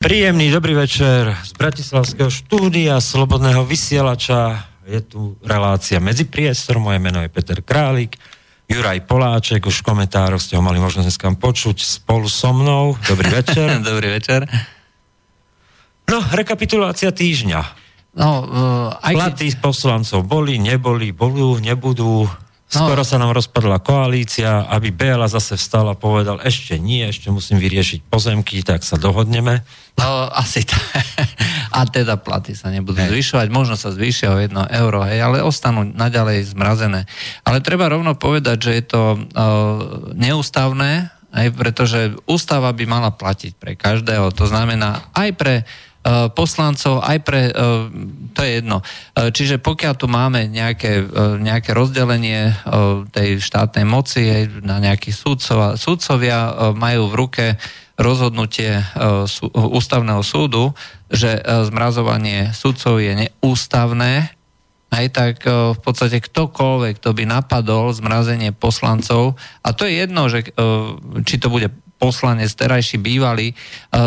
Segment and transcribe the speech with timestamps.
[0.00, 4.64] Príjemný dobrý večer z Bratislavského štúdia Slobodného vysielača.
[4.88, 6.80] Je tu relácia medzi priestor.
[6.80, 8.16] Moje meno je Peter Králik.
[8.64, 12.96] Juraj Poláček, už v komentároch ste ho mali možnosť dneska počuť spolu so mnou.
[13.04, 13.76] Dobrý večer.
[13.92, 14.48] dobrý večer.
[16.08, 17.60] No, rekapitulácia týždňa.
[18.16, 22.24] No, uh, aj Platy poslancov boli, neboli, budú, nebudú.
[22.70, 27.58] Skoro sa nám rozpadla koalícia, aby Béla zase vstal a povedal, ešte nie, ešte musím
[27.58, 29.66] vyriešiť pozemky, tak sa dohodneme.
[29.98, 30.78] No, asi tak.
[31.76, 33.10] A teda platy sa nebudú hej.
[33.10, 37.06] zvyšovať, možno sa zvýšia o jedno euro, hej, ale ostanú naďalej zmrazené.
[37.46, 39.20] Ale treba rovno povedať, že je to uh,
[40.18, 44.34] neústavné, aj pretože ústava by mala platiť pre každého.
[44.34, 45.54] To znamená aj pre
[46.32, 47.54] poslancov, aj pre, e,
[48.32, 48.80] to je jedno.
[48.80, 51.04] E, čiže pokiaľ tu máme nejaké,
[51.40, 52.56] nejaké rozdelenie
[53.12, 57.44] tej štátnej moci na nejakých súdcov, súdcovia majú v ruke
[58.00, 58.80] rozhodnutie
[59.52, 60.72] ústavného súdu,
[61.12, 61.36] že
[61.68, 64.32] zmrazovanie súdcov je neústavné,
[64.88, 70.48] aj tak v podstate ktokoľvek, kto by napadol zmrazenie poslancov, a to je jedno, že
[71.28, 71.68] či to bude
[72.00, 73.54] poslanec, terajší bývalý, e,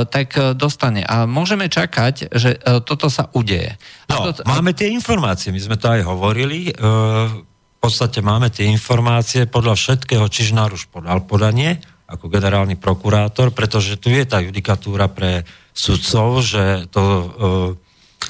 [0.09, 1.05] tak e, dostane.
[1.05, 3.77] A môžeme čakať, že e, toto sa udeje.
[4.09, 4.41] No, to...
[4.49, 10.25] máme tie informácie, my sme to aj hovorili, v podstate máme tie informácie, podľa všetkého
[10.25, 11.77] Čižnár už podal podanie,
[12.09, 17.03] ako generálny prokurátor, pretože tu je tá judikatúra pre sudcov, že to,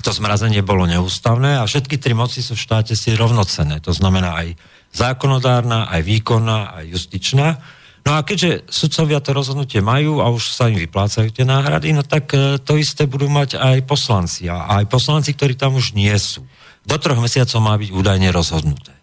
[0.01, 3.83] to zmrazenie bolo neústavné a všetky tri moci sú v štáte si rovnocené.
[3.83, 4.47] To znamená aj
[4.95, 7.59] zákonodárna, aj výkonná, aj justičná.
[8.03, 12.03] No a keďže sudcovia to rozhodnutie majú a už sa im vyplácajú tie náhrady, no
[12.03, 14.51] tak e, to isté budú mať aj poslanci.
[14.51, 16.43] A aj poslanci, ktorí tam už nie sú.
[16.83, 18.91] Do troch mesiacov má byť údajne rozhodnuté.
[18.91, 18.99] E,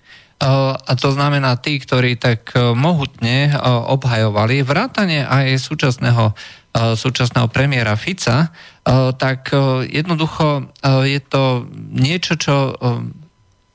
[0.77, 3.56] a to znamená tí, ktorí tak e, mohutne
[3.89, 6.37] obhajovali vrátane aj súčasného,
[6.71, 8.55] súčasného premiéra Fica,
[9.19, 9.51] tak
[9.91, 10.71] jednoducho
[11.03, 12.78] je to niečo, čo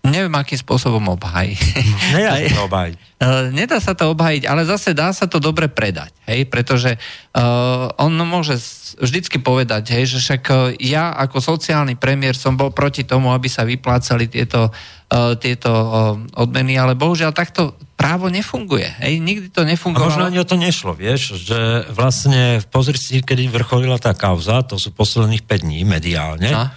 [0.06, 1.59] neviem, akým spôsobom obhajiť.
[2.16, 2.96] Nedá sa to obhajiť.
[3.57, 8.12] Nedá sa to obhajiť, ale zase dá sa to dobre predať, hej, pretože uh, on
[8.28, 8.59] môže
[9.00, 10.56] vždycky povedať, hej, že však e,
[10.88, 15.91] ja ako sociálny premiér som bol proti tomu, aby sa vyplácali tieto, uh, tieto uh,
[16.40, 19.00] odmeny, ale bohužiaľ takto právo nefunguje.
[19.03, 20.08] Hej, nikdy to nefungovalo.
[20.08, 24.63] A možno ani o to nešlo, vieš, že vlastne pozri si, kedy vrcholila tá kauza,
[24.63, 26.68] to sú posledných 5 dní mediálne, no.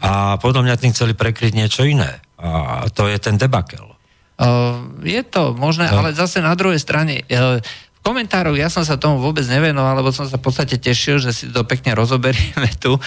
[0.00, 2.20] a podľa mňa tým chceli prekryť niečo iné.
[2.42, 3.86] A to je ten debakel.
[5.06, 6.02] Je to možné, no.
[6.02, 10.26] ale zase na druhej strane, v komentároch ja som sa tomu vôbec nevenoval, lebo som
[10.26, 12.98] sa v podstate tešil, že si to pekne rozoberieme tu.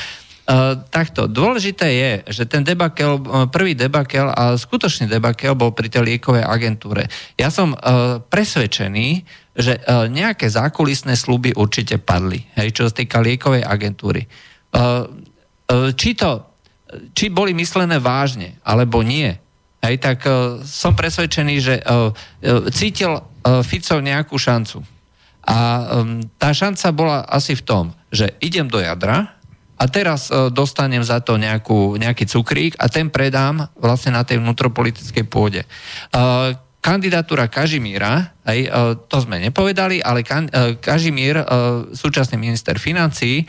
[0.94, 3.18] Takto, dôležité je, že ten debakel,
[3.50, 7.09] prvý debakel a skutočný debakel bol pri tej liekovej agentúre.
[7.35, 7.73] Ja som
[8.29, 9.25] presvedčený,
[9.57, 14.22] že nejaké zákulisné sluby určite padli, hej, čo sa týka liekovej agentúry.
[15.97, 16.44] Či to
[17.16, 19.33] či boli myslené vážne, alebo nie,
[19.85, 22.11] hej, tak uh, som presvedčený, že uh,
[22.73, 24.81] cítil uh, Fico nejakú šancu.
[25.45, 25.57] A
[26.01, 29.38] um, tá šanca bola asi v tom, že idem do jadra
[29.78, 34.41] a teraz uh, dostanem za to nejakú, nejaký cukrík a ten predám vlastne na tej
[34.41, 35.61] vnútropolitickej pôde.
[36.09, 38.69] Uh, kandidatúra Kažimíra, aj, e,
[39.09, 41.45] to sme nepovedali, ale e, Kažimír, e,
[41.97, 43.44] súčasný minister financí,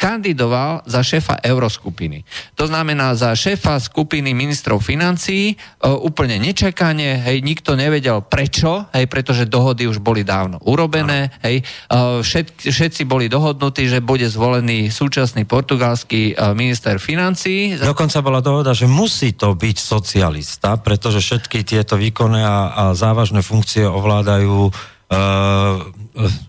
[0.00, 2.24] kandidoval za šéfa Euroskupiny.
[2.56, 5.52] To znamená za šéfa skupiny ministrov financí,
[5.84, 11.60] úplne nečakane, hej, nikto nevedel prečo, hej, pretože dohody už boli dávno urobené, hej,
[12.24, 17.76] všet, všetci boli dohodnutí, že bude zvolený súčasný portugalský minister financí.
[17.76, 23.44] Dokonca bola dohoda, že musí to byť socialista, pretože všetky tieto výkonné a, a závažné
[23.44, 24.74] funkcie ovládajú uh,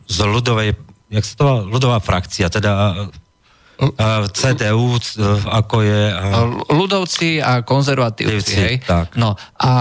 [0.09, 0.73] z ľudovej,
[1.13, 2.71] jak sa to volá, ľudová frakcia, teda
[3.77, 5.01] uh, CDU, uh,
[5.61, 6.01] ako je...
[6.73, 8.75] Ľudovci a konzervatívci, hej?
[8.81, 9.13] Tak.
[9.17, 9.71] No, a,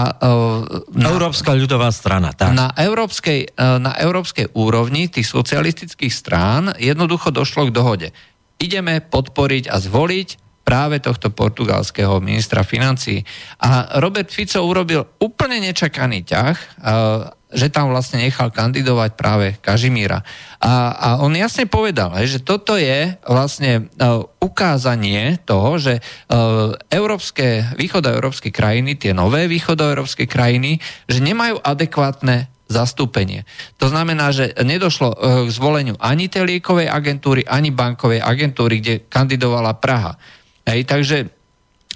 [0.93, 2.53] na, Európska ľudová strana, tak.
[2.53, 8.07] Na európskej, na európskej úrovni tých socialistických strán jednoducho došlo k dohode.
[8.61, 13.25] Ideme podporiť a zvoliť práve tohto portugalského ministra financí.
[13.65, 16.57] A Robert Fico urobil úplne nečakaný ťah,
[17.51, 20.23] že tam vlastne nechal kandidovať práve Kažimíra.
[20.63, 23.91] A, a on jasne povedal, že toto je vlastne
[24.39, 25.99] ukázanie toho, že
[26.87, 30.79] európske, východoeurópske krajiny, tie nové východoeurópske krajiny,
[31.11, 33.43] že nemajú adekvátne zastúpenie.
[33.83, 35.11] To znamená, že nedošlo
[35.43, 40.15] k zvoleniu ani tej liekovej agentúry, ani bankovej agentúry, kde kandidovala Praha.
[40.63, 41.40] Hej, takže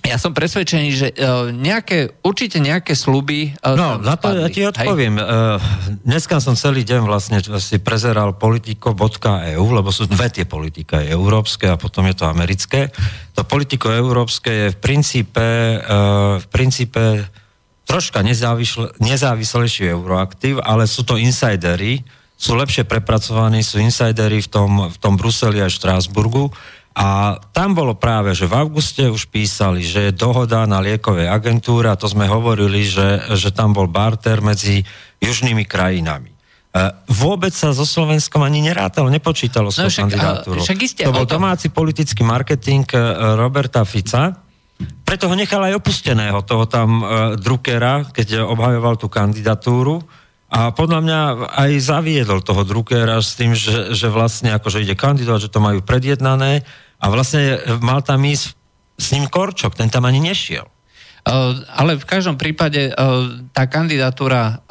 [0.05, 3.53] ja som presvedčený, že uh, nejaké, určite nejaké sluby...
[3.59, 5.17] Uh, no, na to ja ti odpoviem.
[5.17, 5.57] Uh,
[6.05, 11.65] dneska som celý deň vlastne si prezeral politiko.eu, lebo sú dve tie politika, je európske
[11.69, 12.93] a potom je to americké.
[13.33, 15.45] To politiko európske je v princípe,
[15.81, 17.25] uh, v princípe
[17.85, 18.25] troška
[18.97, 22.01] nezávislejší euroaktív, ale sú to insidery,
[22.35, 26.51] sú lepšie prepracovaní, sú insidery v tom, v tom Bruseli a Štrásburgu
[26.95, 31.91] a tam bolo práve, že v auguste už písali, že je dohoda na liekovej agentúre
[31.91, 34.87] a to sme hovorili, že, že tam bol barter medzi
[35.19, 36.31] južnými krajinami.
[36.31, 36.35] E,
[37.11, 40.63] vôbec sa so Slovenskom ani nerátalo, nepočítalo s no, tou kandidatúrou.
[40.63, 41.43] to bol tom...
[41.43, 42.99] domáci politický marketing e,
[43.35, 44.45] Roberta Fica,
[45.03, 47.07] preto ho nechal aj opusteného, toho tam uh,
[47.39, 50.03] Druckera, keď obhajoval tú kandidatúru.
[50.51, 55.47] A podľa mňa aj zaviedol toho Druckera s tým, že, že vlastne akože ide kandidovať,
[55.47, 56.67] že to majú predjednané
[57.05, 58.57] a vlastne mal tam ísť
[58.97, 60.65] s ním Korčok, ten tam ani nešiel.
[61.73, 62.93] Ale v každom prípade
[63.49, 64.61] tá kandidatúra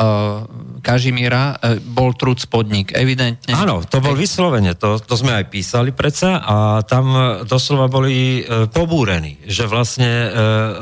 [0.86, 3.50] Kažimíra bol trud spodník, evidentne.
[3.58, 7.10] Áno, to bol vyslovene, to, to sme aj písali predsa a tam
[7.42, 10.30] doslova boli pobúrení, že vlastne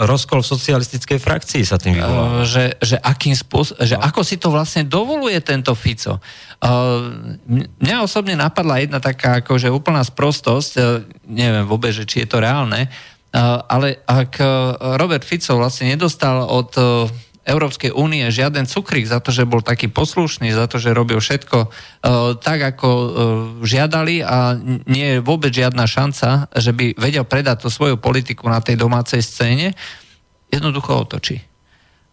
[0.05, 2.45] rozkol v socialistickej frakcii sa tým vyvolal.
[2.45, 4.05] Že, že, akým spôsob, že no.
[4.05, 6.21] ako si to vlastne dovoluje tento Fico.
[7.83, 10.73] Mňa osobne napadla jedna taká akože úplná sprostosť,
[11.27, 12.87] neviem vôbec, že či je to reálne,
[13.67, 14.39] ale ak
[14.95, 16.71] Robert Fico vlastne nedostal od
[17.43, 21.75] Európskej únie žiaden cukrík za to, že bol taký poslušný, za to, že robil všetko
[22.39, 22.89] tak, ako
[23.67, 24.55] žiadali a
[24.87, 29.19] nie je vôbec žiadna šanca, že by vedel predať tú svoju politiku na tej domácej
[29.19, 29.75] scéne,
[30.55, 31.43] jednoducho otočí.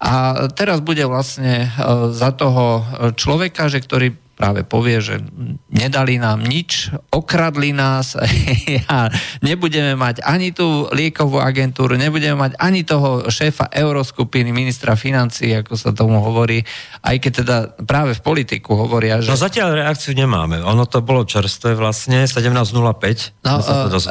[0.01, 1.69] A teraz bude vlastne
[2.09, 2.81] za toho
[3.13, 5.19] človeka, že ktorý práve povie, že
[5.67, 8.15] nedali nám nič, okradli nás
[8.87, 9.11] a
[9.43, 15.75] nebudeme mať ani tú liekovú agentúru, nebudeme mať ani toho šéfa euroskupiny, ministra financí, ako
[15.75, 16.63] sa tomu hovorí,
[17.03, 19.27] aj keď teda práve v politiku hovoria, že...
[19.27, 20.63] No zatiaľ reakciu nemáme.
[20.63, 23.43] Ono to bolo čerstvé vlastne, 17.05.
[23.43, 23.59] No,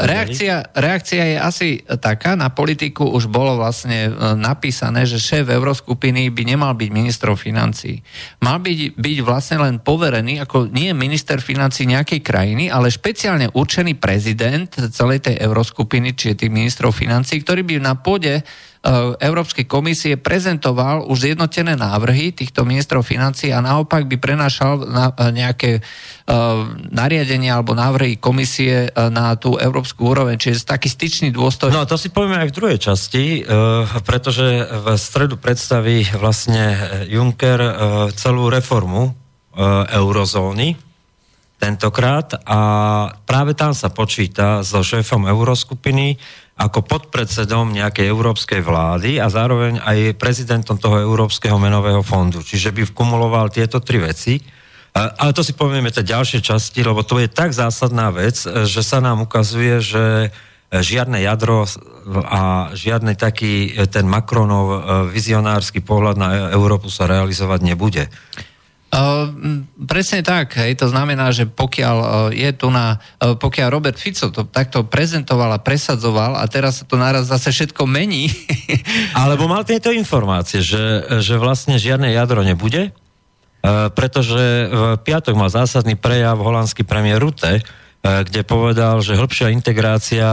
[0.04, 6.28] reakcia, reakcia je asi taká, na politiku už bolo vlastne e, napísané, že šéf euroskupiny
[6.28, 8.04] by nemal byť ministrov financí.
[8.44, 13.54] Mal byť, byť vlastne len poverený vytvorený ako nie minister financí nejakej krajiny, ale špeciálne
[13.54, 18.42] určený prezident celej tej euroskupiny, čiže tých ministrov financí, ktorý by na pôde
[18.78, 25.10] E, Európskej komisie prezentoval už zjednotené návrhy týchto ministrov financí a naopak by prenášal na
[25.10, 26.62] e, nejaké uh,
[26.92, 31.74] nariadenia alebo návrhy komisie na tú európsku úroveň, čiže taký styčný dôstojný.
[31.74, 33.24] No to si povieme aj v druhej časti,
[34.06, 36.76] pretože v stredu predstaví vlastne
[37.08, 37.60] Juncker
[38.14, 39.16] celú reformu
[39.90, 40.78] eurozóny
[41.58, 42.60] tentokrát a
[43.26, 46.14] práve tam sa počíta so šéfom euroskupiny
[46.58, 52.42] ako podpredsedom nejakej európskej vlády a zároveň aj prezidentom toho Európskeho menového fondu.
[52.42, 54.38] Čiže by kumuloval tieto tri veci.
[54.94, 58.98] Ale to si povieme tej ďalšej časti, lebo to je tak zásadná vec, že sa
[58.98, 60.34] nám ukazuje, že
[60.74, 61.70] žiadne jadro
[62.26, 64.78] a žiadny taký ten Macronov e,
[65.08, 68.04] vizionársky pohľad na Európu sa realizovať nebude.
[68.88, 69.28] Uh,
[69.84, 74.32] presne tak, hej, to znamená, že pokiaľ uh, je tu na, uh, pokiaľ Robert Fico
[74.32, 78.32] to takto prezentoval a presadzoval a teraz sa to naraz zase všetko mení.
[79.12, 82.96] Alebo mal tieto informácie, že, že vlastne žiadne jadro nebude,
[83.92, 87.58] pretože v piatok mal zásadný prejav holandský premiér Rutte,
[87.98, 90.24] kde povedal, že hĺbšia integrácia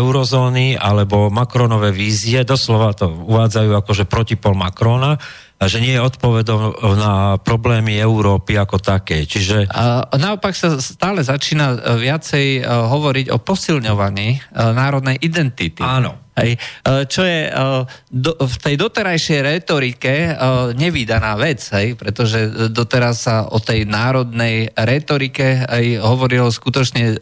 [0.00, 5.20] eurozóny alebo Macronové vízie, doslova to uvádzajú akože protipol Macrona,
[5.60, 9.28] že nie je odpovedom na problémy Európy ako také.
[9.28, 9.68] Čiže...
[10.16, 15.84] Naopak sa stále začína e, viacej e, hovoriť o posilňovaní e, národnej identity.
[15.84, 16.32] Áno.
[16.40, 16.56] Hej,
[17.12, 17.52] čo je
[18.08, 20.32] do, v tej doterajšej retorike
[20.72, 27.20] nevýdaná vec, hej, pretože doteraz sa o tej národnej retorike aj hovorilo skutočne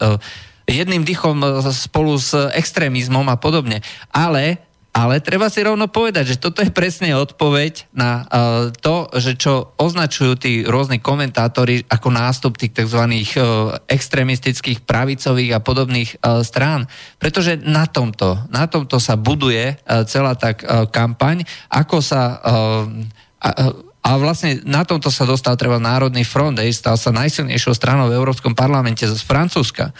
[0.71, 1.41] jedným dychom
[1.75, 3.83] spolu s extrémizmom a podobne.
[4.15, 9.37] Ale ale treba si rovno povedať, že toto je presne odpoveď na uh, to, že
[9.37, 12.97] čo označujú tí rôzni komentátori ako nástup tých tzv.
[13.05, 16.89] Uh, extremistických pravicových a podobných uh, strán.
[17.21, 22.21] Pretože na tomto, na tomto sa buduje uh, celá tá uh, kampaň, ako sa...
[22.41, 23.05] Uh,
[23.45, 28.07] uh, a vlastne na tomto sa dostal treba Národný front, aj stal sa najsilnejšou stranou
[28.07, 29.91] v Európskom parlamente z Francúzska.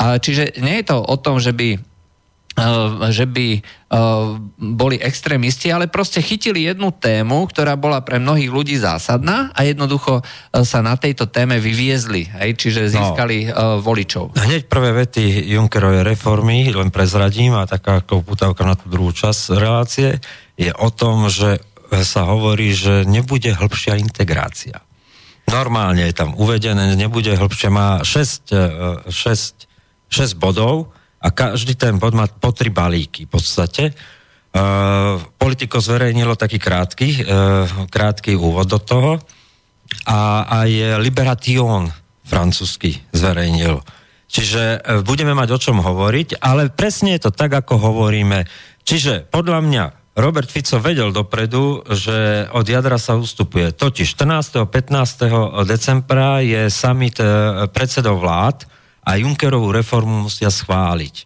[0.00, 1.76] A čiže nie je to o tom, že by
[3.14, 3.62] že by
[4.58, 10.20] boli extrémisti, ale proste chytili jednu tému, ktorá bola pre mnohých ľudí zásadná a jednoducho
[10.66, 12.92] sa na tejto téme vyviezli, hej, čiže no.
[12.92, 14.36] získali no, voličov.
[14.36, 20.20] Hneď prvé vety Junckerovej reformy, len prezradím, a taká putavka na tú druhú časť relácie,
[20.58, 21.62] je o tom, že
[22.04, 24.84] sa hovorí, že nebude hĺbšia integrácia.
[25.48, 32.14] Normálne je tam uvedené, nebude hĺbšia, má 6, 6, 6 bodov, a každý ten bod
[32.14, 33.90] má po tri balíky v podstate.
[34.48, 39.20] Uh, politiko zverejnilo taký krátky, uh, krátky úvod do toho
[40.08, 41.92] a aj Liberation
[42.24, 43.84] francúzsky zverejnil.
[44.24, 48.48] Čiže uh, budeme mať o čom hovoriť, ale presne je to tak, ako hovoríme.
[48.88, 49.84] Čiže podľa mňa
[50.18, 53.70] Robert Fico vedel dopredu, že od jadra sa ustupuje.
[53.70, 54.66] Totiž 14.
[54.66, 55.62] 15.
[55.62, 57.14] decembra je summit
[57.70, 58.66] predsedov vlád,
[59.08, 61.16] a Junckerovú reformu musia schváliť.
[61.16, 61.24] E,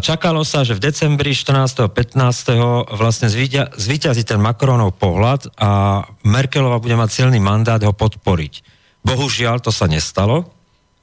[0.00, 1.92] čakalo sa, že v decembri 14.
[1.92, 2.96] 15.
[2.96, 3.28] vlastne
[3.76, 8.64] zvíťazí ten Macronov pohľad a Merkelová bude mať silný mandát ho podporiť.
[9.04, 10.48] Bohužiaľ, to sa nestalo.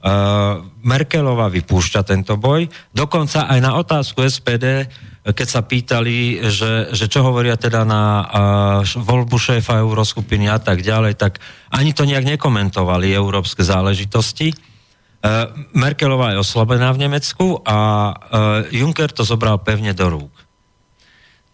[0.00, 2.64] Uh, Merkelová vypúšťa tento boj.
[2.88, 4.88] Dokonca aj na otázku SPD,
[5.28, 8.24] keď sa pýtali, že, že čo hovoria teda na uh,
[8.80, 14.56] voľbu šéfa euroskupiny a tak ďalej, tak ani to nejak nekomentovali európske záležitosti.
[15.20, 15.46] Eh,
[15.76, 17.76] Merkelová je oslabená v Nemecku a
[18.72, 20.32] eh, Juncker to zobral pevne do rúk.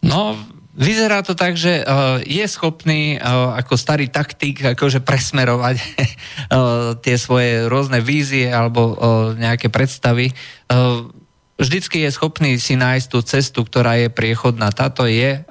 [0.06, 0.38] No,
[0.76, 5.80] Vyzerá to tak, že uh, je schopný ako starý taktik akože presmerovať
[7.04, 8.92] tie svoje rôzne vízie alebo
[9.40, 10.37] nejaké predstavy.
[11.56, 14.68] Vždycky je schopný si nájsť tú cestu, ktorá je priechodná.
[14.68, 15.49] Táto je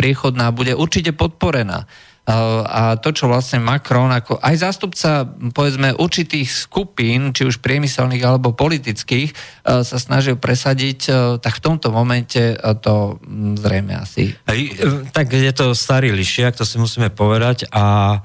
[0.00, 1.84] priechodná, bude určite podporená.
[2.24, 8.56] A to, čo vlastne Macron, ako aj zástupca, povedzme, určitých skupín, či už priemyselných alebo
[8.56, 9.34] politických, e,
[9.84, 13.20] sa snažil presadiť, e, tak v tomto momente e, to
[13.60, 14.32] zrejme asi...
[15.12, 17.68] Tak je to starý lišiak, to si musíme povedať.
[17.68, 18.16] A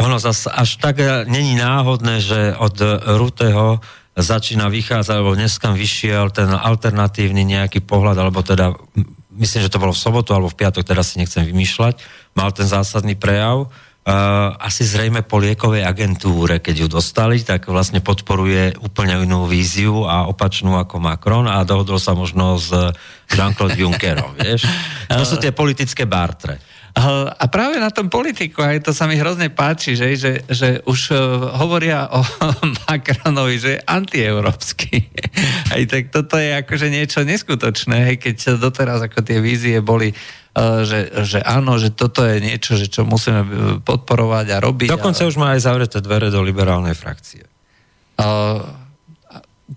[0.00, 2.80] ono zase až tak není náhodné, že od
[3.20, 3.84] Rutého
[4.16, 8.72] začína vychádzať, alebo dneska vyšiel ten alternatívny nejaký pohľad, alebo teda
[9.36, 12.00] myslím, že to bolo v sobotu alebo v piatok, teraz si nechcem vymýšľať,
[12.36, 13.72] mal ten zásadný prejav.
[14.02, 20.10] Uh, asi zrejme po liekovej agentúre, keď ju dostali, tak vlastne podporuje úplne inú víziu
[20.10, 22.74] a opačnú ako Macron a dohodol sa možno s
[23.30, 24.66] Jean-Claude Junckerom, vieš?
[25.06, 26.58] To sú tie politické bartre.
[26.92, 31.00] A práve na tom politiku, aj to sa mi hrozne páči, že, že, že už
[31.08, 31.18] uh,
[31.56, 32.20] hovoria o
[32.84, 35.08] Macronovi, že je antieurópsky.
[35.74, 41.24] Aj tak toto je akože niečo neskutočné, keď doteraz ako tie vízie boli uh, že,
[41.24, 43.48] že áno, že toto je niečo, že čo musíme uh,
[43.80, 44.92] podporovať a robiť.
[44.92, 45.28] Dokonca a...
[45.32, 47.48] už má aj zavreté dvere do liberálnej frakcie.
[48.20, 48.68] Uh,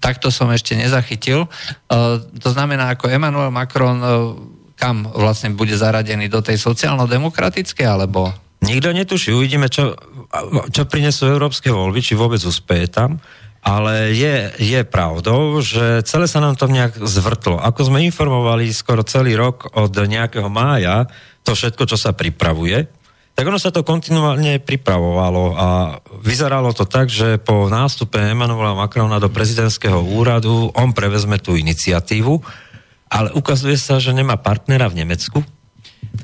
[0.03, 1.48] takto som ešte nezachytil.
[1.88, 4.36] Uh, to znamená, ako Emmanuel Macron uh,
[4.75, 8.32] kam vlastne bude zaradený do tej sociálno-demokratickej, alebo...
[8.63, 9.96] Nikto netuší, uvidíme, čo,
[10.72, 13.20] čo prinesú európske voľby, či vôbec uspeje tam,
[13.65, 17.58] ale je, je pravdou, že celé sa nám to nejak zvrtlo.
[17.58, 21.10] Ako sme informovali skoro celý rok od nejakého mája,
[21.41, 22.86] to všetko, čo sa pripravuje,
[23.36, 25.67] tak ono sa to kontinuálne pripravovalo a
[26.24, 32.39] vyzeralo to tak, že po nástupe Emanuela Macrona do prezidentského úradu on prevezme tú iniciatívu
[33.15, 35.39] ale ukazuje sa, že nemá partnera v Nemecku.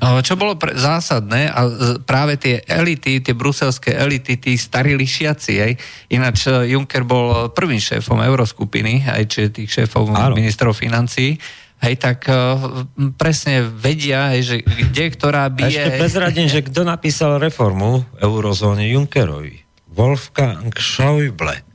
[0.02, 1.68] Čo bolo pre, zásadné, a
[2.04, 5.72] práve tie elity, tie bruselské elity, tí starí lišiaci, aj,
[6.08, 10.32] ináč e, Juncker bol prvým šéfom Euroskupiny, aj čiže tých šéfov Áno.
[10.32, 11.36] ministrov financí,
[11.82, 12.86] hej, tak uh,
[13.18, 19.66] presne vedia, hej, že kde, ktorá by Ešte prezradím, že kto napísal reformu eurozóny Junckerovi?
[19.92, 21.71] Wolfgang Schäuble.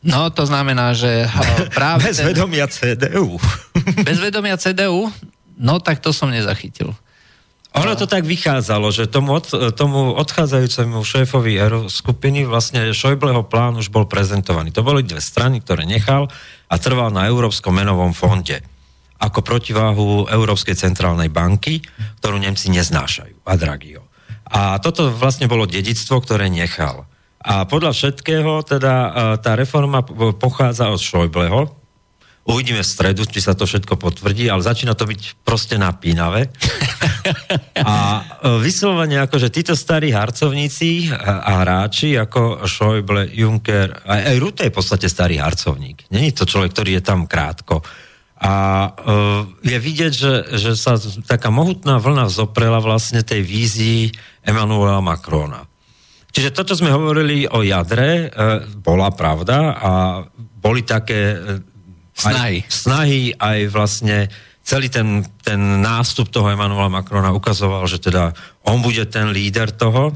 [0.00, 1.28] No, to znamená, že
[1.76, 2.08] práve...
[2.08, 2.32] Bez ten...
[2.32, 3.36] vedomia CDU.
[4.00, 5.12] Bez vedomia CDU?
[5.60, 6.96] No, tak to som nezachytil.
[7.70, 9.46] Ono to tak vychádzalo, že tomu, od,
[9.78, 11.54] tomu odchádzajúcemu šéfovi
[11.86, 14.74] skupiny vlastne Šojbleho plán už bol prezentovaný.
[14.74, 16.26] To boli dve strany, ktoré nechal
[16.66, 18.58] a trval na Európskom menovom fonde
[19.20, 21.84] ako protiváhu Európskej centrálnej banky,
[22.18, 24.08] ktorú Nemci neznášajú, a Dragio.
[24.48, 27.04] A toto vlastne bolo dedictvo, ktoré nechal.
[27.40, 30.04] A podľa všetkého, teda e, tá reforma
[30.36, 31.72] pochádza od Šojbleho.
[32.44, 36.48] Uvidíme v stredu, či sa to všetko potvrdí, ale začína to byť proste napínavé.
[37.80, 38.22] A e,
[38.60, 44.72] vyslovene ako, že títo starí harcovníci a hráči ako Šojble, Juncker, aj, aj Rute je
[44.72, 46.12] v podstate starý harcovník.
[46.12, 47.80] Není to človek, ktorý je tam krátko.
[48.40, 48.52] A
[48.88, 50.96] uh, je vidieť, že, že sa
[51.28, 55.69] taká mohutná vlna vzoprela vlastne tej vízii Emanuela Macrona.
[56.30, 58.26] Čiže to, čo sme hovorili o jadre, e,
[58.78, 59.90] bola pravda a
[60.38, 61.38] boli také e,
[62.14, 62.62] snahy.
[62.62, 64.30] Aj, snahy, aj vlastne
[64.62, 68.30] celý ten, ten nástup toho Emanuela Macrona ukazoval, že teda
[68.62, 70.14] on bude ten líder toho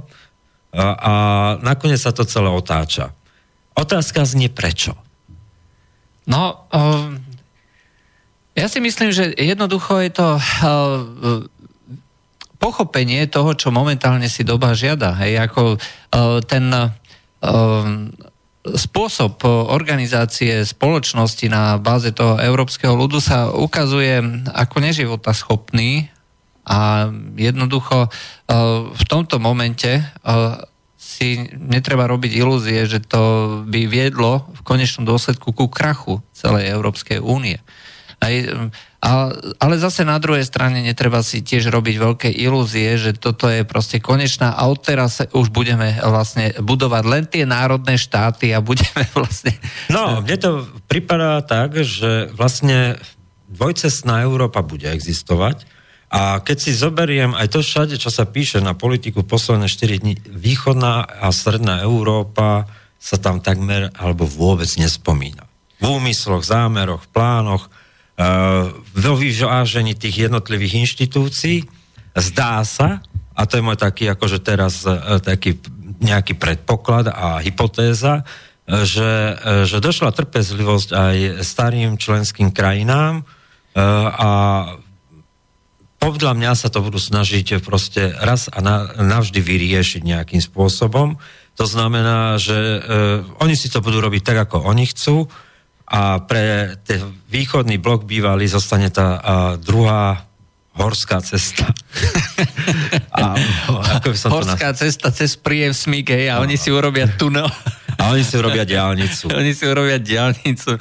[0.75, 1.13] a, a
[1.63, 3.11] nakoniec sa to celé otáča.
[3.75, 4.95] Otázka znie prečo?
[6.31, 7.19] No, um,
[8.55, 11.43] ja si myslím, že jednoducho je to uh,
[12.65, 15.13] pochopenie toho, čo momentálne si doba žiada.
[15.21, 16.89] Hej, ako uh, ten uh,
[18.65, 24.25] spôsob organizácie spoločnosti na báze toho európskeho ľudu sa ukazuje
[24.57, 26.09] ako neživota schopný
[26.65, 28.09] a jednoducho
[28.89, 30.01] v tomto momente
[30.97, 33.23] si netreba robiť ilúzie, že to
[33.69, 37.61] by viedlo v konečnom dôsledku ku krachu celej Európskej únie.
[38.23, 38.35] Aj,
[39.05, 39.11] a,
[39.61, 44.01] ale zase na druhej strane netreba si tiež robiť veľké ilúzie, že toto je proste
[44.01, 49.53] konečná a odteraz už budeme vlastne budovať len tie národné štáty a budeme vlastne...
[49.93, 50.51] No, mne to
[50.89, 52.97] pripadá tak, že vlastne
[53.51, 55.75] dvojcestná Európa bude existovať
[56.15, 60.15] a keď si zoberiem aj to všade, čo sa píše na politiku posledné 4 dní,
[60.31, 62.71] východná a stredná Európa
[63.03, 65.43] sa tam takmer alebo vôbec nespomína.
[65.83, 67.67] V úmysloch, zámeroch, plánoch,
[68.95, 71.67] vo vyvážení tých jednotlivých inštitúcií.
[72.15, 73.03] Zdá sa,
[73.35, 75.59] a to je môj taký akože teraz e, taký
[75.99, 79.35] nejaký predpoklad a hypotéza, e, že,
[79.67, 83.27] že došla trpezlivosť aj starým členským krajinám
[83.75, 84.31] a
[85.99, 91.19] podľa mňa sa to budú snažiť proste raz a na, navždy vyriešiť nejakým spôsobom.
[91.59, 92.55] To znamená, že
[93.43, 95.27] oni si to budú robiť tak, ako oni chcú
[95.85, 99.21] a pre ten východný blok bývalý zostane tá a,
[99.61, 100.25] druhá
[100.75, 101.71] horská cesta.
[103.15, 103.39] a,
[104.01, 106.49] ako by som horská to cesta cez príjem Smík, a no.
[106.49, 107.47] oni si urobia tunel.
[108.01, 109.31] a oni si urobia diálnicu.
[109.41, 110.75] oni si urobia diálnicu.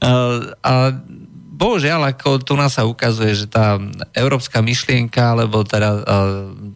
[0.00, 0.10] A,
[0.64, 0.72] a
[1.54, 3.76] bohužiaľ, ako tu nás sa ukazuje, že tá
[4.16, 6.02] európska myšlienka, alebo teda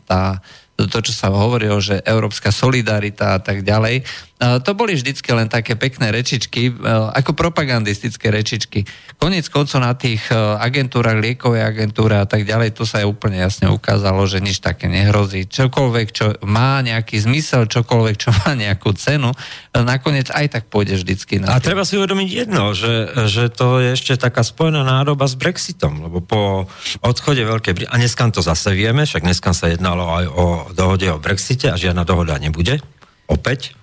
[0.04, 0.38] tá
[0.86, 4.06] to, čo sa hovorilo, že európska solidarita a tak ďalej.
[4.38, 6.72] To boli vždycky len také pekné rečičky, e,
[7.10, 8.86] ako propagandistické rečičky.
[9.18, 13.42] Konec koncov na tých e, agentúrach, liekovej agentúre a tak ďalej, tu sa je úplne
[13.42, 15.50] jasne ukázalo, že nič také nehrozí.
[15.50, 19.36] Čokoľvek, čo má nejaký zmysel, čokoľvek, čo má nejakú cenu, e,
[19.82, 23.98] nakoniec aj tak pôjde vždycky na A treba si uvedomiť jedno, že, že to je
[23.98, 26.70] ešte taká spojená nádoba s Brexitom, lebo po
[27.02, 30.44] odchode Veľkej Británie, a dneska to zase vieme, však dneska sa jednalo aj o
[30.78, 32.78] dohode o Brexite a žiadna dohoda nebude,
[33.26, 33.74] opäť,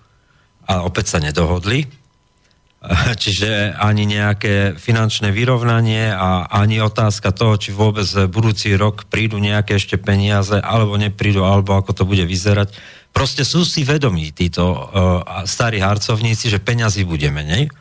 [0.65, 1.85] a opäť sa nedohodli.
[3.23, 9.77] Čiže ani nejaké finančné vyrovnanie a ani otázka toho, či vôbec budúci rok prídu nejaké
[9.77, 12.73] ešte peniaze, alebo neprídu, alebo ako to bude vyzerať.
[13.15, 14.83] Proste sú si vedomí títo uh,
[15.47, 17.71] starí harcovníci, že peňazí bude menej.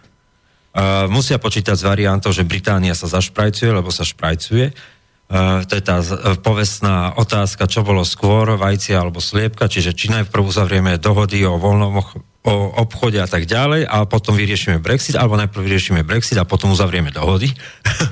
[0.75, 4.95] Uh, musia počítať s variantou, že Británia sa zašprajcuje, lebo sa šprajcuje
[5.25, 6.05] Uh, to je tá
[6.45, 11.97] povestná otázka, čo bolo skôr, vajcia alebo sliepka, čiže či najprv uzavrieme dohody o voľnom
[12.45, 16.77] o obchode a tak ďalej a potom vyriešime Brexit, alebo najprv vyriešime Brexit a potom
[16.77, 17.49] uzavrieme dohody.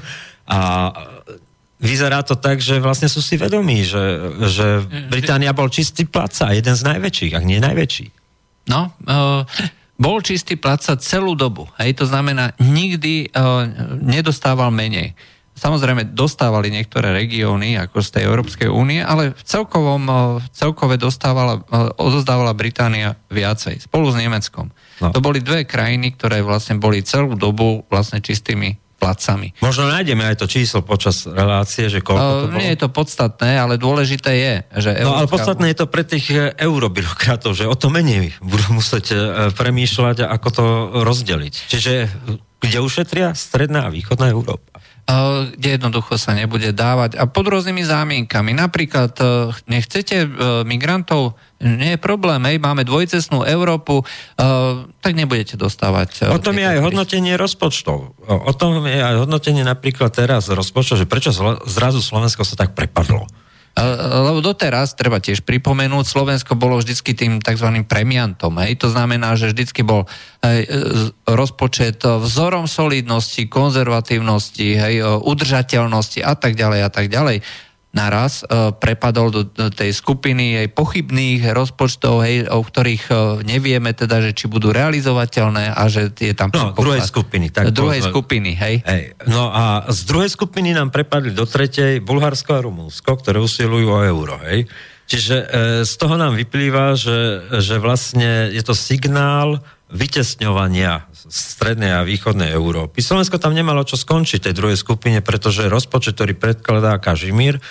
[0.49, 0.89] a
[1.77, 4.01] vyzerá to tak, že vlastne sú si vedomí, že,
[4.49, 4.81] že
[5.13, 8.07] Británia bol čistý placa, jeden z najväčších, ak nie najväčší.
[8.73, 9.43] No, uh,
[10.01, 11.69] bol čistý placa celú dobu.
[11.77, 13.69] Hej, to znamená, nikdy uh,
[14.01, 15.13] nedostával menej.
[15.63, 20.17] Samozrejme, dostávali niektoré regióny, ako z tej Európskej únie, ale v celkovom, eh,
[20.51, 24.75] celkove dostávala, eh, odozdávala Británia viacej, spolu s Nemeckom.
[24.99, 25.15] No.
[25.15, 29.55] To boli dve krajiny, ktoré vlastne boli celú dobu vlastne čistými placami.
[29.59, 32.59] Možno nájdeme aj to číslo počas relácie, že koľko to bolo?
[32.59, 34.91] Nie je to podstatné, ale dôležité je, že...
[34.95, 35.07] Európska...
[35.11, 39.11] No ale podstatné je to pre tých eurobyrokratov, že o to menej budú musieť
[39.59, 40.65] premýšľať, ako to
[41.03, 41.55] rozdeliť.
[41.67, 41.93] Čiže
[42.63, 44.72] kde ušetria stredná a východná Európa?
[45.59, 48.55] Kde jednoducho sa nebude dávať a pod rôznymi zámienkami.
[48.55, 50.29] Napríklad, e, nechcete e,
[50.63, 54.05] migrantov, nie je problém, hej, máme dvojcestnú Európu, e,
[55.03, 56.31] tak nebudete dostávať.
[56.31, 58.15] O tom je aj hodnotenie rozpočtov.
[58.23, 61.35] O tom je aj hodnotenie napríklad teraz rozpočtov, že prečo
[61.67, 63.27] zrazu Slovensko sa tak prepadlo.
[63.73, 67.69] Lebo doteraz, treba tiež pripomenúť, Slovensko bolo vždycky tým tzv.
[67.89, 68.53] premiantom.
[68.61, 68.85] Hej?
[68.85, 70.05] To znamená, že vždycky bol
[70.45, 70.69] hej,
[71.25, 77.41] rozpočet vzorom solidnosti, konzervatívnosti, hej, udržateľnosti a tak ďalej a tak ďalej
[77.93, 83.93] naraz uh, prepadol do, do tej skupiny aj pochybných rozpočtov, hej, o ktorých uh, nevieme
[83.93, 86.49] teda, že či budú realizovateľné a že je tam...
[86.57, 87.53] No, druhej skupiny.
[87.53, 88.13] Tak druhej povedzme.
[88.17, 88.77] skupiny, hej.
[88.83, 89.05] hej.
[89.29, 94.01] No a z druhej skupiny nám prepadli do tretej Bulharsko a Rumúnsko, ktoré usilujú o
[94.01, 94.65] euro, hej.
[95.13, 95.47] Čiže e,
[95.85, 99.61] z toho nám vyplýva, že, že vlastne je to signál
[99.93, 103.05] vytesňovania strednej a východnej Európy.
[103.05, 107.63] Slovensko tam nemalo čo skončiť tej druhej skupine, pretože rozpočet, ktorý predkladá Kažimír, e,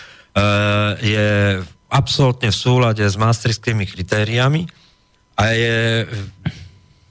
[1.01, 1.59] je
[1.91, 4.63] absolútne v súlade s maastrichtskými kritériami
[5.35, 6.07] a je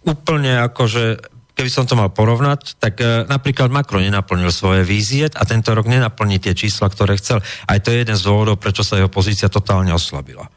[0.09, 1.20] úplne akože
[1.61, 5.85] keby som to mal porovnať, tak e, napríklad Macron nenaplnil svoje vízie a tento rok
[5.85, 7.44] nenaplní tie čísla, ktoré chcel.
[7.68, 10.48] Aj to je jeden z dôvodov, prečo sa jeho pozícia totálne oslabila.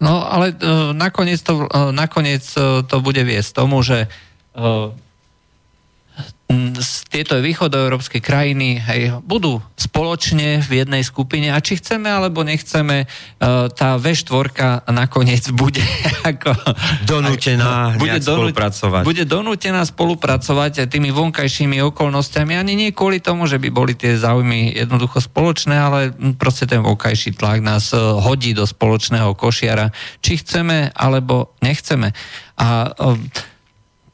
[0.00, 4.08] No ale e, nakoniec, to, e, nakoniec e, to bude viesť tomu, že e,
[7.08, 13.06] tieto východoeurópske krajiny hej, budú spoločne v jednej skupine a či chceme alebo nechceme, e,
[13.72, 15.80] tá V4 nakoniec bude
[16.30, 16.52] ako...
[17.08, 19.02] Donútená bude spolupracovať.
[19.08, 24.76] Bude donútená spolupracovať tými vonkajšími okolnostiami, ani nie kvôli tomu, že by boli tie záujmy
[24.76, 29.88] jednoducho spoločné, ale proste ten vonkajší tlak nás e, hodí do spoločného košiara,
[30.20, 32.12] či chceme alebo nechceme.
[32.60, 33.53] A e,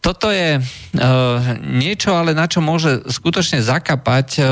[0.01, 0.65] toto je uh,
[1.61, 4.47] niečo, ale na čo môže skutočne zakapať uh,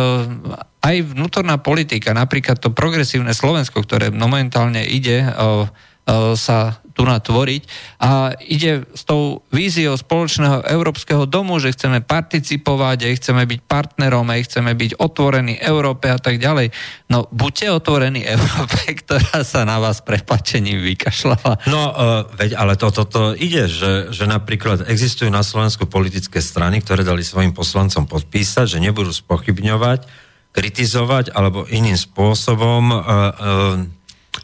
[0.85, 7.63] aj vnútorná politika, napríklad to progresívne Slovensko, ktoré momentálne ide uh, uh, sa tu natvoriť
[8.03, 14.27] a ide s tou víziou spoločného európskeho domu, že chceme participovať, aj chceme byť partnerom,
[14.27, 16.75] aj chceme byť otvorení Európe a tak ďalej.
[17.07, 21.71] No buďte otvorení Európe, ktorá sa na vás prepačením vykašľala.
[21.71, 26.43] No uh, veď, ale toto to, to ide, že, že napríklad existujú na Slovensku politické
[26.43, 30.03] strany, ktoré dali svojim poslancom podpísať, že nebudú spochybňovať,
[30.51, 32.99] kritizovať alebo iným spôsobom uh,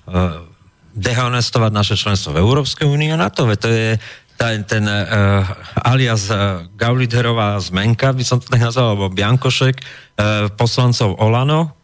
[0.06, 0.53] uh,
[0.94, 3.44] dehonestovať naše členstvo v Európskej únii a NATO.
[3.44, 3.98] To je
[4.34, 5.46] ten, ten uh,
[5.82, 11.74] alias uh, Gauliderová zmenka, by som to tak nazval, alebo Biankošek, uh, poslancov Olano,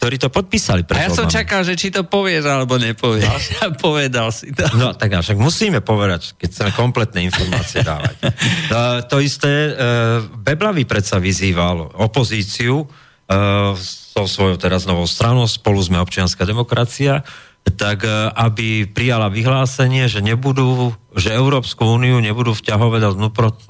[0.00, 0.86] ktorí to podpísali.
[0.96, 3.28] A ja som čakal, že či to povieš alebo nepovieš.
[3.28, 3.36] No?
[3.68, 4.64] A povedal si to.
[4.80, 8.16] No tak však musíme povedať, keď chceme kompletné informácie dávať.
[8.16, 15.78] uh, to isté, uh, Beblavý predsa vyzýval opozíciu uh, so svojou teraz novou stranou, spolu
[15.84, 17.22] sme občianská demokracia,
[17.64, 23.10] tak e, aby prijala vyhlásenie, že nebudú, že Európsku úniu nebudú vťahovať do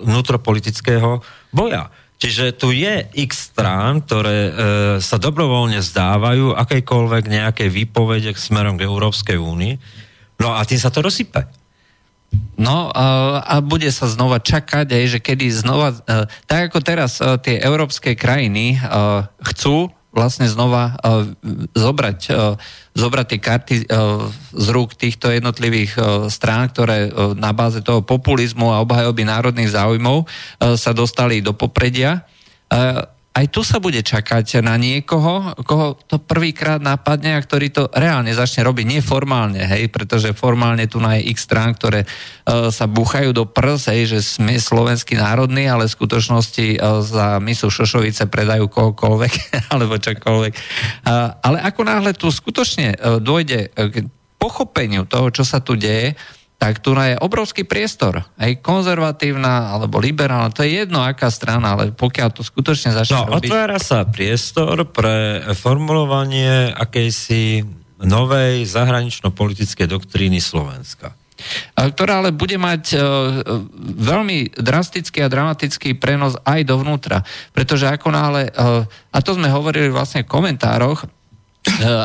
[0.03, 1.22] vnútropolitického
[1.55, 1.90] boja.
[2.20, 4.53] Čiže tu je x strán, ktoré e,
[5.00, 9.74] sa dobrovoľne zdávajú akejkoľvek nejakej výpovede smerom k Európskej únii.
[10.40, 11.48] No a tým sa to rozsype.
[12.61, 17.40] No a, bude sa znova čakať aj, že kedy znova, e, tak ako teraz e,
[17.40, 18.79] tie európske krajiny e,
[19.50, 21.26] chcú vlastne znova uh,
[21.74, 22.58] zobrať, uh,
[22.98, 25.94] zobrať tie karty uh, z rúk týchto jednotlivých
[26.28, 30.26] strán, ktoré na báze toho populizmu a obhajoby národných záujmov
[30.74, 32.26] sa dostali do popredia.
[33.30, 37.86] Uh, aj tu sa bude čakať na niekoho, koho to prvýkrát napadne a ktorý to
[37.88, 42.90] reálne začne robiť neformálne, hej, pretože formálne tu na je x strán, ktoré uh, sa
[42.90, 48.26] búchajú do prs, hej, že sme slovenský národný, ale v skutočnosti uh, za misu Šošovice
[48.26, 49.32] predajú kohokoľvek,
[49.72, 50.52] alebo čokoľvek.
[51.06, 54.10] Uh, ale ako náhle tu skutočne uh, dôjde k
[54.42, 56.18] pochopeniu toho, čo sa tu deje,
[56.60, 58.20] tak tu je obrovský priestor.
[58.36, 63.40] Aj konzervatívna alebo liberálna, to je jedno aká strana, ale pokiaľ to skutočne začne no,
[63.40, 63.48] robiť...
[63.48, 67.64] otvára sa priestor pre formulovanie akejsi
[68.04, 71.16] novej zahranično-politickej doktríny Slovenska
[71.72, 73.00] ktorá ale bude mať uh,
[73.80, 77.24] veľmi drastický a dramatický prenos aj dovnútra.
[77.56, 81.19] Pretože ako náhle, uh, a to sme hovorili vlastne v komentároch, E,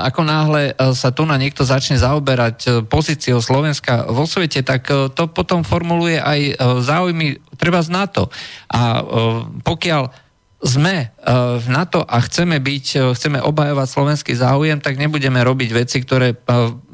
[0.03, 4.87] ako náhle e, sa tu na niekto začne zaoberať e, pozíciou Slovenska vo svete, tak
[4.91, 8.27] to potom formuluje aj záujmy treba z NATO.
[8.67, 9.01] A
[9.63, 10.11] pokiaľ
[10.65, 11.13] sme
[11.61, 16.33] v NATO a chceme byť, chceme obhajovať slovenský záujem, tak nebudeme robiť veci, ktoré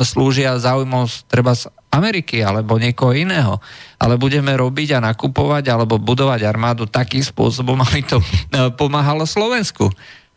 [0.03, 3.63] slúžia záujmom treba z Ameriky alebo niekoho iného.
[3.95, 8.17] Ale budeme robiť a nakupovať alebo budovať armádu takým spôsobom, aby to
[8.75, 9.87] pomáhalo Slovensku.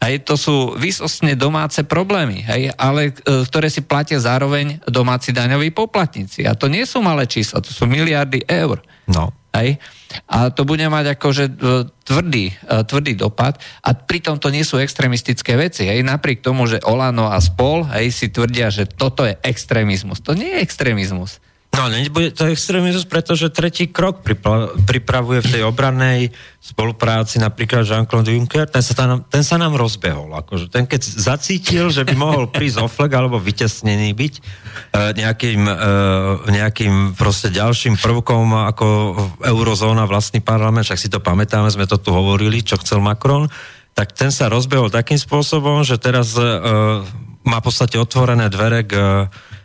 [0.04, 3.12] Hej, to sú vysostne domáce problémy, hej, ale e,
[3.48, 6.44] ktoré si platia zároveň domáci daňoví poplatníci.
[6.44, 8.84] A to nie sú malé čísla, to sú miliardy eur.
[9.08, 9.32] No.
[9.54, 9.78] Hej.
[10.26, 11.52] A to bude mať akože e,
[12.04, 13.56] tvrdý, e, tvrdý dopad.
[13.80, 15.86] A pritom to nie sú extrémistické veci.
[15.86, 16.04] Hej.
[16.04, 20.20] Napriek tomu, že Olano a spol hej, si tvrdia, že toto je extrémizmus.
[20.26, 21.38] To nie je extrémizmus.
[21.74, 24.22] No, nebude to extrémizmus, pretože tretí krok
[24.86, 26.30] pripravuje v tej obrannej
[26.62, 30.30] spolupráci napríklad Jean-Claude Juncker, ten sa, tam, ten sa nám rozbehol.
[30.38, 34.42] Akože ten keď zacítil, že by mohol prísť o flag alebo vytesnený byť e,
[35.18, 35.74] nejakým, e,
[36.54, 38.86] nejakým proste ďalším prvkom ako
[39.42, 43.50] eurozóna, vlastný parlament, však si to pamätáme, sme to tu hovorili, čo chcel Macron,
[43.98, 46.42] tak ten sa rozbehol takým spôsobom, že teraz e,
[47.44, 48.94] má v podstate otvorené dvere k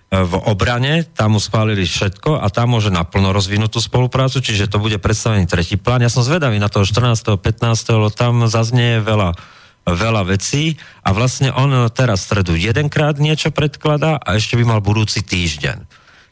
[0.10, 4.82] v obrane, tam mu schválili všetko a tam môže naplno rozvinúť tú spoluprácu, čiže to
[4.82, 6.02] bude predstavený tretí plán.
[6.02, 7.38] Ja som zvedavý na toho 14.
[7.38, 7.94] 15.
[7.94, 9.38] lebo tam zaznie veľa,
[9.86, 15.22] veľa vecí a vlastne on teraz stredu jedenkrát niečo predkladá a ešte by mal budúci
[15.22, 15.86] týždeň.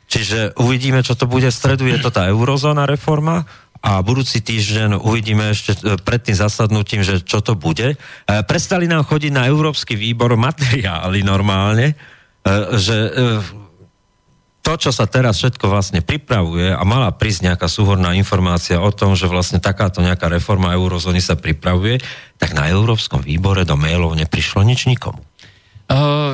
[0.08, 1.46] Čiže uvidíme, čo to bude.
[1.46, 3.46] V stredu je to tá eurozóna reforma
[3.84, 7.94] a budúci týždeň uvidíme ešte e, pred tým zasadnutím, že čo to bude.
[7.94, 7.96] E,
[8.42, 11.96] prestali nám chodiť na Európsky výbor materiály normálne, e,
[12.74, 12.98] že
[14.62, 19.16] to, čo sa teraz všetko vlastne pripravuje a mala prísť nejaká súhorná informácia o tom,
[19.16, 22.04] že vlastne takáto nejaká reforma eurozóny sa pripravuje,
[22.36, 25.24] tak na Európskom výbore do mailov neprišlo nič nikomu.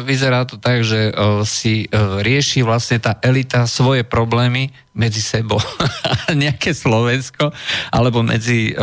[0.02, 1.14] Vyzerá to tak, že
[1.46, 1.86] si
[2.26, 5.62] rieši vlastne tá elita svoje problémy medzi sebou.
[6.34, 7.54] Nejaké Slovensko,
[7.94, 8.74] alebo, medzi,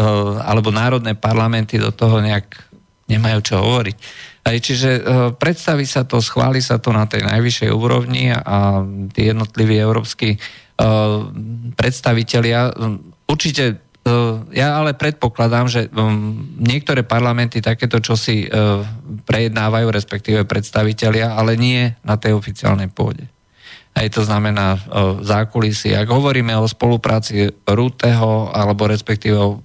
[0.46, 2.70] alebo národné parlamenty do toho nejak
[3.10, 3.96] nemajú čo hovoriť.
[4.40, 5.02] Aj, čiže uh,
[5.36, 11.28] predstaví sa to, schváli sa to na tej najvyššej úrovni a tí jednotliví európsky uh,
[11.76, 13.90] predstavitelia um, určite
[14.50, 15.92] ja ale predpokladám, že
[16.56, 18.48] niektoré parlamenty takéto čosi
[19.28, 23.28] prejednávajú, respektíve predstavitelia, ale nie na tej oficiálnej pôde.
[23.90, 24.80] Aj to znamená
[25.20, 25.92] zákulisy.
[25.92, 29.60] Ak hovoríme o spolupráci Rúteho, alebo respektíve o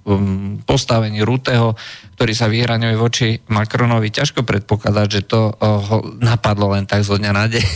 [0.66, 1.78] postavení Rúteho,
[2.18, 7.32] ktorý sa vyhraňuje voči Macronovi, ťažko predpokladať, že to ho napadlo len tak zo dňa
[7.32, 7.66] na deň.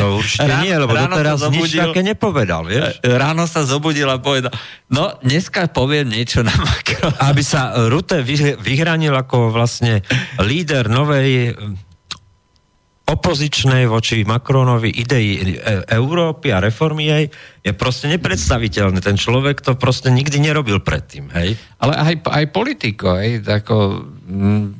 [0.00, 2.98] To určite ráno, nie, lebo doteraz zobudil, nič také nepovedal, vieš?
[2.98, 4.50] E, ráno sa zobudil a povedal,
[4.90, 7.14] no dneska poviem niečo na Macron.
[7.20, 8.24] Aby sa Rute
[8.58, 10.02] vyhranil ako vlastne
[10.42, 11.54] líder novej
[13.12, 15.40] opozičnej voči Macronovi idei e,
[15.84, 17.24] Európy a reformy jej
[17.60, 19.04] je proste nepredstaviteľné.
[19.04, 21.60] Ten človek to proste nikdy nerobil predtým, hej?
[21.76, 24.08] Ale aj, aj politiko, hej, ako,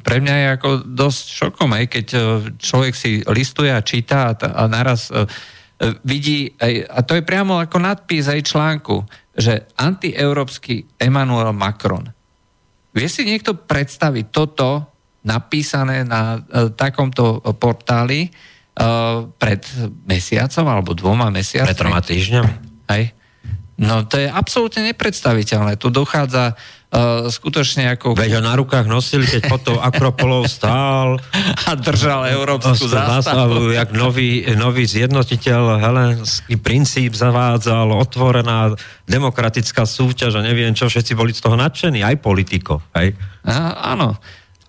[0.00, 2.20] pre mňa je ako dosť šokom, hej, keď e,
[2.56, 5.28] človek si listuje a číta a, a naraz uh,
[6.06, 9.02] vidí, aj, a to je priamo ako nadpis aj článku,
[9.34, 12.06] že antieurópsky Emmanuel Macron.
[12.92, 14.91] Vie si niekto predstaviť toto
[15.22, 19.62] napísané na uh, takomto portáli uh, pred
[20.06, 21.70] mesiacom alebo dvoma mesiacmi.
[21.70, 22.54] Pred troma týždňami.
[22.90, 23.04] Hej.
[23.82, 25.80] No to je absolútne nepredstaviteľné.
[25.80, 28.14] Tu dochádza uh, skutočne ako...
[28.14, 31.18] Veď ho na rukách nosili, keď potom Akropolov stál
[31.68, 33.72] a držal európsku zástavu.
[33.72, 38.76] Jak nový, nový zjednotiteľ helenský princíp zavádzal, otvorená
[39.08, 42.84] demokratická súťaž a neviem čo, všetci boli z toho nadšení, aj politiko.
[42.94, 43.16] Hej?
[43.48, 44.14] A, áno.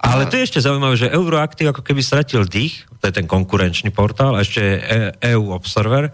[0.04, 3.96] Ale to je ešte zaujímavé, že Euroaktiv ako keby stratil dých, to je ten konkurenčný
[3.96, 4.84] portál, a ešte
[5.24, 6.12] EU Observer,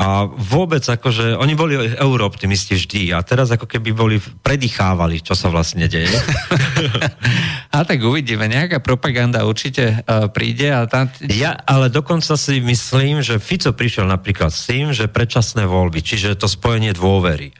[0.00, 5.52] a vôbec akože, oni boli eurooptimisti vždy a teraz ako keby boli, predýchávali, čo sa
[5.52, 6.08] vlastne deje.
[7.76, 10.72] a tak uvidíme, nejaká propaganda určite uh, príde.
[10.72, 11.12] A tam...
[11.28, 16.38] Ja ale dokonca si myslím, že Fico prišiel napríklad s tým, že predčasné voľby, čiže
[16.40, 17.52] to spojenie dôvery.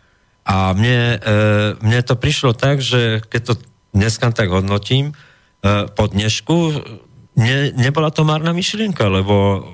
[0.48, 1.38] A mne, e,
[1.84, 3.54] mne to prišlo tak, že keď to
[3.92, 5.28] dneska tak hodnotím, E,
[5.68, 6.56] po dnešku,
[7.36, 9.64] ne, nebola to marná myšlienka, lebo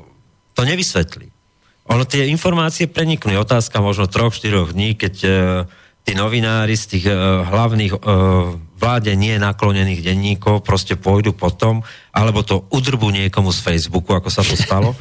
[0.57, 1.31] to nevysvetlí.
[1.87, 3.31] Ono tie informácie preniknú.
[3.38, 5.31] Otázka možno troch, štyroch dní, keď uh,
[6.03, 8.01] tí novinári z tých uh, hlavných uh,
[8.77, 14.42] vláde nie naklonených denníkov proste pôjdu potom, alebo to udrbu niekomu z Facebooku, ako sa
[14.42, 14.99] to stalo,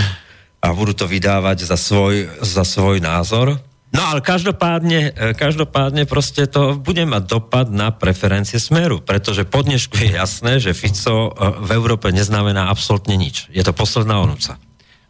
[0.64, 3.60] a budú to vydávať za svoj, za svoj názor.
[3.92, 9.60] No ale každopádne, e, každopádne proste to bude mať dopad na preferencie Smeru, pretože po
[9.60, 13.52] dnešku je jasné, že Fico e, v Európe neznamená absolútne nič.
[13.52, 14.56] Je to posledná onúca.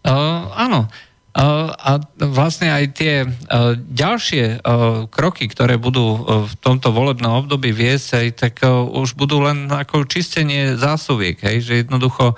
[0.02, 0.90] Uh, áno.
[1.32, 7.72] Uh, a vlastne aj tie uh, ďalšie uh, kroky, ktoré budú v tomto volebnom období
[7.72, 12.36] viesť, aj, tak už budú len ako čistenie zásoviek, hej, že jednoducho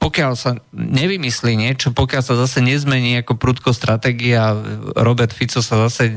[0.00, 4.56] pokiaľ sa nevymyslí niečo, pokiaľ sa zase nezmení ako prudko stratégia,
[4.96, 6.14] Robert Fico sa zase e,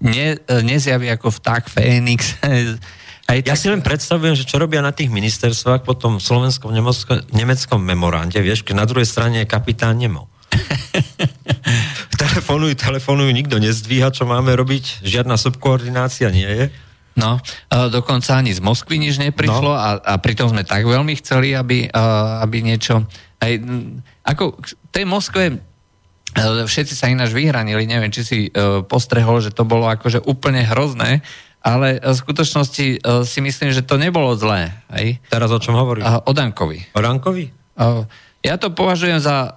[0.00, 2.40] ne, e, nezjaví ako vták Fénix.
[3.28, 3.60] Aj ja tak...
[3.60, 8.40] si len predstavujem, že čo robia na tých ministerstvách po tom slovenskom nemeckom, nemeckom memorande,
[8.40, 10.32] vieš, keď na druhej strane je kapitán Nemo.
[12.24, 16.64] telefonujú, telefonujú, nikto nezdvíha, čo máme robiť, žiadna subkoordinácia nie je.
[17.18, 17.42] No,
[17.90, 19.76] dokonca ani z Moskvy nič neprišlo no.
[19.76, 21.90] a, a pritom sme tak veľmi chceli, aby,
[22.46, 23.02] aby niečo...
[23.42, 23.52] Aj,
[24.22, 24.54] ako
[24.94, 25.58] tej Moskve
[26.38, 28.38] všetci sa ináč vyhranili, neviem, či si
[28.86, 31.26] postrehol, že to bolo akože úplne hrozné,
[31.58, 32.86] ale v skutočnosti
[33.26, 34.70] si myslím, že to nebolo zlé.
[34.94, 35.18] Hej?
[35.26, 36.06] Teraz o čom hovoríš?
[36.06, 36.94] O Dankovi.
[36.94, 37.50] O Dankovi?
[38.46, 39.50] Ja to považujem za,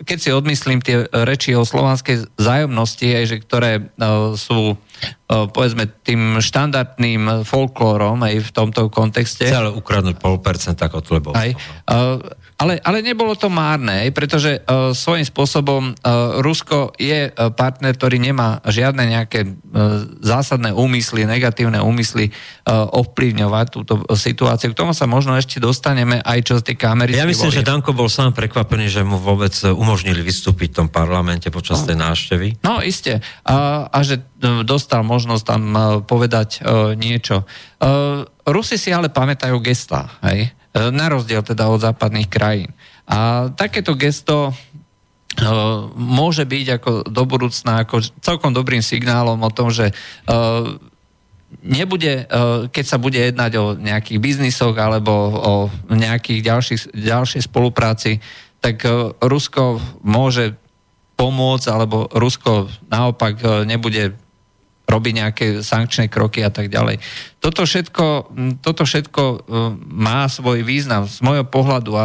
[0.00, 3.92] keď si odmyslím tie reči o slovanskej zájomnosti, aj, že ktoré
[4.36, 4.80] sú
[5.28, 9.48] povedzme tým štandardným folklórom aj v tomto kontexte.
[9.48, 11.36] Chcel ukradnúť pol percenta kotlebov.
[11.36, 11.52] Aj,
[12.60, 18.60] ale, ale nebolo to márne, pretože uh, svojím spôsobom uh, Rusko je partner, ktorý nemá
[18.68, 24.76] žiadne nejaké uh, zásadné úmysly, negatívne úmysly uh, ovplyvňovať túto situáciu.
[24.76, 27.58] K tomu sa možno ešte dostaneme aj čo sa týka amerických Ja myslím, volie.
[27.64, 31.86] že Danko bol sám prekvapený, že mu vôbec umožnili vystúpiť v tom parlamente počas no.
[31.88, 32.46] tej návštevy.
[32.60, 33.24] No, iste.
[33.48, 34.20] A, a že
[34.64, 37.48] dostal možnosť tam uh, povedať uh, niečo.
[37.80, 40.50] Uh, Rusi si ale pamätajú gesta, hej?
[40.70, 42.70] E, na rozdiel teda od západných krajín.
[43.10, 44.52] A takéto gesto e,
[45.98, 49.94] môže byť ako do budúcna ako celkom dobrým signálom o tom, že e,
[51.66, 52.30] nebude,
[52.70, 55.54] keď sa bude jednať o nejakých biznisoch alebo o
[55.90, 58.22] nejakých ďalších, ďalšej spolupráci,
[58.62, 58.86] tak
[59.18, 60.54] Rusko môže
[61.18, 64.14] pomôcť, alebo Rusko naopak nebude
[64.90, 67.02] robí nejaké sankčné kroky a tak ďalej.
[67.40, 68.06] Toto všetko,
[68.60, 69.36] toto všetko e,
[69.88, 72.04] má svoj význam z môjho pohľadu a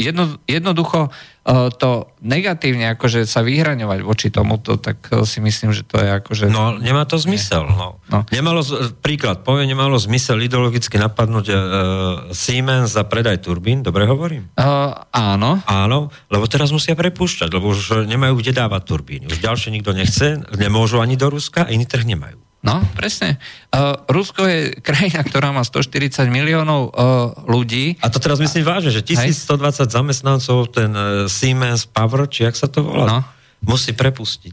[0.00, 5.88] jedno, jednoducho E, to negatívne akože sa vyhraňovať voči tomuto, tak e, si myslím, že
[5.88, 6.52] to je akože...
[6.52, 7.64] No, nemá to zmysel.
[7.64, 7.96] No.
[8.12, 8.28] No.
[8.28, 8.60] Nemalo,
[9.00, 11.58] príklad, poviem, nemalo zmysel ideologicky napadnúť uh,
[12.34, 14.52] Siemens za predaj turbín, dobre hovorím?
[14.58, 15.62] Uh, áno.
[15.64, 19.24] Áno, lebo teraz musia prepúšťať, lebo už nemajú kde dávať turbíny.
[19.30, 22.49] Už ďalšie nikto nechce, nemôžu ani do Ruska, iný trh nemajú.
[22.60, 23.40] No, presne.
[23.72, 26.92] Uh, Rusko je krajina, ktorá má 140 miliónov uh,
[27.48, 27.96] ľudí.
[28.04, 29.96] A to teraz myslím vážne, že 1120 Hej.
[29.96, 33.18] zamestnancov ten uh, Siemens Power, či jak sa to volá, no.
[33.64, 34.52] musí prepustiť.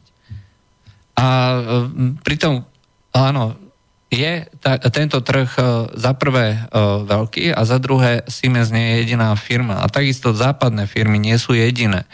[1.19, 1.87] A uh,
[2.23, 2.63] pritom,
[3.11, 3.59] áno,
[4.07, 8.95] je ta, tento trh uh, za prvé uh, veľký a za druhé Siemens nie je
[9.03, 9.83] jediná firma.
[9.83, 12.07] A takisto západné firmy nie sú jediné.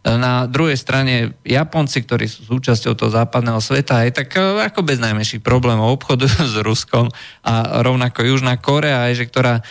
[0.00, 4.96] Na druhej strane Japonci, ktorí sú súčasťou toho západného sveta, aj tak e, ako bez
[4.96, 7.12] najmenších problémov obchodujú s Ruskom
[7.44, 9.62] a rovnako Južná Korea, aj, že ktorá e,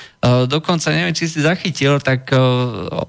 [0.46, 2.38] dokonca, neviem, či si zachytil, tak e,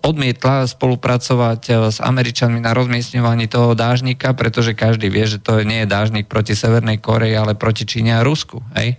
[0.00, 5.92] odmietla spolupracovať s Američanmi na rozmiestňovaní toho dážnika, pretože každý vie, že to nie je
[5.92, 8.64] dážnik proti Severnej Koreji, ale proti Číne a Rusku.
[8.72, 8.96] Hej?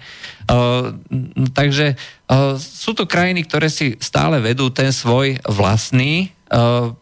[1.56, 1.96] Takže
[2.60, 6.36] sú to krajiny, ktoré si stále vedú ten svoj vlastný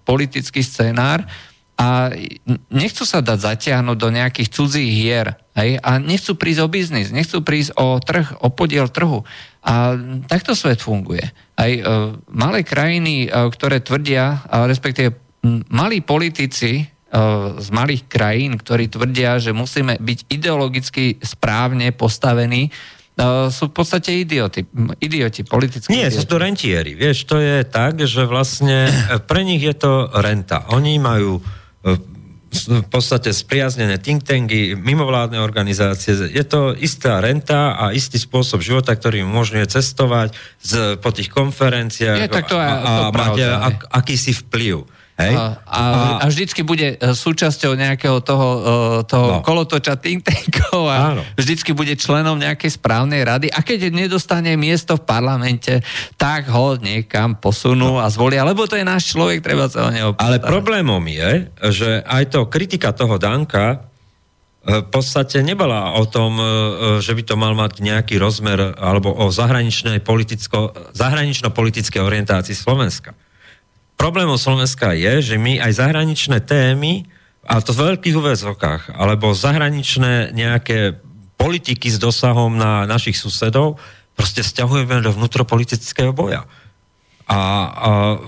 [0.06, 1.26] politický scenár
[1.80, 2.12] a
[2.68, 7.40] nechcú sa dať zatiahnuť do nejakých cudzích hier hej, a nechcú prísť o biznis, nechcú
[7.40, 9.24] prísť o trh, o podiel trhu.
[9.64, 9.96] A
[10.28, 11.24] takto svet funguje.
[11.56, 15.16] Aj uh, malé krajiny, uh, ktoré tvrdia, uh, respektíve
[15.72, 22.76] malí politici uh, z malých krajín, ktorí tvrdia, že musíme byť ideologicky správne postavení,
[23.52, 24.64] sú v podstate idioti,
[25.04, 26.18] idioti, politickí Nie, idioti.
[26.20, 26.96] sú to rentieri.
[26.96, 30.72] Vieš, to je tak, že vlastne e, pre nich je to renta.
[30.72, 31.42] Oni majú e,
[32.50, 36.18] v podstate spriaznené think tanky, mimovládne organizácie.
[36.34, 42.26] Je to istá renta a istý spôsob života, ktorý umožňuje cestovať z, po tých konferenciách
[42.26, 44.99] je, tak to a, a, a mať ak, akýsi vplyv.
[45.20, 45.36] Hej?
[45.36, 45.84] A, a,
[46.24, 48.50] a vždycky bude e, súčasťou nejakého toho,
[49.04, 49.44] e, toho no.
[49.44, 51.22] kolotoča think tankov a Áno.
[51.36, 55.84] vždycky bude členom nejakej správnej rady a keď nedostane miesto v parlamente,
[56.16, 58.02] tak ho niekam posunú no.
[58.02, 62.00] a zvolia, lebo to je náš človek, treba sa o neho Ale problémom je, že
[62.08, 63.78] aj to kritika toho Danka e,
[64.80, 66.40] v podstate nebola o tom,
[67.04, 73.12] že by to mal mať nejaký rozmer alebo o zahraničnej politicko, zahranično-politické orientácii Slovenska
[74.00, 77.04] problémom Slovenska je, že my aj zahraničné témy,
[77.44, 81.04] a to v veľkých úvezokách, alebo zahraničné nejaké
[81.36, 83.76] politiky s dosahom na našich susedov,
[84.16, 86.48] proste vzťahujeme do vnútropolitického boja
[87.30, 87.42] a, a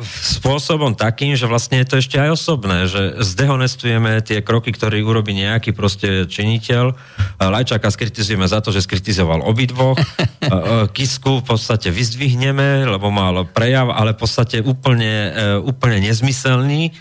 [0.05, 5.33] spôsobom takým, že vlastne je to ešte aj osobné, že zdehonestujeme tie kroky, ktoré urobí
[5.33, 6.93] nejaký proste činiteľ.
[7.41, 9.97] Lajčáka skritizujeme za to, že skritizoval obidvoch.
[10.97, 16.93] Kisku v podstate vyzdvihneme, lebo mal prejav, ale v podstate úplne, e, úplne nezmyselný.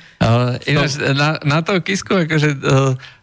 [0.72, 2.58] Ináč, na, na to Kisku, akože e,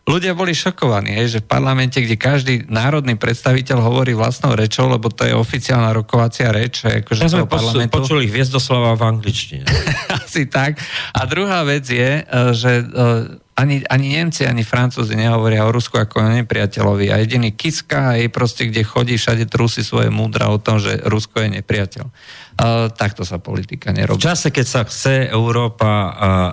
[0.07, 5.11] ľudia boli šokovaní, hej, že v parlamente, kde každý národný predstaviteľ hovorí vlastnou rečou, lebo
[5.11, 6.87] to je oficiálna rokovacia reč.
[6.87, 7.91] Akože ja sme parlamentu.
[7.91, 9.67] počuli Hviezdoslava v angličtine.
[10.23, 10.79] Asi tak.
[11.11, 12.83] A druhá vec je, e, že e,
[13.57, 17.09] ani, ani Nemci, ani Francúzi nehovoria o Rusku ako o nepriateľovi.
[17.11, 21.41] A jediný Kiska, aj proste, kde chodí, všade trúsi svoje múdra o tom, že Rusko
[21.41, 22.05] je nepriateľ.
[22.57, 24.21] Uh, takto sa politika nerobí.
[24.21, 26.11] V čase, keď sa chce Európa uh,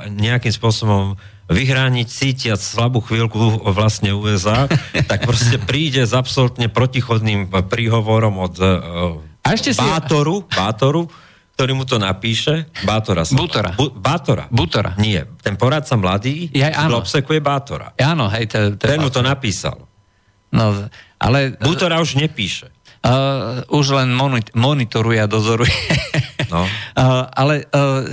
[0.09, 1.17] nejakým spôsobom
[1.50, 4.68] vyhrániť, cítiať slabú chvíľku vlastne USA,
[5.11, 10.57] tak proste príde s absolútne protichodným príhovorom od uh, a ešte Bátoru, si...
[10.57, 11.02] Bátoru,
[11.54, 12.72] ktorý mu to napíše.
[12.88, 13.28] Bátora.
[13.28, 13.76] Som, Butora.
[13.76, 14.48] Bu, Bátora.
[14.48, 14.96] Butora.
[14.96, 17.04] Nie, ten poradca mladý ja, áno.
[17.04, 17.92] obsekuje Bátora.
[18.00, 18.48] Ja, áno, hej.
[18.48, 19.85] Te, te ten mu to napísal.
[20.48, 20.88] No,
[21.21, 21.54] ale...
[21.60, 22.73] Butora už nepíše.
[23.04, 24.16] Uh, už len
[24.56, 25.77] monitoruje a dozoruje.
[26.48, 26.64] No.
[26.64, 28.08] uh, ale uh,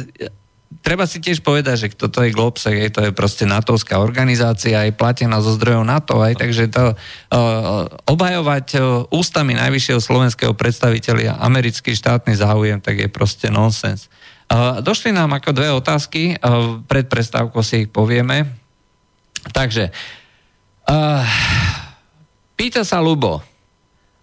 [0.81, 4.97] treba si tiež povedať, že toto je Globsec, je, to je proste NATOvská organizácia, aj
[4.97, 8.81] platená zo zdrojov NATO, aj, takže to uh, obhajovať uh,
[9.13, 14.09] ústami najvyššieho slovenského predstaviteľa americký štátny záujem, tak je proste nonsens.
[14.51, 18.49] Uh, došli nám ako dve otázky, uh, pred prestávkou si ich povieme.
[19.53, 19.93] Takže,
[20.89, 21.23] uh,
[22.57, 23.39] pýta sa Lubo,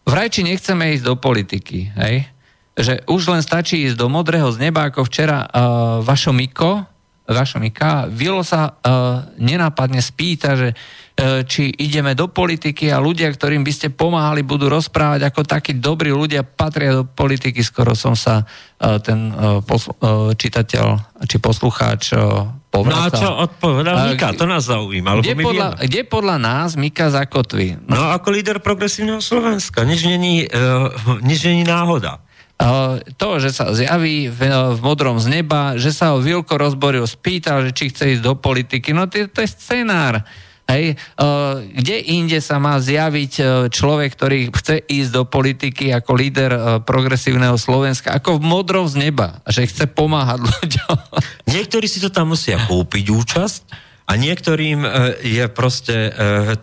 [0.04, 2.37] vraj či nechceme ísť do politiky, hej?
[2.78, 6.86] Že už len stačí ísť do modrého z neba, ako včera uh, vašo Miko,
[7.26, 13.28] vašo Mika, Vilo sa uh, nenápadne spýta, že uh, či ideme do politiky a ľudia,
[13.28, 17.60] ktorým by ste pomáhali, budú rozprávať, ako takí dobrí ľudia patria do politiky.
[17.60, 20.86] Skoro som sa uh, ten uh, posl- uh, čitateľ
[21.26, 22.94] či poslucháč uh, povracal.
[22.94, 24.32] No a čo odpovedal Mika?
[24.38, 25.18] To nás zaujíma.
[25.20, 27.76] Kde, podľa, kde podľa nás Mika zakotví?
[27.90, 29.82] No, no ako líder progresívneho Slovenska.
[29.82, 32.24] Nič není, uh, nič není náhoda.
[32.58, 37.06] Uh, to, že sa zjaví v, v modrom z neba, že sa ho Vilko rozboril,
[37.06, 38.90] spýtal, že či chce ísť do politiky.
[38.90, 40.26] No to, to je scenár.
[40.66, 43.32] Hej, uh, kde inde sa má zjaviť
[43.70, 46.50] človek, ktorý chce ísť do politiky ako líder
[46.82, 50.98] progresívneho Slovenska, ako v modrom z neba, že chce pomáhať ľuďom.
[51.54, 53.62] Niektorí si to tam musia kúpiť účasť
[54.08, 54.88] a niektorým
[55.20, 56.08] je proste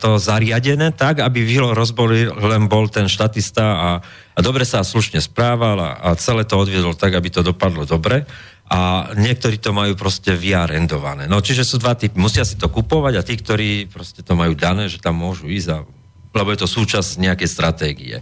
[0.02, 3.89] to zariadené tak, aby Vilo rozboli len bol ten štatista a,
[4.36, 8.27] a dobre sa slušne správal a, a celé to odviedol tak, aby to dopadlo dobre
[8.65, 11.29] a niektorí to majú proste vyarendované.
[11.29, 12.17] No čiže sú dva typy.
[12.17, 15.69] Musia si to kupovať a tí, ktorí proste to majú dané, že tam môžu ísť,
[15.71, 15.77] a,
[16.33, 18.17] lebo je to súčasť nejakej stratégie.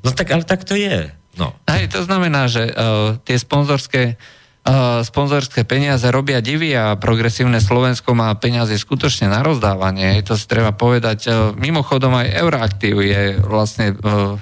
[0.00, 1.12] No tak, ale tak to je.
[1.36, 1.52] No.
[1.68, 4.16] Hej, to znamená, že uh, tie sponzorské
[4.64, 10.22] uh, sponzorské peniaze robia divy a progresívne Slovensko má peniaze skutočne na rozdávanie.
[10.24, 11.28] To si treba povedať.
[11.28, 14.38] Uh, mimochodom aj Euroaktív je vlastne uh,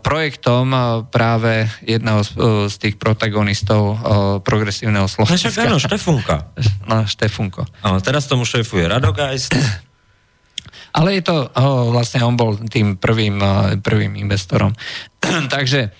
[0.00, 3.96] projektom e, práve jedného z, e, z tých protagonistov
[4.44, 5.48] progresívneho Slovenska.
[5.64, 6.36] No áno, Štefunka.
[6.90, 7.62] No, Štefunko.
[7.86, 9.54] A teraz tomu šéfuje Radogajst.
[10.98, 11.46] Ale je to,
[11.94, 13.38] vlastne on bol tým prvým,
[13.78, 14.74] prvým investorom.
[15.54, 15.94] Takže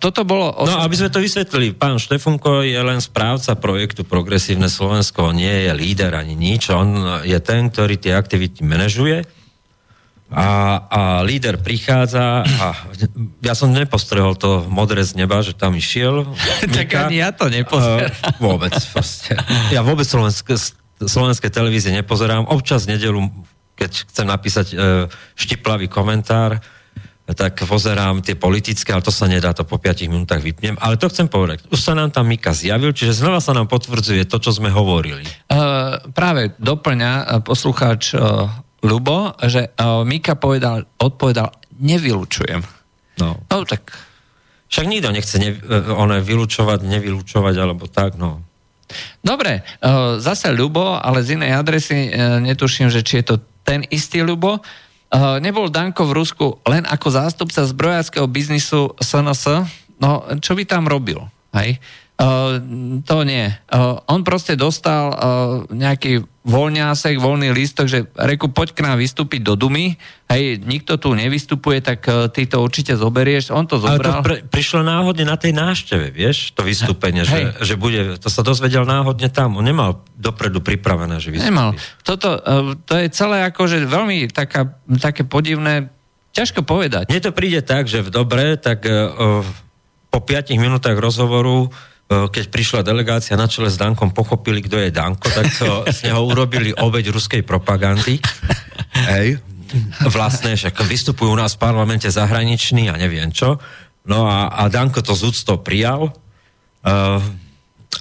[0.00, 0.52] toto bolo...
[0.56, 0.72] Os...
[0.72, 5.72] No, aby sme to vysvetlili, pán Štefunko je len správca projektu Progresívne Slovensko, nie je
[5.76, 9.24] líder ani nič, on je ten, ktorý tie aktivity manažuje
[10.32, 10.48] a,
[10.88, 12.66] a líder prichádza a
[13.44, 16.24] ja som nepostrehol to modré z neba, že tam išiel.
[16.76, 18.08] tak ani ja to nepozerám.
[18.08, 18.72] Uh, vôbec.
[18.72, 19.36] Proste.
[19.68, 20.56] Ja vôbec slovenské,
[21.04, 22.48] slovenské televízie nepozerám.
[22.48, 23.28] Občas nedelu,
[23.76, 25.06] keď chcem napísať uh,
[25.36, 26.64] štiplavý komentár,
[27.22, 30.74] tak pozerám tie politické, ale to sa nedá, to po 5 minútach vypnem.
[30.82, 31.64] Ale to chcem povedať.
[31.70, 35.22] Už sa nám tam Mika zjavil, čiže znova sa nám potvrdzuje to, čo sme hovorili.
[35.46, 38.50] Uh, práve doplňa poslucháč uh,
[38.82, 42.62] Lubo, že uh, Mika povedal, odpovedal, nevylučujem.
[43.22, 43.38] No.
[43.38, 43.94] no tak...
[44.72, 45.52] Však nikto nechce ne,
[45.92, 48.40] one vylúčovať, nevylúčovať, alebo tak, no.
[49.22, 53.86] Dobre, uh, zase Lubo, ale z inej adresy uh, netuším, že či je to ten
[53.92, 54.58] istý Lubo.
[55.12, 59.68] Uh, nebol Danko v Rusku len ako zástupca zbrojáckého biznisu SNS?
[60.00, 61.20] No, čo by tam robil?
[61.52, 61.78] Hej?
[62.22, 63.50] Uh, to nie.
[63.66, 65.16] Uh, on proste dostal uh,
[65.74, 69.94] nejaký voľňásek, voľný lístok, že reku, poď k nám vystúpiť do Dumy,
[70.26, 72.02] hej, nikto tu nevystupuje, tak
[72.34, 73.54] ty to určite zoberieš.
[73.54, 74.02] On to zobral.
[74.02, 78.26] Ale to pre, prišlo náhodne na tej návšteve, vieš, to vystúpenie, že, že bude, to
[78.26, 79.54] sa dozvedel náhodne tam.
[79.54, 81.46] On nemal dopredu pripravené, že vystúpi.
[81.46, 81.78] Nemal.
[82.02, 82.42] Toto,
[82.90, 85.94] to je celé akože veľmi taká, také podivné,
[86.34, 87.06] ťažko povedať.
[87.06, 89.46] Mne to príde tak, že v dobre, tak uh,
[90.10, 91.70] po 5 minútach rozhovoru
[92.08, 96.20] keď prišla delegácia na čele s Dankom, pochopili, kto je Danko, tak to, z neho
[96.28, 98.20] urobili obeď ruskej propagandy.
[98.92, 99.40] Hej,
[100.12, 103.56] vlastne, však vystupujú u nás v parlamente zahraniční a neviem čo.
[104.04, 107.22] No a, a Danko to z úctou prijal, uh,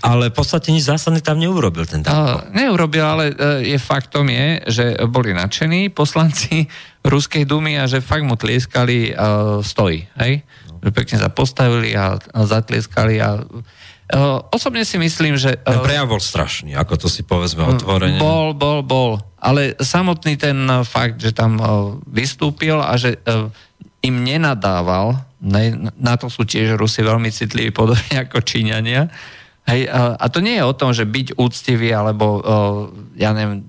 [0.01, 2.41] ale v podstate nič zásadné tam neurobil ten Danko.
[2.41, 6.67] Uh, neurobil, ale uh, je faktom je, že boli nadšení poslanci
[7.05, 10.43] Ruskej dumy a že fakt mu tlieskali uh, stojí, hej?
[10.67, 10.83] No.
[10.83, 13.45] Že pekne sa postavili a, a zatlieskali a
[14.51, 15.55] osobne si myslím, že...
[15.63, 18.19] Ten eh, prejav bol strašný, ako to si povedzme otvorene.
[18.19, 19.23] Bol, bol, bol.
[19.39, 21.57] Ale samotný ten eh, fakt, že tam
[22.07, 23.19] vystúpil a že
[24.01, 25.21] im nenadával,
[25.97, 29.07] na to sú tiež Rusi veľmi citliví, podobne ako Číňania,
[29.61, 32.41] Hej, a to nie je o tom, že byť úctivý, alebo
[33.13, 33.61] ja neviem,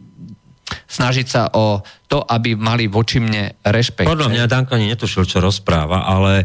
[0.91, 4.09] snažiť sa o to, aby mali voči mne rešpekt.
[4.09, 6.45] Podľa mňa Danko ani netušil, čo rozpráva, ale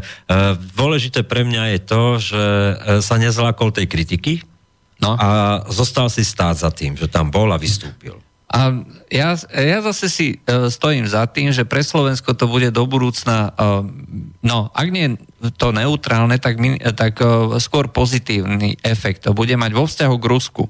[0.76, 2.74] dôležité pre mňa je to, že e,
[3.04, 4.40] sa nezlákol tej kritiky
[5.02, 5.14] no.
[5.18, 8.16] a zostal si stáť za tým, že tam bol a vystúpil.
[8.48, 8.72] A
[9.12, 13.52] ja, ja zase si uh, stojím za tým, že pre Slovensko to bude do budúcna,
[13.52, 13.84] uh,
[14.40, 15.20] no, ak nie
[15.60, 20.30] to neutrálne, tak, min, tak uh, skôr pozitívny efekt to bude mať vo vzťahu k
[20.32, 20.64] Rusku.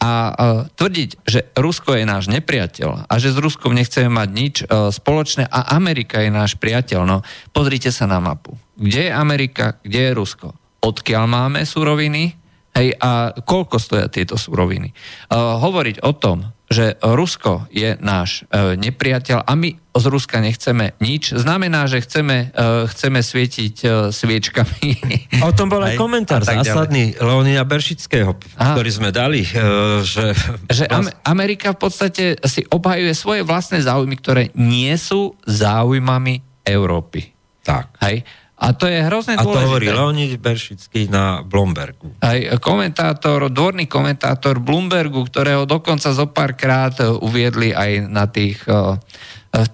[0.00, 0.32] A uh,
[0.80, 5.44] tvrdiť, že Rusko je náš nepriateľ a že s Ruskom nechceme mať nič uh, spoločné
[5.44, 7.16] a Amerika je náš priateľ, no
[7.52, 8.56] pozrite sa na mapu.
[8.80, 10.56] Kde je Amerika, kde je Rusko?
[10.80, 12.32] Odkiaľ máme suroviny?
[12.72, 14.88] Hej, a koľko stoja tieto suroviny?
[15.28, 20.94] Uh, hovoriť o tom, že Rusko je náš e, nepriateľ a my z Ruska nechceme
[21.02, 24.88] nič, znamená, že chceme, e, chceme svietiť e, sviečkami.
[25.42, 28.78] A o tom bol aj, aj komentár zásadný Leonida Beršického, Aha.
[28.78, 29.42] ktorý sme dali.
[29.42, 29.50] E,
[30.06, 30.30] že
[30.70, 30.86] že.
[31.26, 37.34] Amerika v podstate si obhajuje svoje vlastné záujmy, ktoré nie sú záujmami Európy.
[37.66, 37.98] Tak.
[38.06, 38.22] Hej?
[38.60, 39.56] A to je hrozne dôležité.
[39.56, 42.12] A to hovorí Leonid Beršický na Bloombergu.
[42.20, 46.92] Aj komentátor, dvorný komentátor Bloombergu, ktorého dokonca zo párkrát
[47.24, 49.00] uviedli aj na tých uh,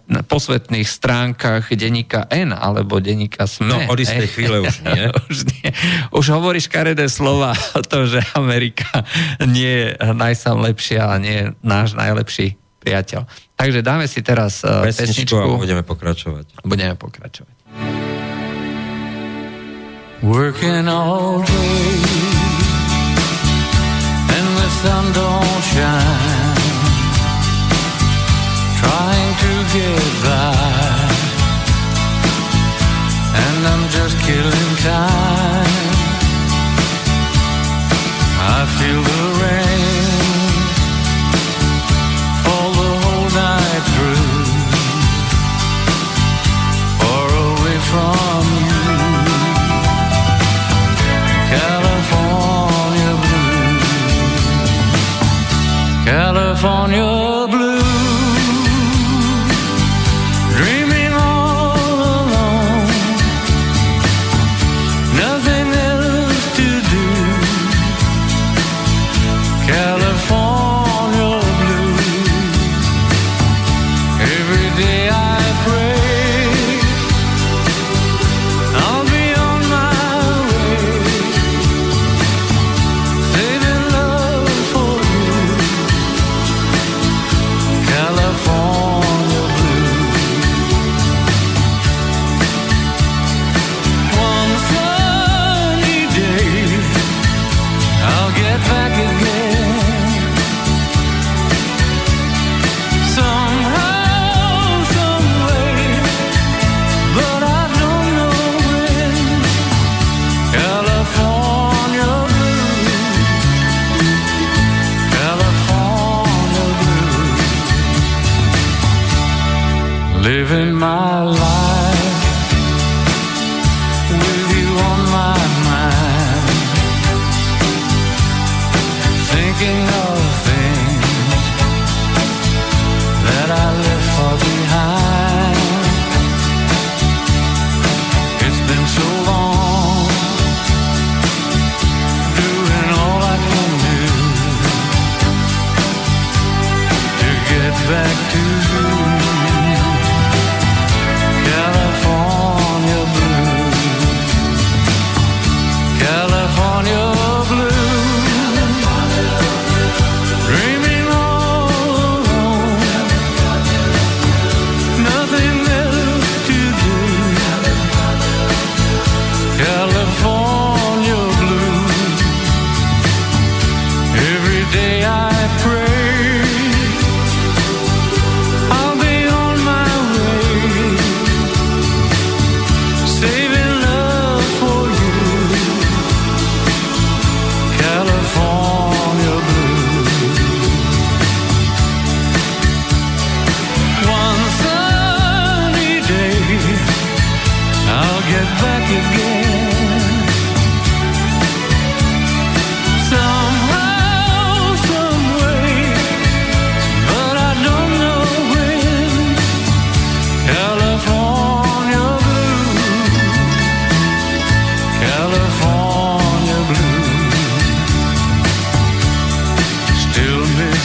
[0.06, 3.74] posvetných stránkach denníka N alebo denníka SME.
[3.74, 5.10] No, od istej chvíle už nie.
[5.34, 5.68] už nie.
[6.14, 9.02] Už hovoríš karedé slova o tom, že Amerika
[9.42, 12.54] nie je najsam lepšia a nie je náš najlepší
[12.86, 13.26] priateľ.
[13.58, 16.62] Takže dáme si teraz pesničku, pesničku a budeme pokračovať.
[16.62, 17.55] Budeme pokračovať.
[20.22, 22.02] Working all day
[24.36, 26.56] and the sun don't shine
[28.80, 31.06] trying to get by.
[33.44, 35.85] And I'm just killing time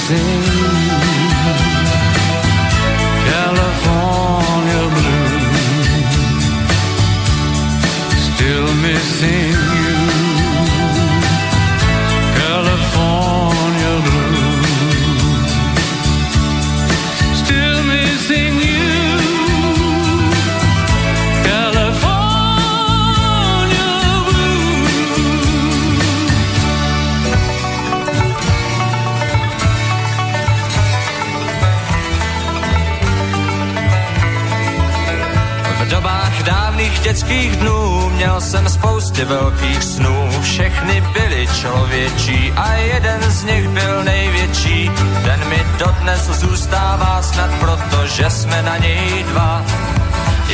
[0.07, 0.80] sing
[39.21, 44.91] spoustě velkých snů, všechny byly člověčí a jeden z nich byl největší.
[45.23, 49.65] Ten mi dodnes zůstává snad proto, že jsme na něj dva.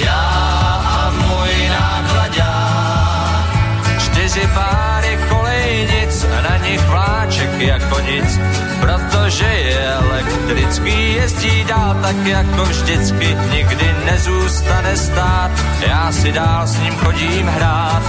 [0.06, 0.22] Já
[0.86, 3.46] a můj nákladák,
[4.00, 8.40] čtyři páry kolejnic, na nich vláček jako nic,
[8.80, 15.52] protože je elektrický, jezdí dál tak jako vždycky, nikdy nezůstane stát,
[15.88, 18.04] já si dál s ním chodím hrát.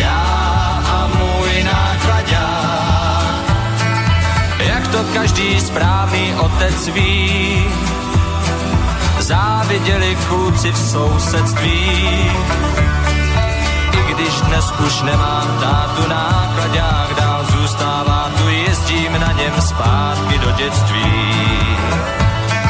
[0.00, 3.34] Já a můj nákladák,
[4.58, 7.64] jak to každý správný otec ví,
[9.18, 12.30] záviděli kluci v sousedství.
[13.92, 20.50] I když dnes už nemám tátu nákladák, dál zůstává tu, jezdím na něm zpátky do
[20.52, 21.12] dětství.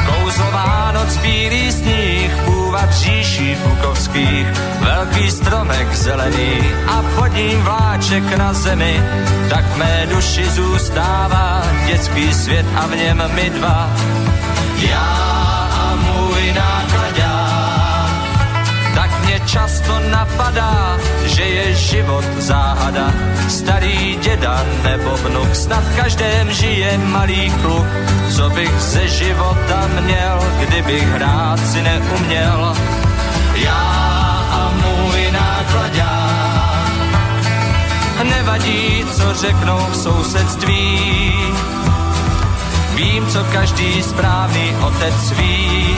[0.05, 2.31] Kouzlo Vánoc, bílý sníh,
[2.69, 4.47] půva příší bukovských,
[4.79, 9.01] velký stromek zelený a pod ním vláček na zemi,
[9.49, 13.89] tak v mé duši zůstává dětský svět a v něm my dva.
[14.89, 15.18] Já
[19.49, 23.09] často napadá, že je život záhada.
[23.49, 27.87] Starý děda nebo vnuk, snad v každém žije malý kluk.
[28.35, 32.73] Co bych ze života měl, kdybych hrát si neuměl?
[33.55, 33.81] Já
[34.51, 36.89] a můj nákladák,
[38.23, 41.01] nevadí, co řeknou v sousedství.
[42.95, 45.95] Vím, co každý správný otec ví.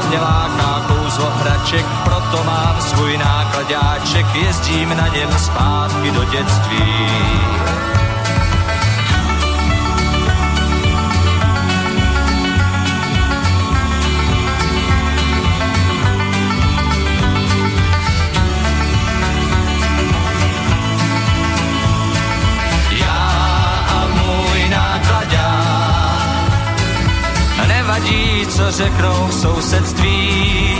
[0.00, 7.89] Dál mě láká kouzlo hraček, proto mám svůj nákladáček, jezdím na něm zpátky do dětství.
[28.10, 30.78] Nevadí, co řeknou v sousedství.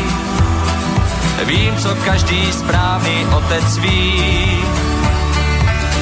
[1.44, 4.58] Vím, co každý správný otec ví.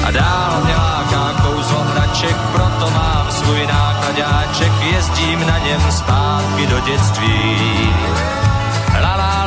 [0.03, 6.79] A dál mě láká kouzlo hraček, proto mám svůj nákladáček, jezdím na něm zpátky do
[6.79, 7.55] dětství.
[9.01, 9.38] La la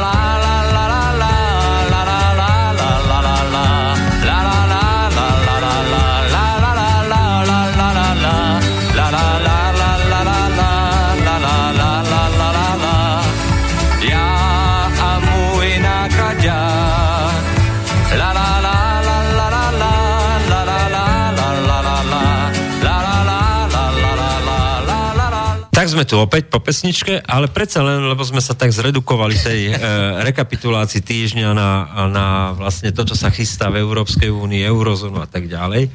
[25.93, 29.75] sme tu opäť po pesničke, ale predsa len, lebo sme sa tak zredukovali tej e,
[30.29, 31.71] rekapitulácii týždňa na,
[32.09, 32.27] na
[32.57, 35.93] vlastne to, čo sa chystá v Európskej únii, eurozónu a tak ďalej.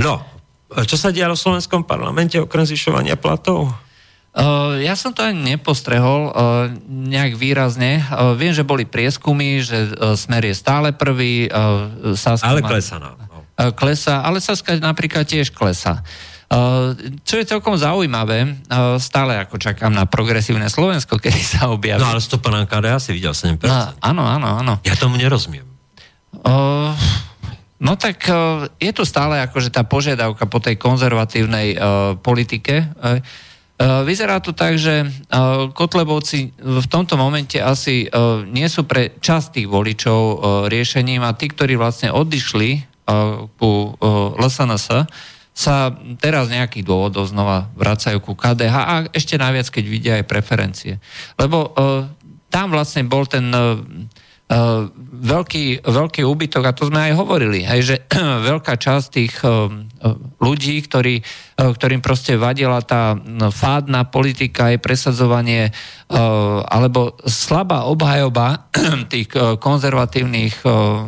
[0.00, 0.24] No,
[0.88, 3.72] čo sa dialo v slovenskom parlamente okrem zvyšovania platov?
[4.38, 6.32] Uh, ja som to ani nepostrehol uh,
[6.86, 8.04] nejak výrazne.
[8.06, 11.48] Uh, viem, že boli prieskumy, že Smer je stále prvý.
[12.14, 13.16] Saska Ale klesa nám.
[13.18, 13.42] No.
[13.74, 16.04] klesa, ale Saska napríklad tiež klesa.
[16.48, 16.96] Uh,
[17.28, 22.00] čo je celkom zaujímavé, uh, stále ako čakám na progresívne Slovensko, kedy sa objaví.
[22.00, 23.68] No ale stopa na KDA si videl 7%.
[23.68, 24.74] No, áno, áno, áno.
[24.80, 25.68] Ja tomu nerozumiem.
[26.40, 26.96] Uh,
[27.76, 32.96] no tak uh, je tu stále akože tá požiadavka po tej konzervatívnej uh, politike.
[32.96, 33.20] Uh,
[34.08, 35.06] vyzerá to tak, že
[35.70, 38.10] Kotlebovci v tomto momente asi
[38.50, 40.20] nie sú pre časť tých voličov
[40.66, 42.82] riešením a tí, ktorí vlastne odišli
[43.54, 43.70] ku
[44.34, 45.06] LSNS,
[45.58, 45.90] sa
[46.22, 51.02] teraz nejakých dôvodov znova vracajú ku KDH a ešte najviac, keď vidia aj preferencie.
[51.34, 52.06] Lebo uh,
[52.46, 54.86] tam vlastne bol ten uh, uh,
[55.18, 57.96] veľký, veľký úbytok, a to sme aj hovorili, hej, že
[58.54, 59.66] veľká časť tých uh,
[60.38, 63.18] ľudí, ktorí, uh, ktorým proste vadila tá
[63.50, 68.70] fádna politika, aj presadzovanie uh, alebo slabá obhajoba
[69.12, 71.02] tých uh, konzervatívnych uh,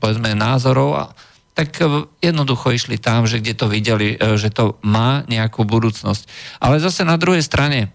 [0.00, 1.12] povedzme názorov,
[1.54, 6.22] tak uh, jednoducho išli tam, že kde to videli, uh, že to má nejakú budúcnosť.
[6.62, 7.90] Ale zase na druhej strane,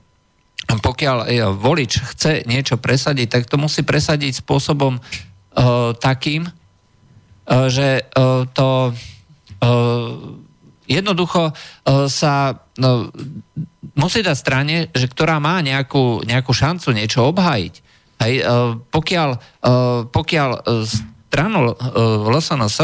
[0.66, 8.08] pokiaľ e, volič chce niečo presadiť, tak to musí presadiť spôsobom uh, takým, uh, že
[8.16, 8.94] uh, to
[10.86, 11.58] jednoducho
[12.06, 12.34] sa
[12.78, 13.10] no,
[13.98, 17.74] musí dať strane, že ktorá má nejakú, nejakú šancu niečo obhájiť.
[18.22, 18.46] Hej,
[18.94, 19.30] pokiaľ,
[20.14, 20.50] pokiaľ
[21.26, 21.74] stranu
[22.30, 22.78] LSNS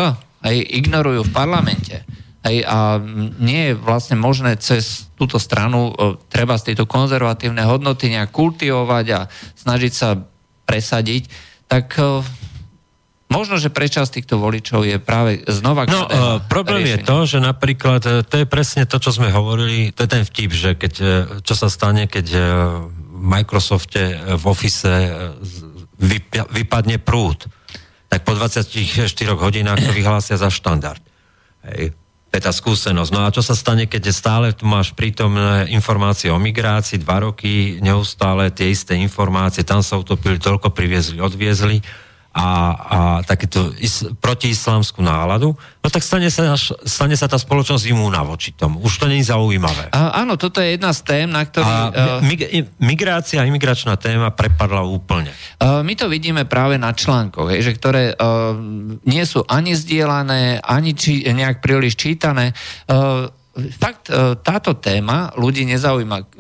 [0.46, 2.06] hej, ignorujú v parlamente,
[2.42, 2.98] Hej, a
[3.38, 9.06] nie je vlastne možné cez túto stranu e, treba z tejto konzervatívne hodnoty nejak kultivovať
[9.14, 9.20] a
[9.62, 10.18] snažiť sa
[10.66, 11.30] presadiť,
[11.68, 12.24] tak uh,
[13.28, 15.84] možno, že prečasť týchto voličov je práve znova...
[15.88, 17.04] No, uh, problém riešenie.
[17.04, 20.52] je to, že napríklad, to je presne to, čo sme hovorili, to je ten vtip,
[20.52, 20.94] že keď,
[21.44, 22.28] čo sa stane, keď
[22.88, 24.88] v Microsofte v Office
[26.52, 27.52] vypadne prúd,
[28.12, 28.92] tak po 24
[29.40, 31.00] hodinách to vyhlásia za štandard.
[31.64, 31.96] Hej.
[32.32, 33.12] To je tá skúsenosť.
[33.12, 37.80] No a čo sa stane, keď stále tu máš prítomné informácie o migrácii, dva roky,
[37.84, 41.84] neustále tie isté informácie, tam sa utopili, toľko priviezli, odviezli
[42.32, 46.56] a, a takéto is, protiislámskú náladu, no tak stane sa,
[46.88, 48.80] stane sa tá spoločnosť imúna voči tomu.
[48.80, 49.92] Už to nie je zaujímavé.
[49.92, 51.68] A, áno, toto je jedna z tém, na ktorý...
[51.68, 55.36] A, uh, mig, migrácia, imigračná téma prepadla úplne.
[55.60, 58.56] Uh, my to vidíme práve na článkoch, že ktoré uh,
[59.04, 62.56] nie sú ani zdieľané, ani či, nejak príliš čítané.
[62.88, 63.28] Uh,
[63.76, 64.08] fakt,
[64.48, 66.40] táto téma ľudí nezaujíma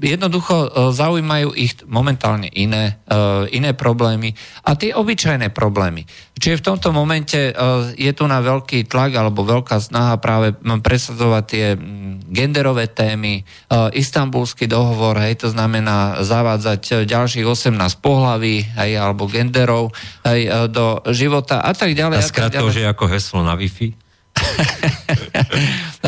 [0.00, 4.32] jednoducho e, zaujímajú ich momentálne iné, e, iné problémy
[4.64, 6.08] a tie obyčajné problémy.
[6.40, 7.52] Čiže v tomto momente e,
[7.94, 11.66] je tu na veľký tlak alebo veľká snaha práve presadzovať tie
[12.30, 13.42] genderové témy,
[13.90, 19.90] istambulský dohovor, hej, to znamená zavádzať ďalších 18 pohlaví, hej, alebo genderov
[20.22, 22.22] hej, do života a tak ďalej.
[22.22, 24.09] A už je ako heslo na Wi-Fi?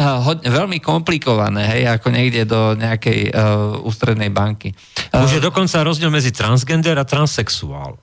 [0.63, 4.73] veľmi komplikované, hej, ako niekde do nejakej uh, ústrednej banky.
[5.13, 8.01] Už je dokonca rozdiel medzi transgender a transsexuál.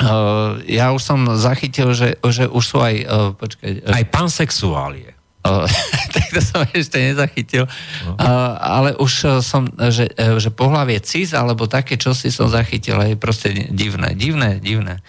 [0.00, 2.94] Uh, ja už som zachytil, že, že už sú aj...
[3.04, 5.09] Uh, počkaj, uh, aj pansexuál je.
[6.14, 7.64] tak to som ešte nezachytil.
[7.64, 8.20] Uh,
[8.60, 13.16] ale už e, som, že, e, že pohlavie cis, alebo také čosi som zachytil, je
[13.16, 15.00] proste divné, divné, divné.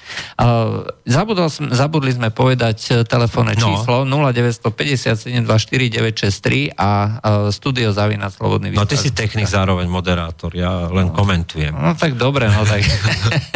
[1.03, 3.75] Zabudol som, zabudli sme povedať telefónne no.
[3.75, 7.19] číslo 0957249963 a
[7.51, 11.15] studio zavínať slobodný No ty si technik zároveň moderátor, ja len no.
[11.15, 11.75] komentujem.
[11.75, 12.87] No tak dobre, no tak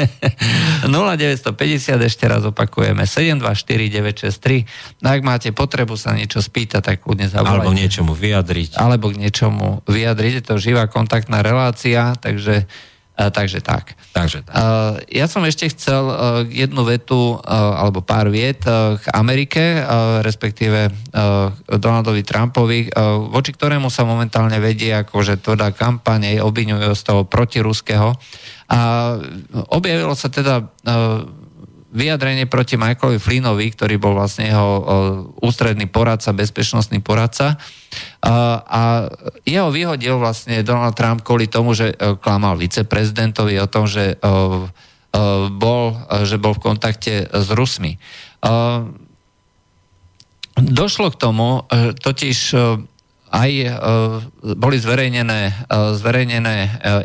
[0.92, 7.30] 0950 ešte raz opakujeme 724963 no, ak máte potrebu sa niečo spýtať pýta, tak kľudne
[7.30, 7.62] zavolajte.
[7.62, 8.70] Alebo k niečomu vyjadriť.
[8.82, 10.34] Alebo k niečomu vyjadriť.
[10.42, 12.66] Je to živá kontaktná relácia, takže
[13.16, 13.96] Uh, takže tak.
[14.12, 14.52] Takže tak.
[14.52, 19.80] Uh, ja som ešte chcel uh, jednu vetu, alebo pár viet k Amerike,
[20.20, 20.92] respektíve
[21.72, 22.92] Donaldovi Trumpovi,
[23.32, 28.20] voči ktorému sa momentálne vedie akože tvrdá kampane, obvinujú z toho protiruského.
[28.68, 28.80] A
[29.72, 30.68] objavilo sa teda
[31.96, 34.84] vyjadrenie proti Michaelovi Flynnovi, ktorý bol vlastne jeho
[35.40, 37.56] ústredný poradca, bezpečnostný poradca.
[38.68, 39.08] A
[39.48, 44.16] jeho vyhodil vlastne Donald Trump kvôli tomu, že e, klamal viceprezidentovi o tom, že e,
[44.18, 44.38] e,
[45.54, 45.96] bol,
[46.28, 47.96] že bol v kontakte s Rusmi.
[50.56, 51.68] Došlo k tomu,
[52.00, 52.38] totiž
[53.34, 53.52] aj
[54.56, 55.68] boli zverejnené,
[56.00, 56.58] zverejnené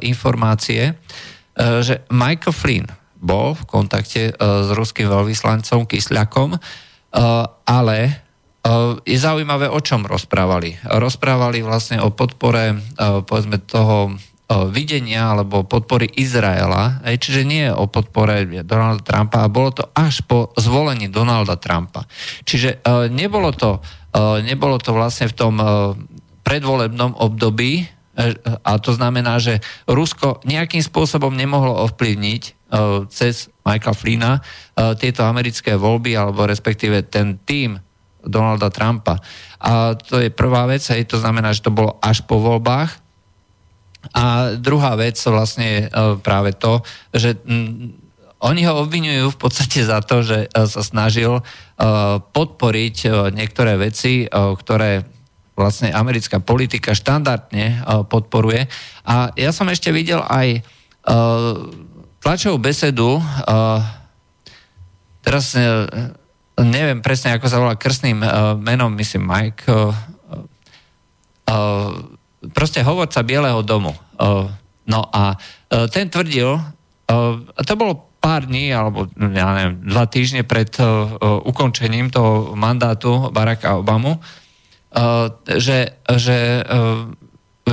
[0.06, 0.94] informácie,
[1.58, 2.86] že Michael Flynn,
[3.20, 6.60] bol v kontakte uh, s ruským veľvyslancom Kysľakom, uh,
[7.68, 7.98] ale
[8.64, 10.80] uh, je zaujímavé, o čom rozprávali.
[10.88, 12.80] Rozprávali vlastne o podpore,
[13.28, 14.16] povedzme, toho
[14.74, 20.50] videnia alebo podpory Izraela, čiže nie o podpore Donalda Trumpa, a bolo to až po
[20.58, 22.02] zvolení Donalda Trumpa.
[22.42, 22.82] Čiže
[23.14, 23.78] nebolo to,
[24.42, 25.54] nebolo to vlastne v tom
[26.42, 27.86] predvolebnom období,
[28.66, 32.59] a to znamená, že Rusko nejakým spôsobom nemohlo ovplyvniť
[33.10, 37.78] cez Michaela Flina eh, tieto americké voľby, alebo respektíve ten tým
[38.20, 39.16] Donalda Trumpa.
[39.60, 42.92] A to je prvá vec, hej, to znamená, že to bolo až po voľbách.
[44.16, 45.90] A druhá vec vlastne je eh,
[46.20, 46.82] práve to,
[47.14, 48.10] že mm,
[48.40, 51.44] oni ho obvinujú v podstate za to, že sa snažil
[52.32, 52.96] podporiť
[53.36, 55.04] niektoré veci, ktoré
[55.52, 58.64] vlastne americká politika štandardne podporuje.
[59.04, 60.64] A ja som ešte videl aj
[62.20, 63.80] tlačovú besedu, uh,
[65.24, 65.88] teraz uh,
[66.60, 69.92] neviem presne, ako sa volá krstným uh, menom, myslím Mike, uh,
[71.48, 71.92] uh,
[72.52, 73.96] proste hovorca Bieleho domu.
[74.20, 74.48] Uh,
[74.84, 80.44] no a uh, ten tvrdil, uh, to bolo pár dní, alebo ja neviem, dva týždne
[80.44, 81.16] pred uh,
[81.48, 87.08] ukončením toho mandátu Baracka Obamu, uh, že, že uh,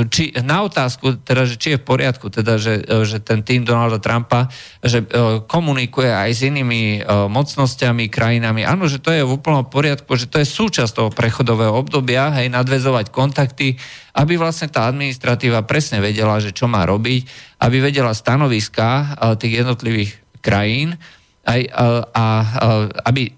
[0.06, 3.98] či, na otázku, teda, že či je v poriadku, teda, že, že ten tým Donalda
[3.98, 4.52] Trumpa,
[4.86, 8.62] že e, komunikuje aj s inými e, mocnosťami, krajinami.
[8.62, 12.54] Áno, že to je v úplnom poriadku, že to je súčasť toho prechodového obdobia, hej,
[12.54, 13.80] nadvezovať kontakty,
[14.14, 17.26] aby vlastne tá administratíva presne vedela, že čo má robiť,
[17.66, 19.06] aby vedela stanoviska e,
[19.41, 20.12] tých jednotlivých
[20.45, 21.00] krajín
[21.48, 22.24] aj, a, a
[23.08, 23.32] aby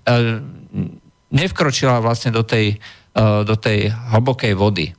[1.29, 2.81] nevkročila vlastne do tej,
[3.45, 4.98] do tej hlbokej vody.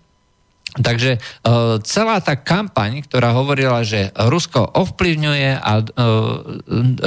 [0.79, 5.87] Takže uh, celá tá kampaň, ktorá hovorila, že Rusko ovplyvňuje a uh,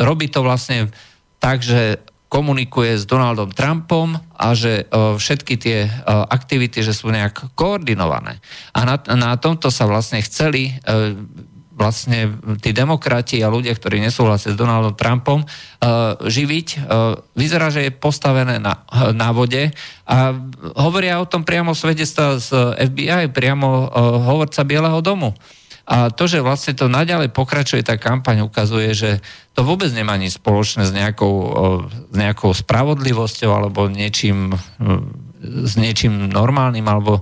[0.03, 0.91] robí to vlastne
[1.39, 7.53] tak, že komunikuje s Donaldom Trumpom a že uh, všetky tie aktivity, že sú nejak
[7.53, 8.41] koordinované.
[8.73, 10.73] A na, na tomto sa vlastne chceli
[11.73, 16.67] vlastne tí demokrati a ľudia, ktorí nesúhlasia s Donaldom Trumpom, uh, živiť.
[16.77, 19.73] Uh, vyzerá, že je postavené na, na vode
[20.05, 20.17] a
[20.77, 23.89] hovoria o tom priamo svedectva z FBI, priamo
[24.23, 25.31] hovorca Bieleho domu.
[25.83, 29.11] A to, že vlastne to naďalej pokračuje, tá kampaň ukazuje, že
[29.51, 31.35] to vôbec nemá nič spoločné s nejakou,
[32.07, 34.55] s nejakou spravodlivosťou alebo niečím,
[35.43, 37.19] s niečím normálnym alebo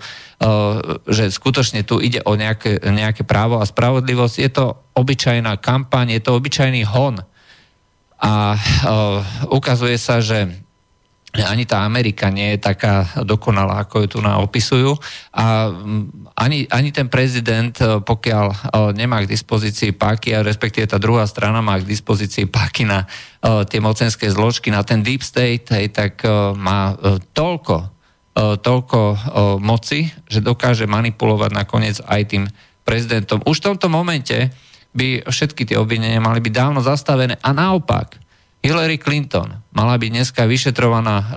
[1.10, 4.36] že skutočne tu ide o nejaké, nejaké právo a spravodlivosť.
[4.38, 7.22] Je to obyčajná kampaň, je to obyčajný hon.
[8.22, 8.58] A
[9.50, 10.50] ukazuje sa, že
[11.32, 15.00] ani tá Amerika nie je taká dokonalá, ako ju tu nám opisujú.
[15.32, 15.72] A
[16.36, 21.80] ani, ani ten prezident, pokiaľ nemá k dispozícii páky, a respektíve tá druhá strana má
[21.80, 23.08] k dispozícii páky na
[23.70, 26.26] tie mocenské zložky, na ten deep state, hej, tak
[26.60, 27.00] má
[27.32, 28.01] toľko
[28.38, 29.18] toľko e,
[29.60, 32.44] moci, že dokáže manipulovať nakoniec aj tým
[32.88, 33.44] prezidentom.
[33.44, 34.54] Už v tomto momente
[34.96, 38.21] by všetky tie obvinenia mali byť dávno zastavené a naopak
[38.62, 41.28] Hillary Clinton mala byť dneska vyšetrovaná uh,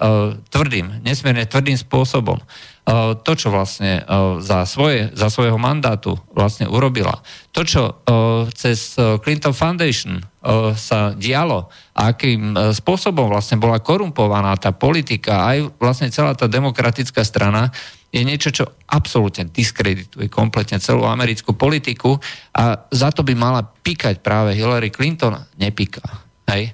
[0.52, 2.36] tvrdým, nesmierne tvrdým spôsobom.
[2.84, 7.24] Uh, to, čo vlastne uh, za, svoje, za svojho mandátu vlastne urobila.
[7.56, 8.92] To, čo uh, cez
[9.24, 16.12] Clinton Foundation uh, sa dialo akým uh, spôsobom vlastne bola korumpovaná tá politika, aj vlastne
[16.12, 17.72] celá tá demokratická strana,
[18.12, 22.14] je niečo, čo absolútne diskredituje kompletne celú americkú politiku
[22.54, 25.34] a za to by mala píkať práve Hillary Clinton.
[25.58, 26.04] Nepíka.
[26.46, 26.70] Hej?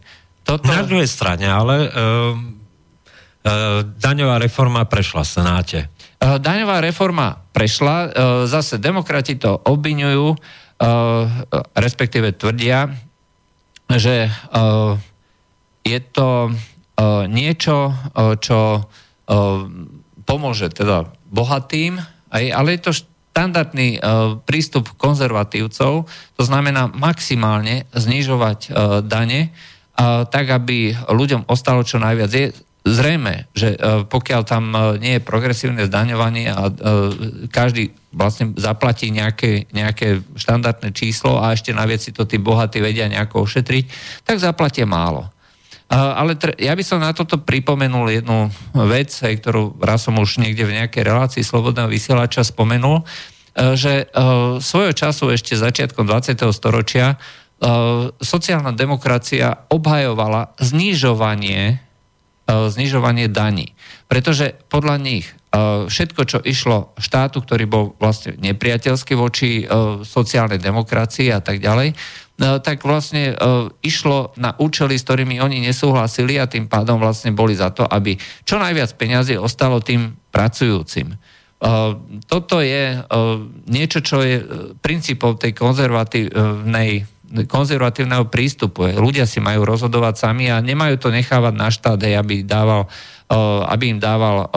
[0.51, 0.67] Toto...
[0.67, 5.79] Na druhej strane, ale uh, uh, daňová reforma prešla v Senáte.
[6.19, 8.11] Uh, daňová reforma prešla, uh,
[8.51, 10.39] zase demokrati to obvinujú, uh,
[11.79, 12.91] respektíve tvrdia,
[13.95, 14.99] že uh,
[15.87, 18.91] je to uh, niečo, uh, čo uh,
[20.27, 22.03] pomôže teda bohatým,
[22.35, 28.75] aj, ale je to štandardný uh, prístup konzervatívcov, to znamená maximálne znižovať uh,
[29.07, 29.55] dane,
[30.33, 32.31] tak aby ľuďom ostalo čo najviac.
[32.33, 33.79] Je zrejme, že e,
[34.09, 36.73] pokiaľ tam e, nie je progresívne zdaňovanie a e,
[37.53, 43.07] každý vlastne zaplatí nejaké, nejaké štandardné číslo a ešte naviac si to tí bohatí vedia
[43.07, 43.85] nejako ošetriť,
[44.25, 45.29] tak zaplatia málo.
[45.91, 48.47] Ale ja by som na toto pripomenul jednu
[48.87, 53.03] vec, ktorú raz som už niekde v nejakej relácii Slobodného vysielača spomenul,
[53.75, 54.07] že
[54.63, 56.47] svojho času ešte začiatkom 20.
[56.55, 57.19] storočia
[58.21, 63.77] sociálna demokracia obhajovala znižovanie, eh, znižovanie daní.
[64.09, 69.69] Pretože podľa nich eh, všetko, čo išlo štátu, ktorý bol vlastne nepriateľský voči
[70.07, 71.93] sociálnej demokracii a tak ďalej,
[72.41, 73.37] tak vlastne
[73.85, 78.17] išlo na účely, s ktorými oni nesúhlasili a tým pádom vlastne boli za to, aby
[78.49, 81.21] čo najviac peniazy ostalo tým pracujúcim.
[82.25, 82.97] Toto je
[83.69, 84.41] niečo, čo je
[84.81, 88.91] princípom tej konzervatívnej konzervatívneho prístupu.
[88.91, 92.91] Ľudia si majú rozhodovať sami a nemajú to nechávať na štát, aby, dával,
[93.71, 94.51] aby im dával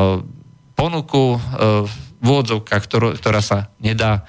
[0.73, 1.37] ponuku
[1.85, 1.93] v
[2.25, 2.83] úvodzovkách,
[3.19, 4.25] ktorá sa nedá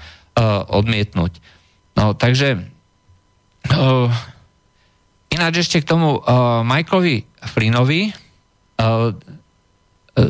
[0.69, 1.41] odmietnúť.
[1.97, 2.59] No, takže
[5.33, 6.21] ináč ešte k tomu
[6.69, 8.13] Michaelovi Flynnovi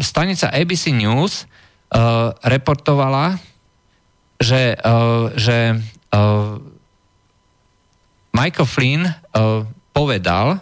[0.05, 1.51] stanica ABC News
[2.45, 3.43] reportovala,
[4.39, 4.77] že,
[5.35, 5.59] že
[8.35, 9.63] Michael Flynn uh,
[9.95, 10.59] povedal,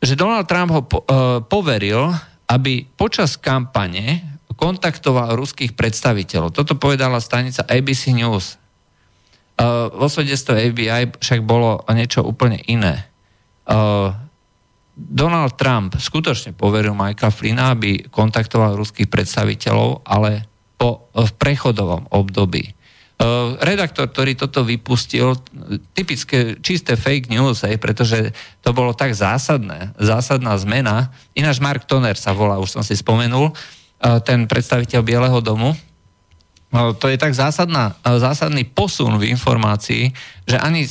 [0.00, 2.14] že Donald Trump ho po, uh, poveril,
[2.46, 6.54] aby počas kampane kontaktoval ruských predstaviteľov.
[6.54, 8.60] Toto povedala stanica ABC News.
[9.58, 13.10] Uh, vo svedectve FBI však bolo niečo úplne iné.
[13.66, 14.14] Uh,
[15.00, 20.44] Donald Trump skutočne poveril Michaela Flynna, aby kontaktoval ruských predstaviteľov, ale
[20.76, 22.76] po, v prechodovom období.
[23.20, 25.36] Eh, redaktor, ktorý toto vypustil,
[25.92, 28.32] typické čisté fake news, aj, pretože
[28.64, 31.12] to bolo tak zásadné, zásadná zmena.
[31.36, 35.76] Ináč Mark Toner sa volá, už som si spomenul, eh, ten predstaviteľ Bieleho domu.
[35.76, 40.16] Eh, to je tak zásadná, zásadný posun v informácii,
[40.48, 40.88] že ani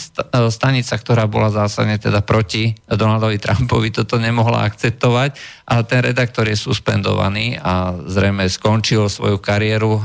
[0.53, 5.33] stanica, ktorá bola zásadne teda proti Donaldovi Trumpovi, toto nemohla akceptovať
[5.65, 9.97] a ten redaktor je suspendovaný a zrejme skončil svoju kariéru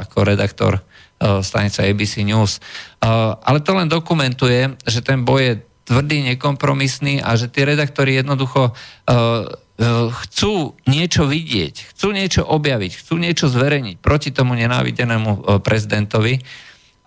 [0.00, 0.80] ako redaktor
[1.40, 2.60] stanica ABC News.
[2.60, 5.54] Eh, ale to len dokumentuje, že ten boj je
[5.86, 9.46] tvrdý, nekompromisný a že tí redaktori jednoducho eh,
[10.24, 16.40] chcú niečo vidieť, chcú niečo objaviť, chcú niečo zverejniť proti tomu nenávidenému e, prezidentovi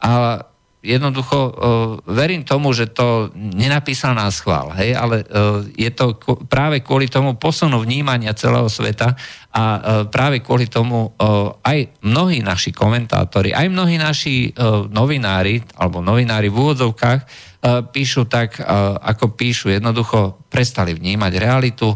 [0.05, 0.45] a
[0.85, 1.57] jednoducho
[2.05, 5.27] verím tomu, že to nenapísal na schvál, hej, ale
[5.75, 6.15] je to
[6.47, 9.17] práve kvôli tomu posunu vnímania celého sveta
[9.49, 15.61] a uh, práve kvôli tomu uh, aj mnohí naši komentátori, aj mnohí naši uh, novinári,
[15.73, 17.49] alebo novinári v úvodzovkách
[17.91, 18.55] píšu tak,
[19.03, 21.91] ako píšu, jednoducho prestali vnímať realitu,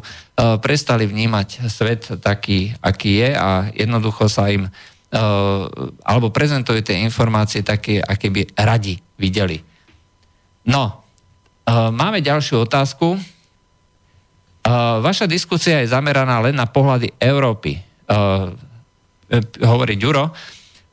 [0.60, 4.68] prestali vnímať svet taký, aký je a jednoducho sa im
[6.04, 9.64] alebo prezentujú tie informácie také, aké by radi videli.
[10.68, 11.00] No,
[11.72, 13.16] máme ďalšiu otázku.
[14.64, 14.72] Eh,
[15.04, 17.76] vaša diskusia je zameraná len na pohľady Európy,
[19.60, 20.32] hovorí Ďuro.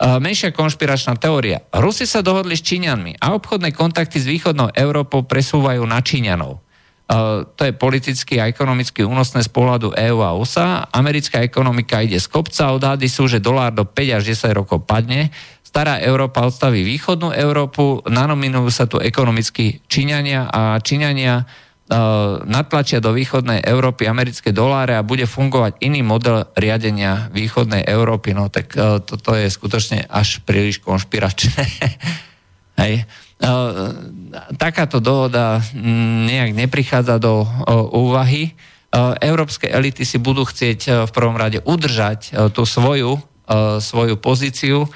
[0.00, 1.60] Menšia konšpiračná teória.
[1.76, 6.56] Rusi sa dohodli s Číňanmi a obchodné kontakty s východnou Európou presúvajú na Číňanov.
[7.44, 10.88] To je politicky a ekonomicky únosné z pohľadu EÚ a USA.
[10.88, 15.28] Americká ekonomika ide z kopca, odhady sú, že dolár do 5 až 10 rokov padne.
[15.60, 21.44] Stará Európa odstaví východnú Európu, nanominujú sa tu ekonomicky Číňania a Číňania
[22.46, 28.30] natlačia do východnej Európy americké doláre a bude fungovať iný model riadenia východnej Európy.
[28.30, 31.66] No tak toto je skutočne až príliš konšpiračné.
[32.80, 33.10] Hej.
[33.40, 33.72] Eh,
[34.60, 37.48] takáto dohoda mm, nejak neprichádza do
[37.96, 38.52] úvahy.
[38.52, 43.16] Eh, európske elity si budú chcieť eh, v prvom rade udržať tú svoju,
[43.82, 44.86] svoju pozíciu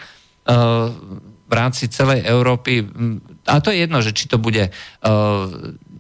[1.45, 2.87] v rámci celej Európy.
[2.87, 3.19] Mm,
[3.49, 4.71] a to je jedno, že či to bude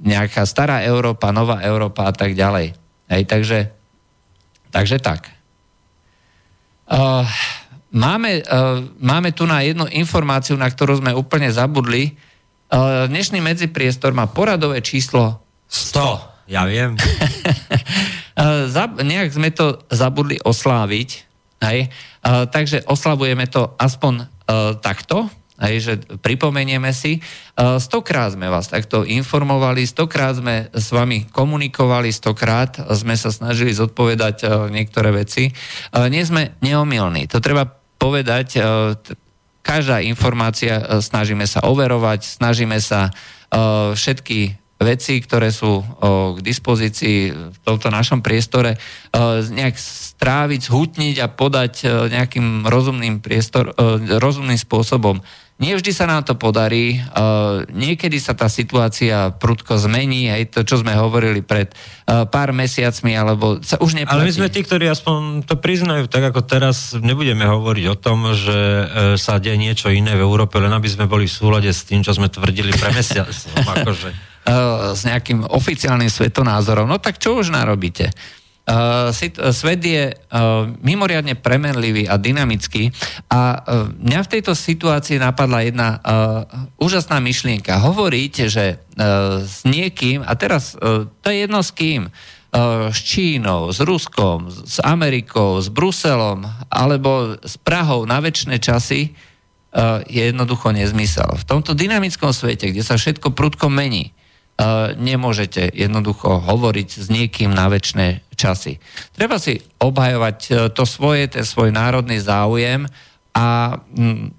[0.04, 2.76] nejaká stará Európa, nová Európa a tak ďalej.
[3.08, 3.58] Hej, takže,
[4.68, 5.32] takže tak.
[7.88, 8.44] Máme,
[9.00, 12.12] máme tu na jednu informáciu, na ktorú sme úplne zabudli.
[12.74, 16.50] Eh, dnešný medzipriestor má poradové číslo 100.
[16.50, 16.96] Ja viem.
[18.34, 18.66] Eh,
[19.06, 21.08] nejak sme to zabudli osláviť,
[21.62, 21.86] hej?
[21.86, 24.26] Eh, takže oslavujeme to aspoň
[24.82, 25.30] takto,
[25.62, 27.22] hej, že pripomenieme si.
[27.78, 34.68] Stokrát sme vás takto informovali, stokrát sme s vami komunikovali, stokrát sme sa snažili zodpovedať
[34.72, 35.54] niektoré veci.
[35.94, 38.58] Nie sme neomilní, to treba povedať,
[39.64, 43.12] každá informácia e, snažíme sa overovať, snažíme sa e,
[43.96, 45.84] všetky veci, ktoré sú e,
[46.36, 48.76] k dispozícii v tomto našom priestore,
[49.48, 51.74] nejak stráviť, zhutniť a podať
[52.12, 53.72] nejakým rozumným, priestor,
[54.20, 55.24] rozumným spôsobom.
[55.54, 60.60] Nie vždy sa nám to podarí, uh, niekedy sa tá situácia prudko zmení, aj to,
[60.66, 64.18] čo sme hovorili pred uh, pár mesiacmi, alebo sa už neplatí.
[64.18, 68.34] Ale my sme tí, ktorí aspoň to priznajú, tak ako teraz nebudeme hovoriť o tom,
[68.34, 71.86] že uh, sa deje niečo iné v Európe, len aby sme boli v súlade s
[71.86, 73.62] tým, čo sme tvrdili pre mesiacom.
[73.78, 74.10] akože.
[74.90, 76.84] S nejakým oficiálnym svetonázorom.
[76.84, 78.10] No tak čo už narobíte?
[78.64, 79.12] Uh,
[79.52, 82.88] svet je uh, mimoriadne premenlivý a dynamický
[83.28, 83.60] a
[84.00, 86.00] mňa v tejto situácii napadla jedna
[86.80, 87.76] úžasná myšlienka.
[87.76, 88.80] Hovoriť, že
[89.44, 90.72] s niekým, a teraz
[91.20, 92.08] to je jedno s kým,
[92.88, 99.12] s Čínou, s Ruskom, s Amerikou, s Bruselom alebo s Prahou na väčšie časy
[100.08, 101.34] je jednoducho nezmysel.
[101.34, 104.14] V tomto dynamickom svete, kde sa všetko prudko mení,
[104.94, 108.78] nemôžete jednoducho hovoriť s niekým na väčšie časy.
[109.14, 112.86] Treba si obhajovať e, to svoje, ten svoj národný záujem
[113.34, 114.30] a mm,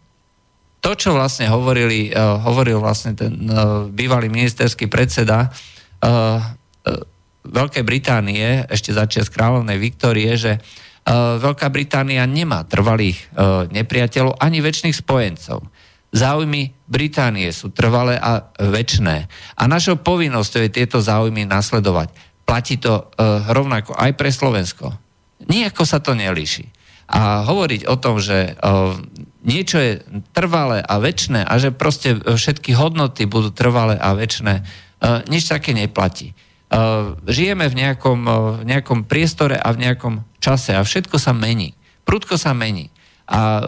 [0.80, 3.52] to, čo vlastne hovorili, e, hovoril vlastne ten e,
[3.90, 5.50] bývalý ministerský predseda
[7.46, 10.62] Veľkej Británie, ešte začiat kráľovnej Viktórie, že
[11.42, 13.26] Veľká Británia nemá trvalých
[13.74, 15.66] nepriateľov ani väčšných spojencov
[16.16, 19.28] záujmy Británie sú trvalé a väčšné.
[19.60, 22.16] A našou povinnosťou je tieto záujmy nasledovať.
[22.48, 24.96] Platí to uh, rovnako aj pre Slovensko.
[25.52, 26.72] Nijako sa to nelíši.
[27.06, 28.96] A hovoriť o tom, že uh,
[29.46, 30.02] niečo je
[30.34, 35.76] trvalé a väčšné a že proste všetky hodnoty budú trvalé a väčšné, uh, nič také
[35.76, 36.34] neplatí.
[36.66, 41.78] Uh, žijeme v nejakom, uh, nejakom priestore a v nejakom čase a všetko sa mení.
[42.08, 42.90] Prudko sa mení.
[43.26, 43.66] A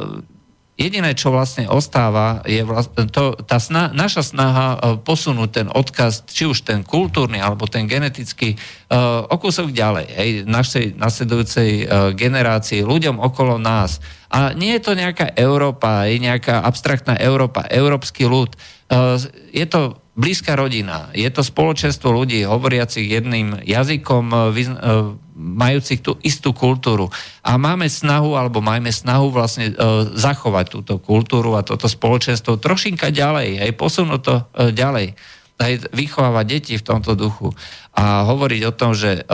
[0.78, 6.22] Jediné, čo vlastne ostáva, je vlastne to, tá sna, naša snaha e, posunúť ten odkaz,
[6.30, 8.54] či už ten kultúrny, alebo ten genetický,
[8.94, 13.98] uh, o kúsok ďalej, hej, našej nasledujúcej uh, generácii, ľuďom okolo nás.
[14.30, 18.54] A nie je to nejaká Európa, je nejaká abstraktná Európa, európsky ľud.
[18.86, 19.18] Uh,
[19.50, 26.50] je to blízka rodina, je to spoločenstvo ľudí hovoriacich jedným jazykom, uh, majúcich tú istú
[26.52, 27.14] kultúru.
[27.46, 29.74] A máme snahu, alebo máme snahu vlastne e,
[30.18, 34.44] zachovať túto kultúru a toto spoločenstvo trošinka ďalej, aj posunúť to e,
[34.74, 35.14] ďalej.
[35.62, 37.54] aj vychovávať deti v tomto duchu
[37.98, 39.26] a hovoriť o tom, že,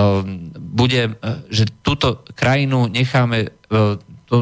[0.56, 1.20] bude,
[1.52, 3.52] že túto krajinu necháme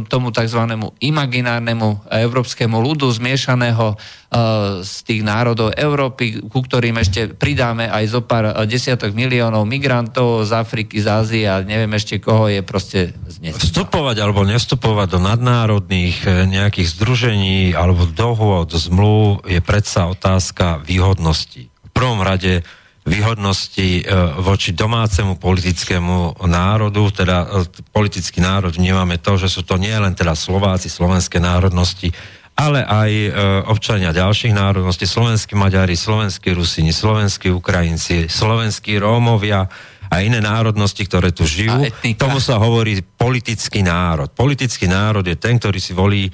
[0.07, 0.63] tomu tzv.
[1.03, 8.21] imaginárnemu európskemu ľudu zmiešaného uh, z tých národov Európy, ku ktorým ešte pridáme aj zo
[8.23, 13.11] pár uh, desiatok miliónov migrantov z Afriky, z Ázie a neviem ešte koho je proste
[13.27, 13.59] znesť.
[13.59, 21.67] Vstupovať alebo nevstupovať do nadnárodných eh, nejakých združení alebo dohôd, zmluv je predsa otázka výhodnosti.
[21.67, 22.63] V prvom rade
[23.01, 24.03] výhodnosti e,
[24.45, 27.47] voči domácemu politickému národu, teda e,
[27.89, 32.13] politický národ vnímame to, že sú to nie len teda Slováci, slovenské národnosti,
[32.53, 33.29] ale aj e,
[33.65, 39.65] občania ďalších národností, slovenskí Maďari, slovenskí Rusini, slovenskí Ukrajinci, slovenskí Rómovia
[40.11, 41.87] a iné národnosti, ktoré tu žijú.
[42.19, 44.29] Tomu sa hovorí politický národ.
[44.29, 46.27] Politický národ je ten, ktorý si volí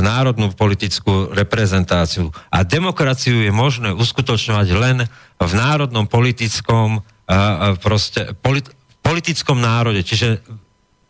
[0.00, 2.30] národnú politickú reprezentáciu.
[2.54, 4.96] A demokraciu je možné uskutočňovať len
[5.42, 8.70] v národnom politickom e, e, proste, polit,
[9.02, 10.38] politickom národe, čiže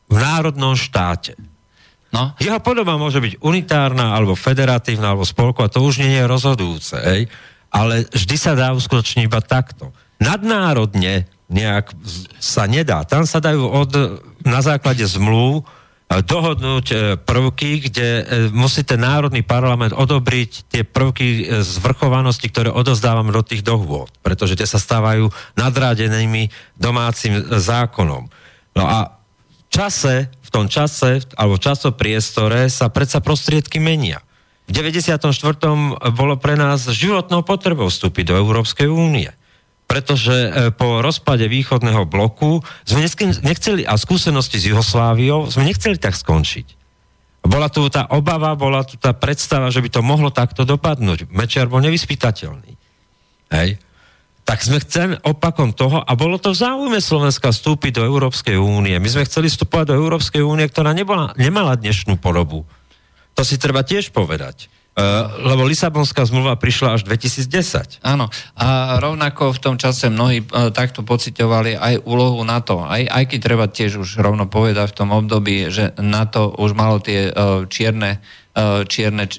[0.09, 1.37] v národnom štáte.
[2.11, 2.35] No.
[2.41, 7.31] Jeho podoba môže byť unitárna, alebo federatívna, alebo spolková, to už nie je rozhodujúce, ej?
[7.71, 9.95] ale vždy sa dá uskutočniť iba takto.
[10.19, 11.95] Nadnárodne nejak
[12.43, 13.07] sa nedá.
[13.07, 13.91] Tam sa dajú od,
[14.43, 15.63] na základe zmluv
[16.11, 22.75] dohodnúť e, prvky, kde e, musí ten národný parlament odobriť tie prvky e, zvrchovanosti, ktoré
[22.75, 28.27] odozdávame do tých dohôd, pretože tie sa stávajú nadrádenými domácim zákonom.
[28.75, 34.19] No a v čase, v tom čase, alebo v časopriestore sa predsa prostriedky menia.
[34.67, 35.31] V 94.
[36.11, 39.31] bolo pre nás životnou potrebou vstúpiť do Európskej únie
[39.91, 46.15] pretože e, po rozpade východného bloku sme nechceli, a skúsenosti s Jugosláviou, sme nechceli tak
[46.15, 46.79] skončiť.
[47.43, 51.27] Bola tu tá obava, bola tu tá predstava, že by to mohlo takto dopadnúť.
[51.35, 52.79] Mečiar bol nevyspytateľný.
[53.51, 53.83] Hej.
[54.47, 58.95] Tak sme chceli opakom toho, a bolo to v záujme Slovenska vstúpiť do Európskej únie.
[58.95, 62.63] My sme chceli vstúpať do Európskej únie, ktorá nebola, nemala dnešnú podobu.
[63.35, 64.71] To si treba tiež povedať.
[64.91, 68.03] Uh, lebo Lisabonská zmluva prišla až 2010.
[68.03, 68.27] Áno.
[68.59, 72.83] A rovnako v tom čase mnohí uh, takto pocitovali aj úlohu NATO.
[72.83, 76.99] Aj, aj keď treba tiež už rovno povedať v tom období, že NATO už malo
[76.99, 78.19] tie uh, čierne
[78.91, 79.31] čierne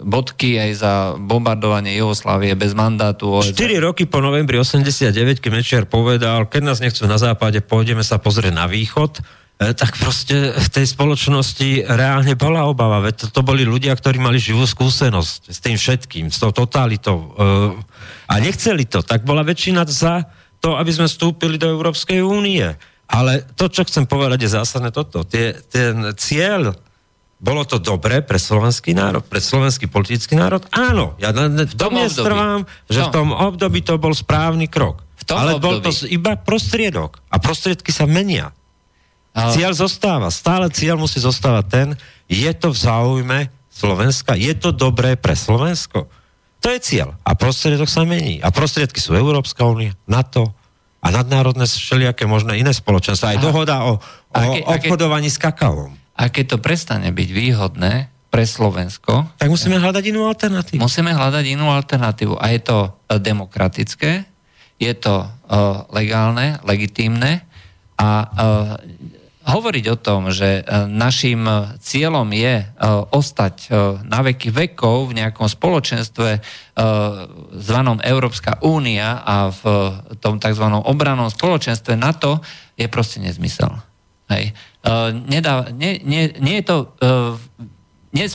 [0.00, 3.28] bodky aj za bombardovanie Jugoslávie bez mandátu.
[3.28, 3.52] OSN.
[3.52, 8.16] 4 roky po novembri 89, keď Mečiar povedal, keď nás nechcú na západe, pôjdeme sa
[8.16, 9.20] pozrieť na východ,
[9.54, 14.42] tak proste v tej spoločnosti reálne bola obava, veď to, to boli ľudia, ktorí mali
[14.42, 17.26] živú skúsenosť s tým všetkým, s tou totalitou e,
[18.26, 20.26] a nechceli to, tak bola väčšina za
[20.58, 22.66] to, aby sme vstúpili do Európskej únie.
[23.06, 25.22] Ale to, čo chcem povedať, je zásadné toto.
[25.22, 26.74] Tie, ten cieľ,
[27.38, 30.64] bolo to dobré pre slovenský národ, pre slovenský politický národ?
[30.72, 35.04] Áno, ja v tom strvám, že v tom období to bol správny krok.
[35.20, 35.62] V tom Ale období.
[35.62, 37.20] bol to iba prostriedok.
[37.28, 38.56] A prostriedky sa menia.
[39.34, 40.30] Cieľ zostáva.
[40.30, 41.88] Stále cieľ musí zostávať ten,
[42.30, 46.06] je to v záujme Slovenska, je to dobré pre Slovensko.
[46.62, 47.18] To je cieľ.
[47.26, 48.38] A prostriedok sa mení.
[48.40, 50.54] A prostriedky sú Európska únia, NATO
[51.04, 53.34] a nadnárodné všelijaké možné iné spoločenstva.
[53.34, 53.44] Aj Aha.
[53.44, 55.92] dohoda o, o ke, obchodovaní ke, s kakaom.
[56.14, 59.28] A keď to prestane byť výhodné pre Slovensko...
[59.36, 60.80] Tak musíme hľadať inú alternatívu.
[60.80, 62.40] Musíme hľadať inú alternatívu.
[62.40, 64.24] A je to e, demokratické,
[64.74, 67.46] je to uh, legálne, legitímne
[67.94, 68.74] a uh,
[69.44, 71.44] hovoriť o tom, že e, našim
[71.76, 72.66] cieľom je e,
[73.12, 73.68] ostať e,
[74.08, 76.40] na veky vekov v nejakom spoločenstve
[77.54, 79.62] zvanom Európska únia a v
[80.18, 80.66] tom tzv.
[80.82, 82.42] obranom spoločenstve NATO
[82.74, 83.70] je proste nezmysel.
[84.26, 84.58] Hej.
[85.30, 86.76] Nedá, nie, nie, nie je to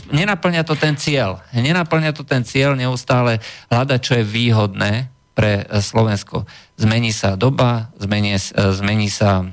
[0.08, 1.44] nenaplňa to ten cieľ.
[1.52, 6.48] Nenaplňa to ten cieľ neustále hľadať, čo je výhodné pre Slovensko.
[6.80, 9.44] Zmení sa doba, zmení, zmení sa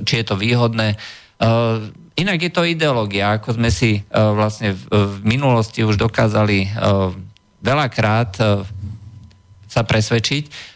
[0.00, 0.96] či je to výhodné.
[1.36, 7.12] Uh, inak je to ideológia, ako sme si uh, vlastne v, minulosti už dokázali uh,
[7.62, 8.42] veľakrát
[9.70, 10.74] sa presvedčiť.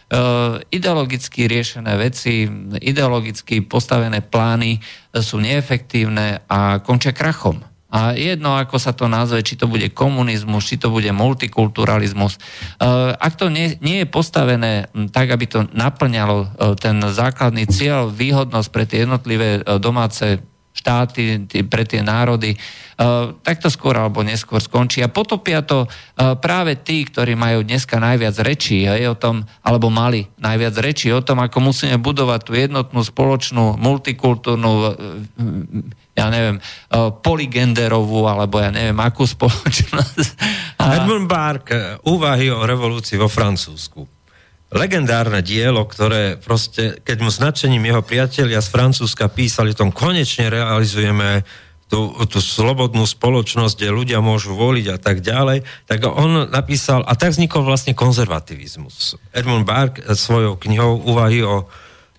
[0.71, 2.47] Ideologicky riešené veci,
[2.79, 4.79] ideologicky postavené plány
[5.19, 7.66] sú neefektívne a končia krachom.
[7.87, 12.35] A jedno, ako sa to nazve, či to bude komunizmus, či to bude multikulturalizmus.
[12.35, 12.39] E,
[13.15, 18.69] ak to nie, nie je postavené tak, aby to naplňalo e, ten základný cieľ, výhodnosť
[18.75, 20.43] pre tie jednotlivé e, domáce
[20.77, 25.01] štáty, tí, pre tie národy, uh, tak to skôr alebo neskôr skončí.
[25.01, 29.89] A potopia to uh, práve tí, ktorí majú dneska najviac rečí hej, o tom, alebo
[29.89, 34.93] mali najviac rečí o tom, ako musíme budovať tú jednotnú, spoločnú, multikultúrnu, uh,
[36.17, 40.27] ja neviem, uh, poligenderovú, alebo ja neviem, akú spoločnosť.
[40.81, 41.01] A...
[41.01, 41.73] Edmund Bark,
[42.05, 44.16] úvahy o revolúcii vo Francúzsku
[44.67, 51.47] legendárne dielo, ktoré proste, keď mu značením jeho priatelia z Francúzska písali, tom konečne realizujeme
[51.87, 57.15] tú, tú slobodnú spoločnosť, kde ľudia môžu voliť a tak ďalej, tak on napísal, a
[57.15, 59.15] tak vznikol vlastne konzervativizmus.
[59.31, 61.63] Edmund Bark svojou knihou úvahy o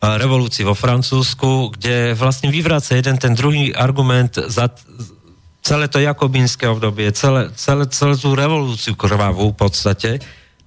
[0.01, 4.73] revolúcii vo Francúzsku, kde vlastne vyvraca jeden ten druhý argument za
[5.61, 10.11] celé to jakobínske obdobie, celé, celé, celé tú revolúciu krvavú v podstate,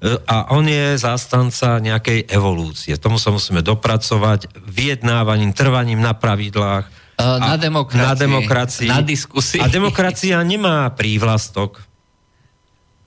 [0.02, 2.98] a on je zástanca nejakej evolúcie.
[2.98, 6.90] Tomu sa musíme dopracovať vyjednávaním, trvaním na pravidlách.
[7.22, 8.02] Na demokracii.
[8.02, 8.90] Na demokracii.
[8.90, 9.62] Na diskusii.
[9.62, 11.86] A demokracia nemá prívlastok.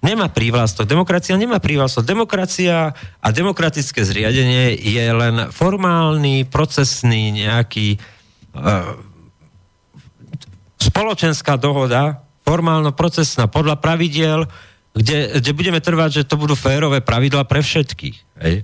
[0.07, 0.87] Nemá prívlastok.
[0.87, 2.07] Demokracia nemá prívlastok.
[2.07, 7.99] Demokracia a demokratické zriadenie je len formálny, procesný nejaký
[8.55, 8.95] uh,
[10.79, 14.47] spoločenská dohoda, formálno-procesná podľa pravidiel,
[14.95, 18.17] kde, kde budeme trvať, že to budú férové pravidla pre všetkých.
[18.47, 18.63] Hej?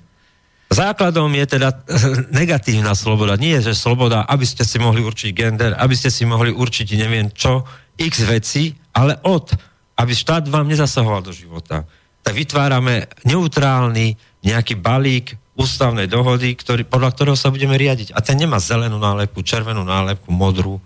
[0.71, 1.83] Základom je teda
[2.39, 3.35] negatívna sloboda.
[3.35, 6.87] Nie je, že sloboda, aby ste si mohli určiť gender, aby ste si mohli určiť
[6.95, 7.67] neviem čo,
[7.99, 9.51] x veci, ale od,
[9.99, 11.83] aby štát vám nezasahoval do života.
[12.23, 14.15] Tak vytvárame neutrálny
[14.47, 18.17] nejaký balík ústavnej dohody, ktorý, podľa ktorého sa budeme riadiť.
[18.17, 20.81] A ten nemá zelenú nálepku, červenú nálepku, modrú.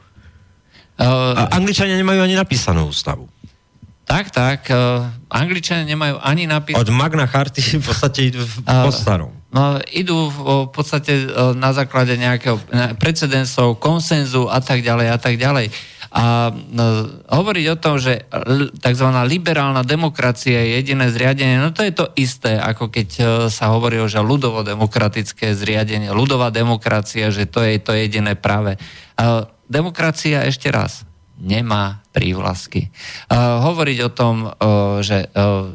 [0.98, 3.30] Uh, a Angličania nemajú ani napísanú ústavu.
[4.04, 4.68] Tak, tak.
[4.68, 6.76] Uh, Angličania nemajú ani napísať...
[6.76, 9.32] Od Magna Charty v podstate idú po starom.
[9.48, 12.60] No, idú v podstate uh, na základe nejakého
[13.00, 15.72] precedensov, konsenzu a tak ďalej a tak ďalej.
[16.14, 18.28] A no, hovoriť o tom, že
[18.78, 19.08] tzv.
[19.26, 23.98] liberálna demokracia je jediné zriadenie, no to je to isté, ako keď uh, sa hovorí
[24.04, 28.76] že ľudovo-demokratické zriadenie, ľudová demokracia, že to je to jediné práve.
[29.16, 31.08] Uh, demokracia ešte raz
[31.38, 32.90] nemá prívlasky.
[33.26, 35.74] Uh, hovoriť o tom, uh, že, uh,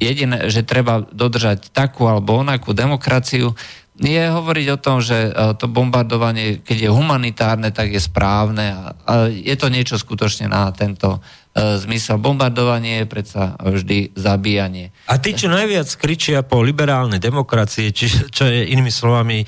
[0.00, 3.52] jediné, že treba dodržať takú alebo onakú demokraciu,
[3.94, 9.30] je hovoriť o tom, že uh, to bombardovanie, keď je humanitárne, tak je správne a,
[9.30, 11.22] je to niečo skutočne na tento
[11.54, 12.18] zmysel.
[12.18, 14.90] Bombardovanie je predsa vždy zabíjanie.
[15.06, 19.46] A tí, čo najviac kričia po liberálnej demokracii, či, čo je inými slovami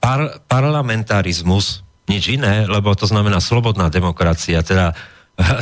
[0.00, 4.92] par, parlamentarizmus, nič iné, lebo to znamená slobodná demokracia, teda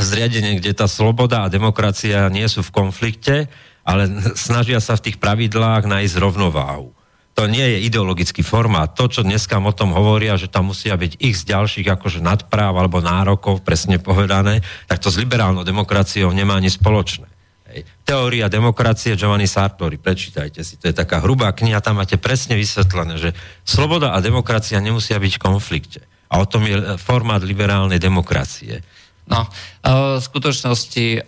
[0.03, 3.47] zriadenie, kde tá sloboda a demokracia nie sú v konflikte,
[3.87, 6.91] ale snažia sa v tých pravidlách nájsť rovnováhu.
[7.39, 8.91] To nie je ideologický formát.
[8.99, 12.75] To, čo dneska o tom hovoria, že tam musia byť ich z ďalších akože nadpráv
[12.75, 14.61] alebo nárokov, presne povedané,
[14.91, 17.31] tak to s liberálnou demokraciou nemá ani spoločné.
[17.71, 17.87] Hej.
[18.03, 23.15] Teória demokracie Giovanni Sartori, prečítajte si, to je taká hrubá kniha, tam máte presne vysvetlené,
[23.17, 23.31] že
[23.63, 26.03] sloboda a demokracia nemusia byť v konflikte.
[26.31, 28.87] A o tom je formát liberálnej demokracie.
[29.27, 29.51] No,
[29.83, 31.27] v skutočnosti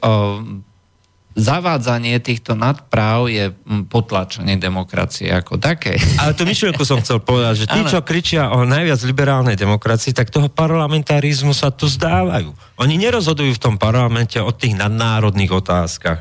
[1.33, 3.57] zavádzanie týchto nadpráv je
[3.89, 5.97] potlačenie demokracie ako také.
[6.21, 10.29] Ale to myšlienku som chcel povedať, že tí, čo kričia o najviac liberálnej demokracii, tak
[10.29, 12.53] toho parlamentarizmu sa tu zdávajú.
[12.77, 16.21] Oni nerozhodujú v tom parlamente o tých nadnárodných otázkach.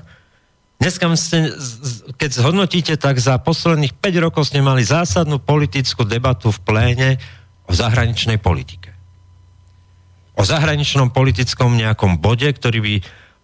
[0.80, 1.53] Dneska ste,
[2.16, 7.10] keď zhodnotíte, tak za posledných 5 rokov ste mali zásadnú politickú debatu v pléne
[7.72, 8.91] o zahraničnej politike.
[10.35, 12.95] O zahraničnom politickom nejakom bode, ktorý by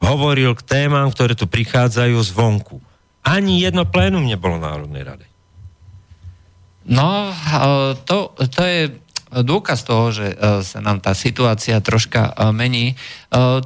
[0.03, 2.83] hovoril k témam, ktoré tu prichádzajú zvonku.
[3.23, 5.27] Ani jedno plénum nebolo Národnej rady.
[6.87, 7.31] No,
[8.07, 8.81] to, to je
[9.27, 12.95] dôkaz toho, že sa nám tá situácia troška mení.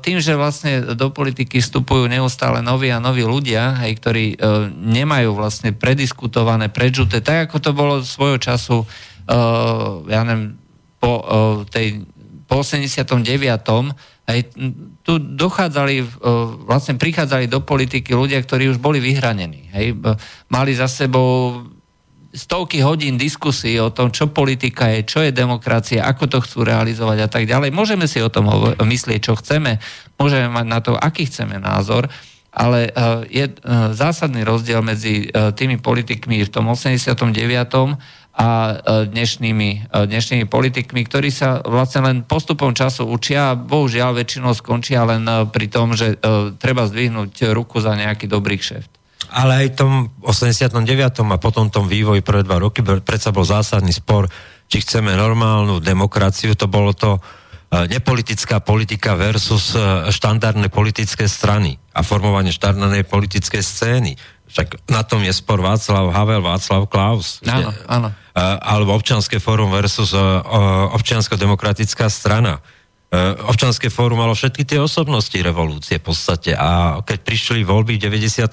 [0.01, 4.25] Tým, že vlastne do politiky vstupujú neustále noví a noví ľudia, hej, ktorí
[4.73, 8.89] nemajú vlastne prediskutované, predžuté, tak ako to bolo svojho času
[10.12, 10.60] ja neviem,
[11.02, 12.06] po, uh, tej,
[12.45, 13.26] po 89.
[14.22, 14.40] Aj,
[15.02, 16.08] tu dochádzali, uh,
[16.70, 19.74] vlastne prichádzali do politiky ľudia, ktorí už boli vyhranení.
[19.74, 19.98] Hej,
[20.53, 21.64] mali za sebou
[22.32, 27.28] stovky hodín diskusí o tom, čo politika je, čo je demokracia, ako to chcú realizovať
[27.28, 27.76] a tak ďalej.
[27.76, 28.48] Môžeme si o tom
[28.80, 29.84] myslieť, čo chceme,
[30.16, 32.08] môžeme mať na to, aký chceme názor,
[32.52, 32.91] ale
[33.28, 33.48] je
[33.95, 37.99] zásadný rozdiel medzi tými politikmi v tom 89
[38.32, 38.76] a e,
[39.12, 45.03] dnešnými, e, dnešnými politikmi, ktorí sa vlastne len postupom času učia a bohužiaľ väčšinou skončia
[45.03, 46.16] len e, pri tom, že
[46.58, 48.91] treba zdvihnúť ruku za nejaký dobrý kšeft.
[49.32, 49.94] Ale aj v tom
[50.24, 50.84] 89.
[51.24, 54.28] a potom tom vývoji prvé dva roky predsa bol zásadný spor,
[54.68, 57.20] či chceme normálnu demokraciu, to bolo to
[57.72, 59.72] nepolitická politika versus
[60.12, 64.12] štandardné politické strany a formovanie štandardnej politickej scény.
[64.52, 67.40] Však na tom je spor Václav Havel, Václav Klaus.
[67.48, 68.10] Áno, áno.
[68.38, 70.11] Alebo občanské fórum versus
[70.95, 72.60] občiansko-demokratická strana.
[73.48, 78.48] Občanské fórum malo všetky tie osobnosti revolúcie v podstate a keď prišli voľby v 92.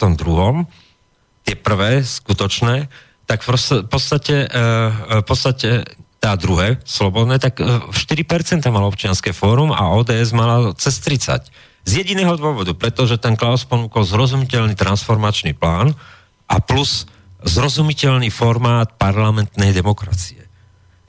[1.47, 2.91] tie prvé, skutočné,
[3.29, 5.87] tak v podstate, v podstate
[6.19, 11.47] tá druhé, slobodné, tak 4% e, malo občianské fórum a ODS mala cez 30.
[11.89, 15.97] Z jediného dôvodu, pretože ten Klaus ponúkol zrozumiteľný transformačný plán
[16.45, 17.09] a plus
[17.41, 20.49] zrozumiteľný formát parlamentnej demokracie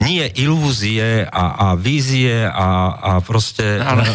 [0.00, 4.08] nie ilúzie a, a vízie a, a proste ale...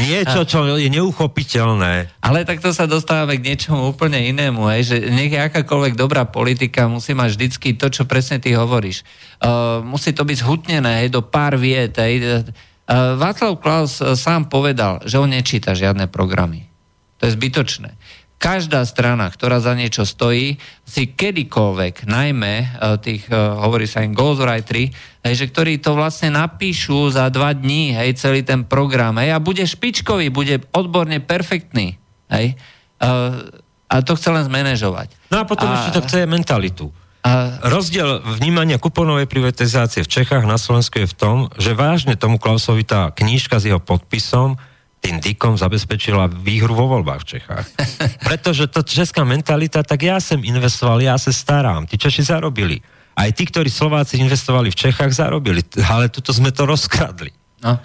[0.00, 2.24] niečo, čo je neuchopiteľné.
[2.24, 6.88] Ale takto sa dostávame k niečomu úplne inému, hej, že nech je akákoľvek dobrá politika,
[6.88, 9.04] musí mať vždycky to, čo presne ty hovoríš.
[9.44, 12.00] Uh, musí to byť zhutnené hej, do pár viet.
[12.00, 12.48] Hej.
[12.84, 16.68] Uh, Václav Klaus uh, sám povedal, že on nečíta žiadne programy.
[17.20, 17.96] To je zbytočné
[18.44, 22.66] každá strana, ktorá za niečo stojí, si kedykoľvek, najmä e,
[23.00, 24.92] tých, e, hovorí sa im ghostwriteri,
[25.24, 29.40] hej, že ktorí to vlastne napíšu za dva dní, hej, celý ten program, hej, a
[29.40, 31.96] bude špičkový, bude odborne perfektný,
[32.28, 32.54] hej, e,
[33.88, 35.32] a to chce len zmanéžovať.
[35.32, 36.92] No a potom a, ešte to chce mentalitu.
[37.24, 37.56] A...
[37.72, 42.84] Rozdiel vnímania kuponovej privatizácie v Čechách na Slovensku je v tom, že vážne tomu Klausovi
[42.84, 44.60] tá knížka s jeho podpisom
[45.04, 47.66] tým Dikom zabezpečila výhru vo voľbách v Čechách.
[48.28, 51.84] Pretože to česká mentalita, tak ja som investoval, ja sa starám.
[51.84, 52.80] Tí Češi zarobili.
[53.12, 55.60] Aj tí, ktorí Slováci investovali v Čechách, zarobili.
[55.84, 57.32] Ale tuto sme to rozkradli.
[57.60, 57.76] No.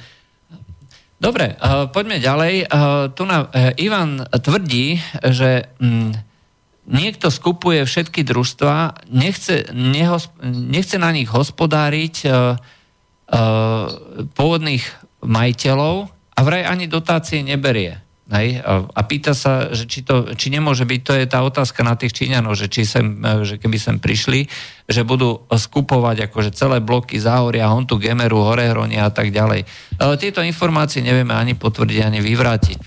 [1.20, 2.72] Dobre, uh, poďme ďalej.
[2.72, 6.16] Uh, tu na, uh, Ivan tvrdí, že um,
[6.90, 12.58] niekto skupuje všetky družstva, nechce, nehos, nechce na nich hospodáriť uh,
[13.30, 13.86] uh,
[14.34, 14.84] pôvodných
[15.22, 16.10] majiteľov,
[16.40, 18.00] a vraj ani dotácie neberie.
[18.32, 18.64] Hej?
[18.64, 22.16] A, pýta sa, že či, to, či nemôže byť, to je tá otázka na tých
[22.16, 24.48] Číňanov, že, či sem, že keby sem prišli,
[24.88, 29.68] že budú skupovať akože celé bloky Záhoria, Hontu, Gemeru, Horehronia a tak ďalej.
[30.00, 32.78] Ale tieto informácie nevieme ani potvrdiť, ani vyvrátiť.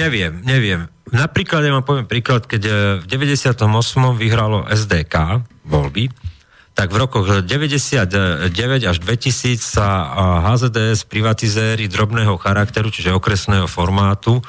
[0.00, 0.90] Neviem, neviem.
[1.10, 2.62] Napríklad, ja vám poviem príklad, keď
[3.02, 3.66] v 98.
[4.14, 6.06] vyhralo SDK voľby,
[6.80, 8.46] tak v rokoch 99
[8.86, 9.86] až 2000 sa
[10.46, 14.42] HZDS privatizéry drobného charakteru, čiže okresného formátu, e,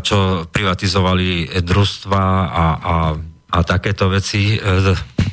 [0.00, 2.96] čo privatizovali družstva a, a,
[3.52, 4.58] a takéto veci e,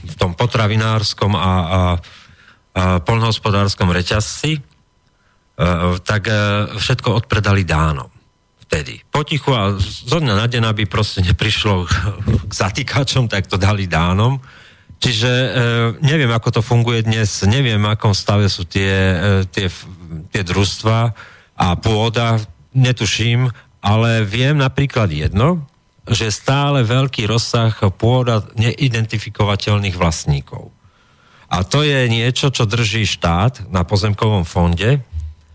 [0.03, 1.81] v tom potravinárskom a, a, a
[2.99, 4.61] polnohospodárskom reťazci, e,
[6.03, 6.29] tak
[6.77, 8.22] všetko odpredali dánom
[8.73, 9.05] vtedy.
[9.13, 11.85] Potichu a zo dňa na deň, aby proste neprišlo
[12.49, 14.41] k zatýkačom, tak to dali dánom
[15.03, 15.49] Čiže e,
[15.99, 19.67] neviem, ako to funguje dnes, neviem, v akom stave sú tie, e, tie,
[20.31, 20.99] tie družstva
[21.59, 22.39] a pôda,
[22.71, 23.51] netuším,
[23.83, 25.67] ale viem napríklad jedno,
[26.07, 30.71] že stále veľký rozsah pôda neidentifikovateľných vlastníkov.
[31.51, 35.03] A to je niečo, čo drží štát na pozemkovom fonde.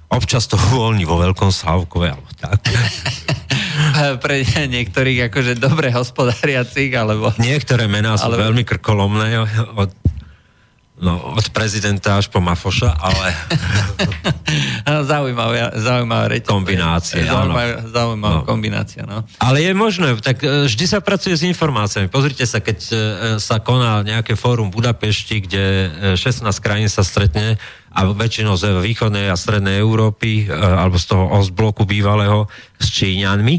[0.08, 2.64] Občas to uvoľní vo Veľkom Slavkove, alebo tak.
[4.24, 7.32] pre niektorých akože dobre hospodáriacich, alebo...
[7.36, 8.48] Niektoré mená sú alebo...
[8.48, 9.36] veľmi krkolomné
[9.82, 9.90] od,
[10.96, 13.28] no, od prezidenta až po Mafoša, ale...
[15.12, 16.48] zaujímavá, zaujímavá reč.
[16.48, 18.46] Kombinácia, Zaujímavá, zaujímavá no.
[18.48, 19.28] kombinácia, no.
[19.38, 22.08] Ale je možné, tak e, vždy sa pracuje s informáciami.
[22.08, 22.94] Pozrite sa, keď e,
[23.36, 25.64] sa koná nejaké fórum v Budapešti, kde
[26.16, 27.60] 16 e, krajín sa stretne,
[27.92, 32.46] a väčšinou z východnej a strednej Európy, alebo z toho Ostbloku bývalého,
[32.76, 33.56] s Číňanmi,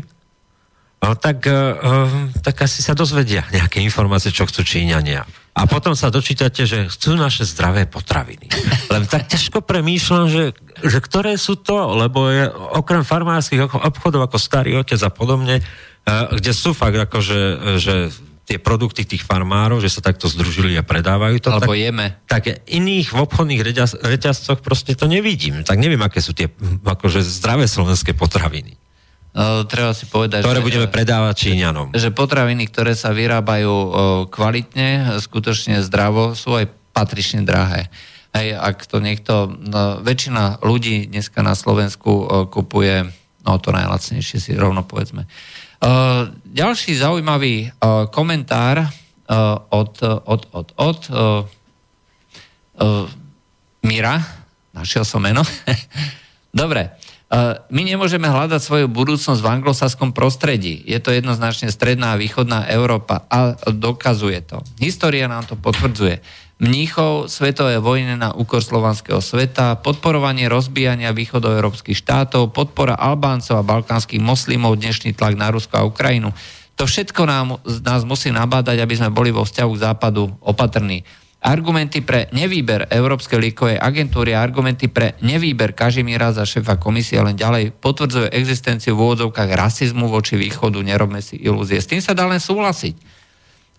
[1.04, 5.24] no, tak, uh, tak asi sa dozvedia nejaké informácie, čo chcú Číňania.
[5.60, 8.48] A potom sa dočítate, že chcú naše zdravé potraviny.
[8.94, 12.48] Len tak ťažko premýšľam, že, že ktoré sú to, lebo je
[12.80, 15.60] okrem farmárskych obchodov ako Starý otec a podobne,
[16.10, 17.40] kde sú fakt akože,
[17.78, 18.10] že
[18.50, 21.54] tie produkty tých farmárov, že sa takto združili a predávajú to.
[21.54, 22.08] Alebo tak, jeme.
[22.26, 25.62] Tak iných v obchodných reťaz, reťazcoch proste to nevidím.
[25.62, 26.50] Tak neviem, aké sú tie
[26.82, 28.82] akože zdravé slovenské potraviny.
[29.30, 31.94] Uh, treba si povedať, ktoré že, budeme predávať Číňanom.
[31.94, 33.76] Že potraviny, ktoré sa vyrábajú
[34.34, 37.94] kvalitne, skutočne zdravo, sú aj patrične drahé.
[38.34, 43.14] Hej, ak to niekto, no, väčšina ľudí dneska na Slovensku kupuje,
[43.46, 45.30] no to najlacnejšie si rovno povedzme.
[45.30, 45.59] Uh,
[46.44, 48.90] ďalší zaujímavý uh, komentár uh,
[49.72, 51.02] od, od, od, od
[53.84, 54.16] Mira,
[54.76, 55.44] našiel som meno.
[56.52, 56.96] Dobre,
[57.70, 60.82] my nemôžeme hľadať svoju budúcnosť v anglosaskom prostredí.
[60.88, 64.66] Je to jednoznačne stredná a východná Európa a dokazuje to.
[64.82, 66.24] História nám to potvrdzuje.
[66.60, 74.20] Mníchov svetovej vojny na úkor slovanského sveta, podporovanie rozbijania východoeurópskych štátov, podpora Albáncov a balkánskych
[74.20, 76.36] moslimov, dnešný tlak na Rusko a Ukrajinu.
[76.76, 81.08] To všetko nám, nás musí nabádať, aby sme boli vo vzťahu k západu opatrní.
[81.40, 87.40] Argumenty pre nevýber Európskej liekovej agentúry a argumenty pre nevýber Kažimíra za šéfa komisie len
[87.40, 91.80] ďalej potvrdzujú existenciu v úvodzovkách rasizmu voči východu, nerobme si ilúzie.
[91.80, 93.19] S tým sa dá len súhlasiť.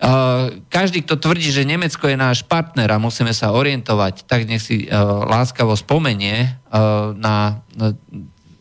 [0.00, 4.64] Uh, každý, kto tvrdí, že Nemecko je náš partner a musíme sa orientovať, tak nech
[4.64, 7.60] si uh, láskavo spomenie uh, na,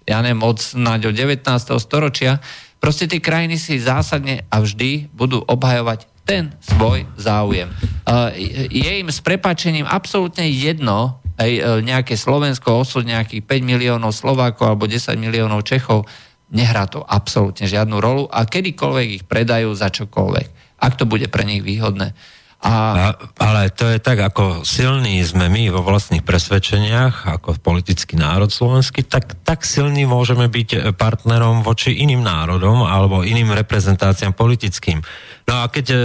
[0.04, 1.48] ja neviem, od snáď od 19.
[1.80, 2.44] storočia.
[2.84, 7.72] Proste tie krajiny si zásadne a vždy budú obhajovať ten svoj záujem.
[8.04, 8.36] Uh,
[8.68, 14.92] je im s prepačením absolútne jedno, aj nejaké Slovensko osud nejakých 5 miliónov Slovákov alebo
[14.92, 16.04] 10 miliónov Čechov,
[16.52, 21.44] nehrá to absolútne žiadnu rolu a kedykoľvek ich predajú za čokoľvek ak to bude pre
[21.44, 22.16] nich výhodné.
[22.60, 22.72] A...
[22.76, 23.06] A,
[23.40, 29.08] ale to je tak, ako silní sme my vo vlastných presvedčeniach, ako politický národ slovenský,
[29.08, 35.00] tak, tak silní môžeme byť partnerom voči iným národom alebo iným reprezentáciám politickým.
[35.48, 36.00] No a keď e,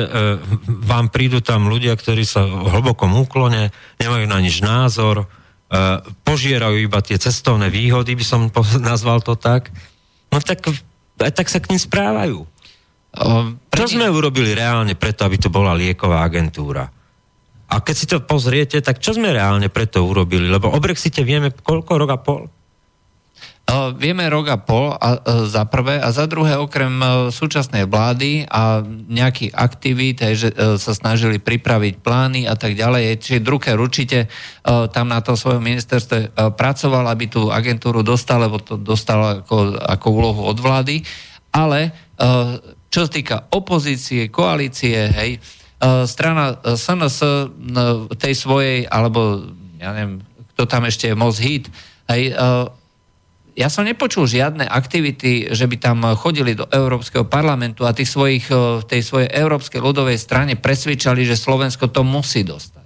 [0.86, 5.26] vám prídu tam ľudia, ktorí sa v hlbokom úklone, nemajú na nič názor, e,
[6.22, 8.46] požierajú iba tie cestovné výhody, by som
[8.78, 9.74] nazval to tak,
[10.30, 10.62] no tak,
[11.18, 12.53] tak sa k ním správajú.
[13.14, 16.90] Ehm, Čo sme urobili reálne preto, aby to bola lieková agentúra?
[17.70, 20.50] A keď si to pozriete, tak čo sme reálne preto urobili?
[20.50, 22.42] Lebo o Brexite vieme koľko, rok a pol?
[23.64, 27.88] Uh, vieme rok a pol a, uh, za prvé a za druhé okrem uh, súčasnej
[27.88, 33.24] vlády a nejakých aktivít, aj, že uh, sa snažili pripraviť plány a tak ďalej.
[33.24, 34.28] Čiže Drucker určite
[34.64, 40.06] tam na to svojom ministerstve pracoval, aby tú agentúru dostal, lebo to dostal ako, ako
[40.12, 41.00] úlohu od vlády.
[41.52, 41.92] Ale
[42.94, 45.40] čo sa týka opozície, koalície, hej, e,
[46.06, 47.28] strana SNS e,
[48.14, 49.50] tej svojej, alebo
[49.82, 50.22] ja neviem,
[50.54, 51.66] kto tam ešte je, Moz Hit,
[52.06, 52.32] hej, e,
[53.58, 58.50] ja som nepočul žiadne aktivity, že by tam chodili do Európskeho parlamentu a tých svojich,
[58.90, 62.82] tej svojej Európskej ľudovej strane presvedčali, že Slovensko to musí dostať.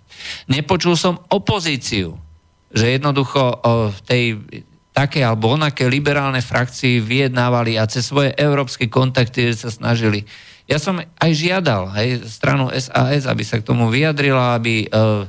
[0.53, 2.21] Nepočul som opozíciu,
[2.69, 3.65] že jednoducho
[4.05, 4.45] tej
[4.99, 10.27] také alebo onaké liberálne frakcii vyjednávali a cez svoje európske kontakty sa snažili.
[10.67, 15.23] Ja som aj žiadal hej, stranu SAS, aby sa k tomu vyjadrila, aby uh,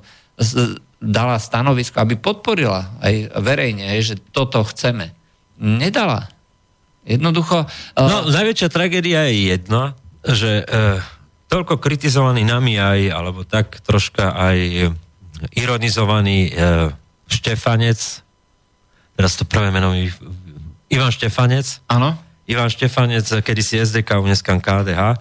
[0.98, 5.14] dala stanovisko, aby podporila aj verejne, hej, že toto chceme.
[5.62, 6.26] Nedala.
[7.06, 7.70] Jednoducho...
[7.94, 9.94] Uh, no, najväčšia tragédia je jedno,
[10.26, 10.98] že uh,
[11.46, 14.58] toľko kritizovaný nami aj, alebo tak troška aj
[15.54, 16.90] ironizovaný uh,
[17.30, 18.26] Štefanec,
[19.20, 19.92] teraz to prvé meno
[20.88, 21.84] Ivan Štefanec.
[21.92, 22.16] Áno.
[22.48, 25.20] Ivan Štefanec, kedysi SDK, dneska KDH.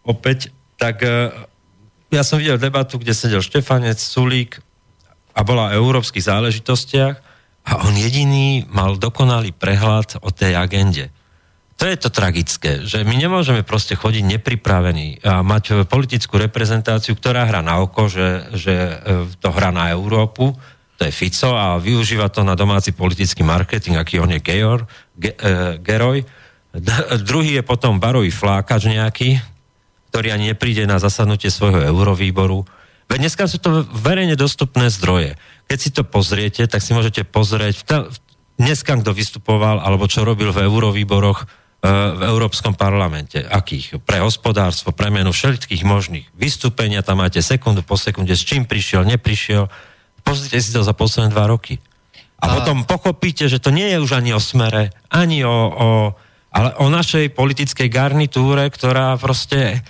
[0.00, 0.48] Opäť,
[0.80, 1.28] tak e,
[2.08, 4.64] ja som videl debatu, kde sedel Štefanec, Sulík
[5.36, 7.16] a bola o európskych záležitostiach
[7.68, 11.12] a on jediný mal dokonalý prehľad o tej agende.
[11.76, 17.44] To je to tragické, že my nemôžeme proste chodiť nepripravení a mať politickú reprezentáciu, ktorá
[17.44, 18.74] hrá na oko, že, že
[19.42, 20.54] to hrá na Európu,
[20.94, 24.86] to je Fico a využíva to na domáci politický marketing, aký on je Gejor,
[25.18, 26.22] ge, e, Geroj.
[26.74, 29.42] D- druhý je potom barový flákač nejaký,
[30.14, 32.62] ktorý ani nepríde na zasadnutie svojho eurovýboru.
[33.10, 35.34] Veď dneska sú to verejne dostupné zdroje.
[35.66, 37.98] Keď si to pozriete, tak si môžete pozrieť, ta,
[38.54, 41.46] dneska kto vystupoval, alebo čo robil v eurovýboroch e,
[42.14, 43.42] v Európskom parlamente.
[43.42, 43.98] Akých?
[43.98, 49.02] Pre hospodárstvo, pre menu všetkých možných vystúpenia, tam máte sekundu po sekunde, s čím prišiel,
[49.02, 49.66] neprišiel
[50.24, 51.78] Pozrite si to za posledné dva roky.
[52.40, 55.88] A, a potom pochopíte, že to nie je už ani o smere, ani o, o
[56.54, 59.82] ale o našej politickej garnitúre, ktorá proste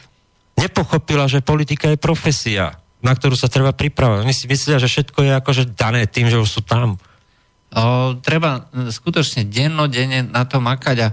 [0.56, 4.24] nepochopila, že politika je profesia, na ktorú sa treba pripravať.
[4.24, 6.96] Oni si myslia, že všetko je akože dané tým, že už sú tam.
[6.96, 10.96] O, treba skutočne dennodenne na to makať.
[11.04, 11.08] A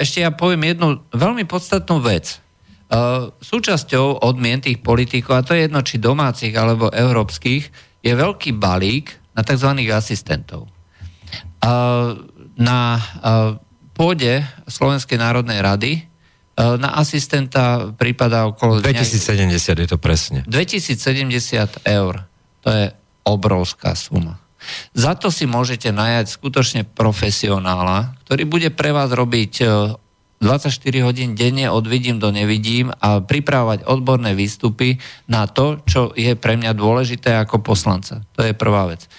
[0.00, 2.40] ešte ja poviem jednu veľmi podstatnú vec.
[2.88, 8.56] O, súčasťou odmien tých politikov, a to je jedno, či domácich alebo európskych, je veľký
[8.56, 9.68] balík na tzv.
[9.92, 10.66] asistentov.
[12.58, 12.80] Na
[13.92, 15.92] pôde Slovenskej národnej rady
[16.58, 18.82] na asistenta prípada okolo...
[18.82, 20.42] 2070 je to presne.
[20.48, 22.14] 2070 eur.
[22.64, 22.90] To je
[23.22, 24.42] obrovská suma.
[24.90, 29.52] Za to si môžete najať skutočne profesionála, ktorý bude pre vás robiť
[30.38, 36.38] 24 hodín denne od vidím do nevidím a pripravovať odborné výstupy na to, čo je
[36.38, 38.22] pre mňa dôležité ako poslanca.
[38.38, 39.10] To je prvá vec.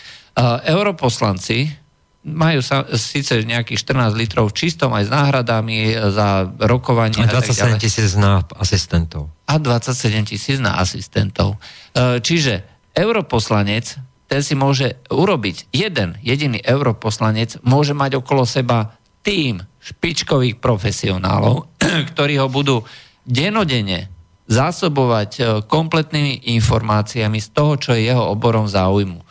[0.63, 1.75] Europoslanci
[2.23, 3.79] majú sa, síce nejakých
[4.11, 7.23] 14 litrov čistom aj s náhradami za rokovanie.
[7.23, 9.31] A 27 tisíc na asistentov.
[9.47, 11.55] A 27 tisíc na asistentov.
[11.95, 13.95] Uh, čiže europoslanec,
[14.29, 21.67] ten si môže urobiť, jeden jediný europoslanec môže mať okolo seba tým špičkových profesionálov,
[22.13, 22.83] ktorí ho budú
[23.23, 24.19] denodene
[24.49, 29.21] zásobovať e, kompletnými informáciami z toho, čo je jeho oborom záujmu.
[29.21, 29.25] E,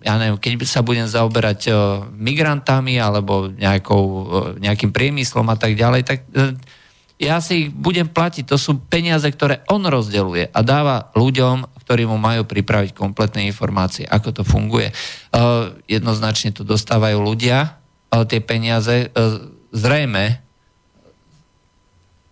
[0.00, 1.72] ja neviem, keď sa budem zaoberať e,
[2.16, 4.04] migrantami alebo nejakou,
[4.56, 6.24] nejakým priemyslom a tak ďalej, tak
[7.20, 8.48] ja si ich budem platiť.
[8.48, 14.08] To sú peniaze, ktoré on rozdeluje a dáva ľuďom, ktorí mu majú pripraviť kompletné informácie,
[14.08, 14.90] ako to funguje.
[15.86, 17.81] Jednoznačne to dostávajú ľudia,
[18.28, 19.08] tie peniaze.
[19.72, 20.42] Zrejme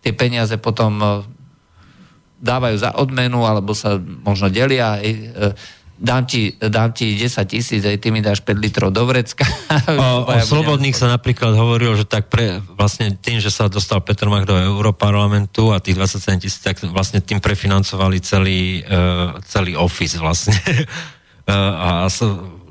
[0.01, 1.25] tie peniaze potom
[2.41, 4.97] dávajú za odmenu, alebo sa možno delia.
[4.97, 5.53] E,
[6.01, 9.45] dám ti, dám ti 10 tisíc, aj ty mi dáš 5 litrov do vrecka.
[9.91, 14.33] O, o Slobodných sa napríklad hovorilo, že tak pre, vlastne tým, že sa dostal Petr
[14.33, 20.17] Mach do Európarlamentu a tých 27 tisíc, tak vlastne tým prefinancovali celý, uh, celý office
[20.17, 20.57] vlastne.
[21.45, 21.53] uh,
[22.07, 22.09] a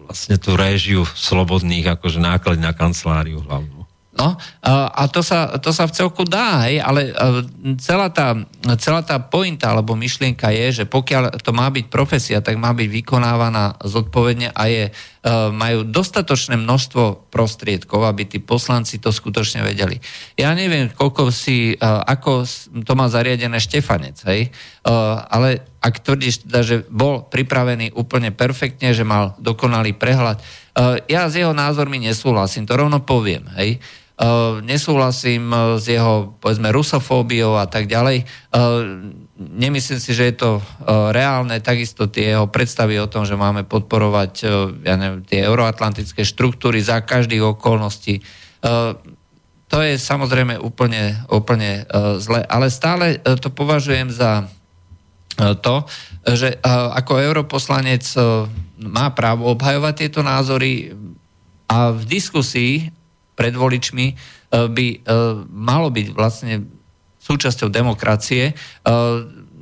[0.09, 3.85] vlastne tú réžiu Slobodných, akože náklady na kanceláriu hlavnú.
[4.19, 4.35] No,
[4.67, 7.15] a to sa, to sa v celku dá, hej, ale
[7.79, 8.35] celá tá,
[8.75, 12.89] celá tá pointa alebo myšlienka je, že pokiaľ to má byť profesia, tak má byť
[12.89, 14.91] vykonávaná zodpovedne a je,
[15.51, 19.99] majú dostatočné množstvo prostriedkov, aby tí poslanci to skutočne vedeli.
[20.39, 22.47] Ja neviem, koľko si, ako
[22.87, 24.47] to má zariadené Štefanec, hej,
[25.27, 30.39] ale ak tvrdíš teda, že bol pripravený úplne perfektne, že mal dokonalý prehľad,
[31.11, 33.83] ja s jeho názormi nesúhlasím, to rovno poviem, hej,
[34.63, 38.23] nesúhlasím s jeho, povedzme, rusofóbiou a tak ďalej.
[39.39, 40.51] Nemyslím si, že je to
[41.15, 41.55] reálne.
[41.63, 44.33] Takisto tie jeho predstavy o tom, že máme podporovať
[44.83, 48.19] ja neviem, tie euroatlantické štruktúry za každých okolností.
[49.69, 51.87] To je samozrejme úplne, úplne
[52.19, 52.43] zle.
[52.43, 54.51] Ale stále to považujem za
[55.63, 55.87] to,
[56.27, 58.03] že ako europoslanec
[58.79, 60.91] má právo obhajovať tieto názory
[61.69, 62.89] a v diskusii
[63.37, 64.13] pred voličmi e,
[64.67, 64.97] by e,
[65.47, 66.65] malo byť vlastne
[67.19, 68.51] súčasťou demokracie.
[68.51, 68.53] E,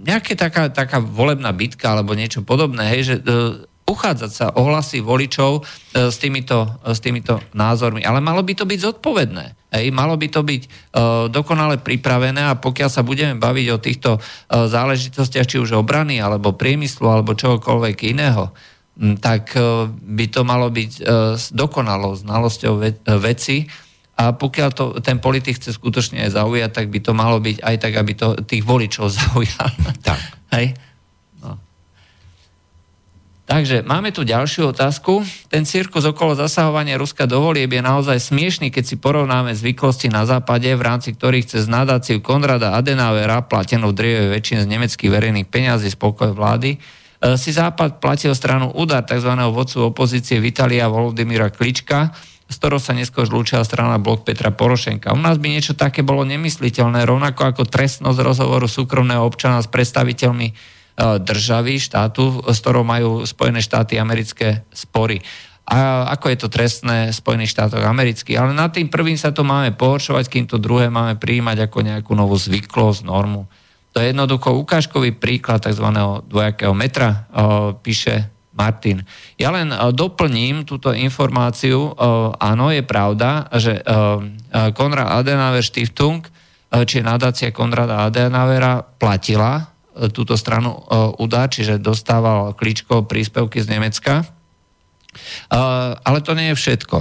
[0.05, 3.15] nejaká taká, taká volebná bitka alebo niečo podobné, hej, že
[3.87, 5.63] uchádzať sa o hlasy voličov
[5.95, 8.03] s týmito, s týmito názormi.
[8.03, 9.55] Ale malo by to byť zodpovedné.
[9.71, 10.71] Hej, malo by to byť uh,
[11.31, 16.51] dokonale pripravené a pokiaľ sa budeme baviť o týchto uh, záležitostiach, či už obrany, alebo
[16.51, 18.51] priemyslu, alebo čohokoľvek iného,
[19.21, 21.01] tak e, by to malo byť e,
[21.37, 22.83] s dokonalou znalosťou e,
[23.21, 23.69] veci
[24.17, 27.93] a pokiaľ to ten politik chce skutočne zaujať, tak by to malo byť aj tak,
[27.95, 29.69] aby to tých voličov zaujal.
[30.01, 30.19] Tak.
[30.57, 30.73] Hej?
[31.39, 31.61] No.
[33.45, 35.21] Takže máme tu ďalšiu otázku.
[35.53, 40.25] Ten cirkus okolo zasahovania Ruska do volieb je naozaj smiešný, keď si porovnáme zvyklosti na
[40.25, 45.93] západe, v rámci ktorých cez nadáciu Konrada Adenauera, platenú drievé väčšine z nemeckých verejných peňazí
[45.93, 46.81] spokoj vlády,
[47.17, 49.31] E, si Západ platil stranu údar tzv.
[49.49, 52.13] vodcu opozície Vitalia Volodymyra Klička,
[52.47, 55.11] z ktorou sa neskôr zlúčila strana blok Petra Porošenka.
[55.11, 60.47] U nás by niečo také bolo nemysliteľné, rovnako ako trestnosť rozhovoru súkromného občana s predstaviteľmi
[60.47, 60.53] e,
[61.19, 65.19] državy, štátu, s ktorou majú Spojené štáty americké spory.
[65.67, 68.39] A ako je to trestné v Spojených štátoch amerických.
[68.39, 72.15] Ale nad tým prvým sa to máme pohoršovať, kým to druhé máme prijímať ako nejakú
[72.15, 73.51] novú zvyklosť, normu.
[73.91, 75.83] To je jednoducho ukážkový príklad tzv.
[76.23, 77.27] dvojakého metra,
[77.83, 79.05] píše Martin.
[79.37, 81.93] Ja len doplním túto informáciu.
[82.41, 83.85] Áno, je pravda, že
[84.73, 86.25] Konrad Adenauer Stiftung,
[86.67, 89.71] či nadácia Konrada Adenauera platila
[90.11, 90.73] túto stranu
[91.21, 94.25] UDA, čiže dostával klíčko príspevky z Nemecka.
[96.03, 96.97] Ale to nie je všetko.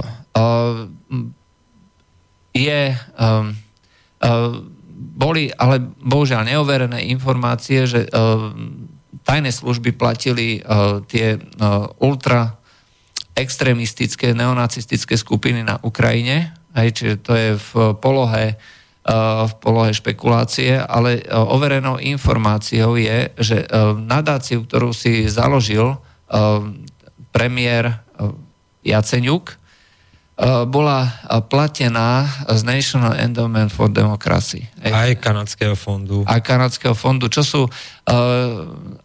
[2.53, 2.81] Je
[4.97, 8.09] boli ale bohužiaľ neoverené informácie, že
[9.27, 12.55] tajné služby platili uh, tie uh, ultra
[13.35, 18.57] extrémistické neonacistické skupiny na Ukrajine, aj, čiže to je v polohe
[19.47, 23.63] v polohe špekulácie, ale overenou informáciou je, že
[24.03, 25.95] nadáciu, ktorú si založil
[27.31, 28.03] premiér
[28.83, 29.66] Jaceňuk, Eh,
[30.69, 34.69] bola eh, platená z National Endowment for Democracy.
[34.85, 36.21] Aj kanadského fondu.
[36.29, 37.61] Aj kanadského fondu, čo sú,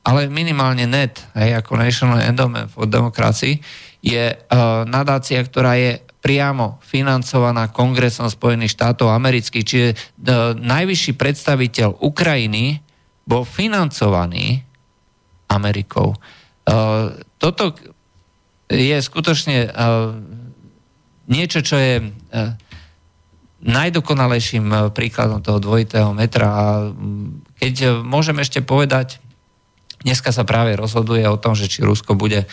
[0.06, 3.59] ale minimálne net, hej, ako National Endowment for Democracy,
[4.02, 4.34] je
[4.86, 9.88] nadácia, ktorá je priamo financovaná Kongresom Spojených štátov amerických, čiže
[10.59, 12.78] najvyšší predstaviteľ Ukrajiny
[13.26, 14.62] bol financovaný
[15.50, 16.14] Amerikou.
[17.38, 17.64] Toto
[18.70, 19.66] je skutočne
[21.32, 22.50] niečo, čo je eh,
[23.64, 26.46] najdokonalejším eh, príkladom toho dvojitého metra.
[26.52, 29.16] A mm, keď eh, môžem ešte povedať,
[30.02, 32.50] Dneska sa práve rozhoduje o tom, že či Rusko bude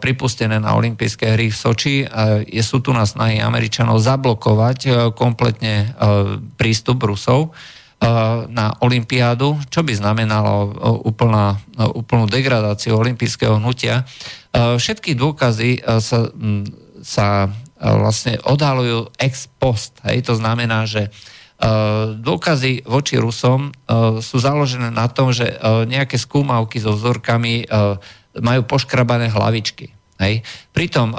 [0.00, 2.06] pripustené na olympijské hry v Soči.
[2.48, 5.92] Je, sú tu na snahy Američanov zablokovať kompletne
[6.56, 7.52] prístup Rusov
[8.48, 10.72] na olympiádu, čo by znamenalo
[11.04, 11.60] úplná,
[11.92, 14.08] úplnú degradáciu olympijského hnutia.
[14.56, 16.32] Všetky dôkazy sa,
[17.04, 19.96] sa vlastne odhalujú ex post.
[20.04, 20.28] Hej?
[20.28, 21.08] To znamená, že
[22.20, 23.72] dôkazy voči Rusom
[24.20, 25.56] sú založené na tom, že
[25.88, 27.68] nejaké skúmavky so vzorkami
[28.40, 29.92] majú poškrabané hlavičky.
[30.20, 30.44] Hej?
[30.76, 31.12] Pritom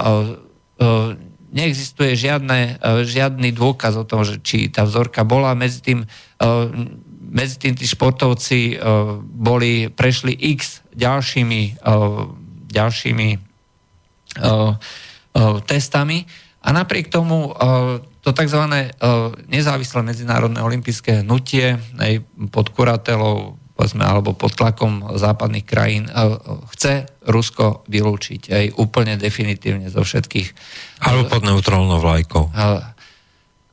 [1.52, 6.00] neexistuje žiadne, žiadny dôkaz o tom, že či tá vzorka bola medzi tým
[7.32, 8.76] medzi tým tí športovci
[9.24, 11.80] boli, prešli x ďalšími,
[12.68, 13.30] ďalšími
[15.64, 16.18] testami
[16.62, 17.50] a napriek tomu
[18.22, 18.62] to tzv.
[19.50, 21.82] nezávislé medzinárodné olympijské hnutie
[22.54, 26.06] pod kuratelou povedzme, alebo pod tlakom západných krajín
[26.70, 30.54] chce Rusko vylúčiť aj úplne definitívne zo všetkých.
[31.02, 32.54] Alebo pod neutrálnou vlajkou.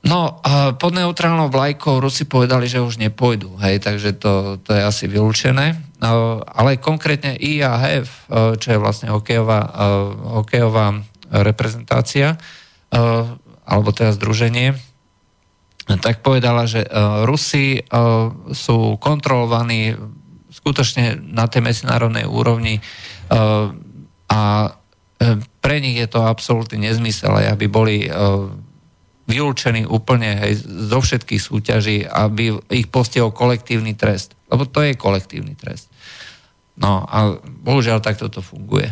[0.08, 0.40] No,
[0.80, 5.76] pod neutrálnou vlajkou Rusi povedali, že už nepôjdu, hej, takže to, to je asi vylúčené.
[6.00, 9.70] Ale konkrétne IAHF, e, čo je vlastne hokejová, e,
[10.38, 11.02] hokejová
[11.42, 12.67] reprezentácia, e,
[13.68, 14.76] alebo teda združenie,
[16.04, 16.84] tak povedala, že
[17.24, 17.80] Rusi
[18.52, 19.96] sú kontrolovaní
[20.48, 22.80] skutočne na tej medzinárodnej úrovni
[24.28, 24.40] a
[25.58, 28.04] pre nich je to absolútny nezmysel, aby boli
[29.28, 34.32] vylúčení úplne hej, zo všetkých súťaží, aby ich postihol kolektívny trest.
[34.48, 35.92] Lebo to je kolektívny trest.
[36.80, 38.88] No a bohužiaľ takto to funguje.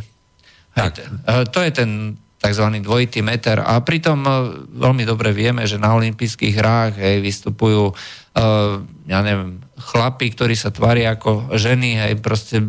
[0.77, 1.01] Tak.
[1.01, 1.09] Hej,
[1.48, 2.66] to je ten tzv.
[2.78, 3.59] dvojitý meter.
[3.59, 4.31] A pritom e,
[4.78, 8.78] veľmi dobre vieme, že na olympijských hrách hej, vystupujú uh,
[9.10, 12.62] ja neviem, chlapi, ktorí sa tvária ako ženy, hej, proste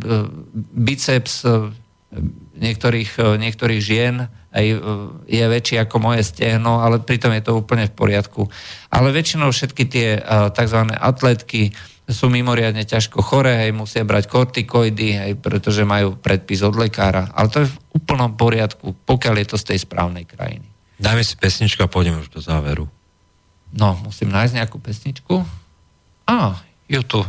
[0.73, 1.45] biceps
[2.57, 4.25] niektorých, niektorých žien
[4.57, 4.77] aj e,
[5.29, 8.49] je väčší ako moje stehno, ale pritom je to úplne v poriadku.
[8.89, 10.21] Ale väčšinou všetky tie e,
[10.51, 10.81] tzv.
[10.97, 11.75] atletky
[12.07, 17.27] sú mimoriadne ťažko choré, hej, musia brať kortikoidy, hej, pretože majú predpis od lekára.
[17.35, 20.67] Ale to je v úplnom poriadku, pokiaľ je to z tej správnej krajiny.
[20.97, 22.87] Dajme si pesničku a pôjdeme už do záveru.
[23.75, 25.43] No, musím nájsť nejakú pesničku.
[26.25, 27.27] Á, YouTube.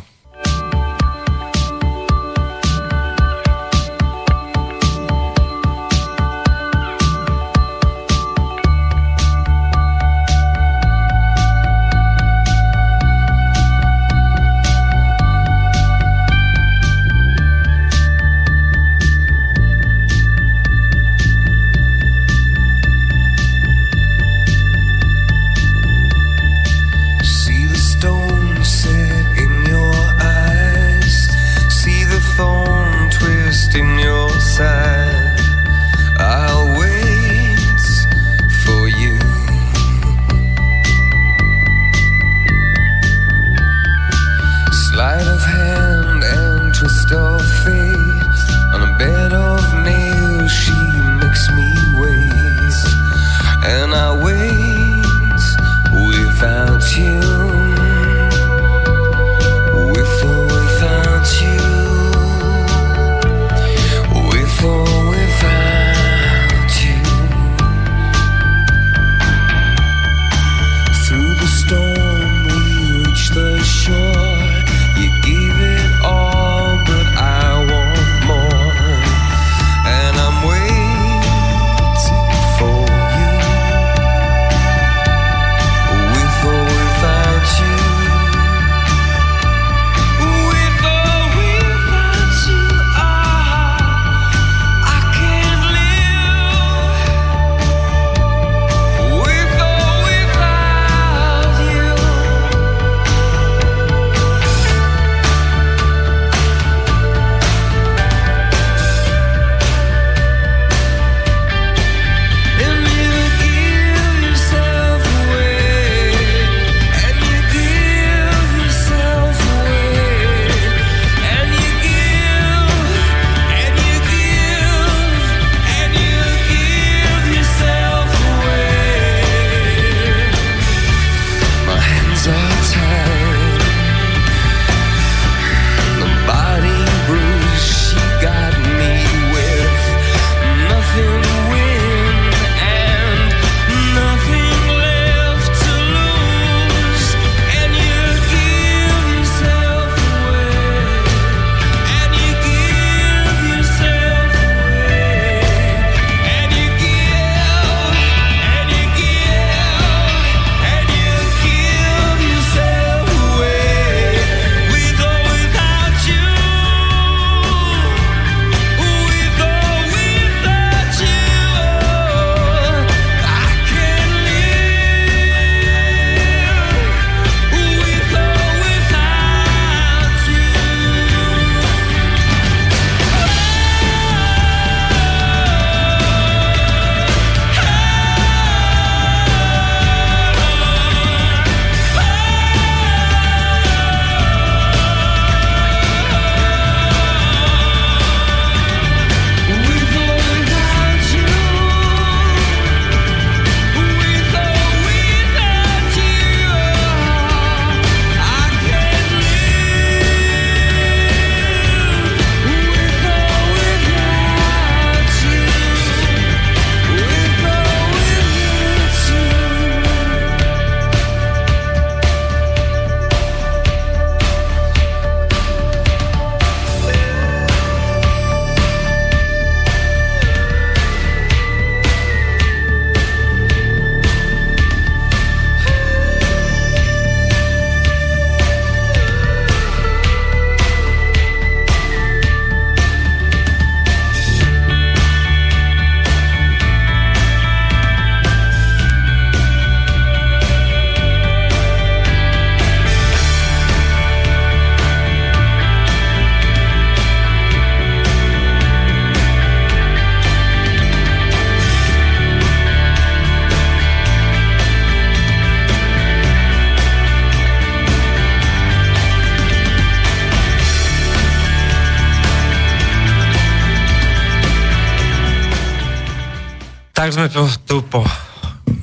[277.08, 278.00] Tak sme po, tu po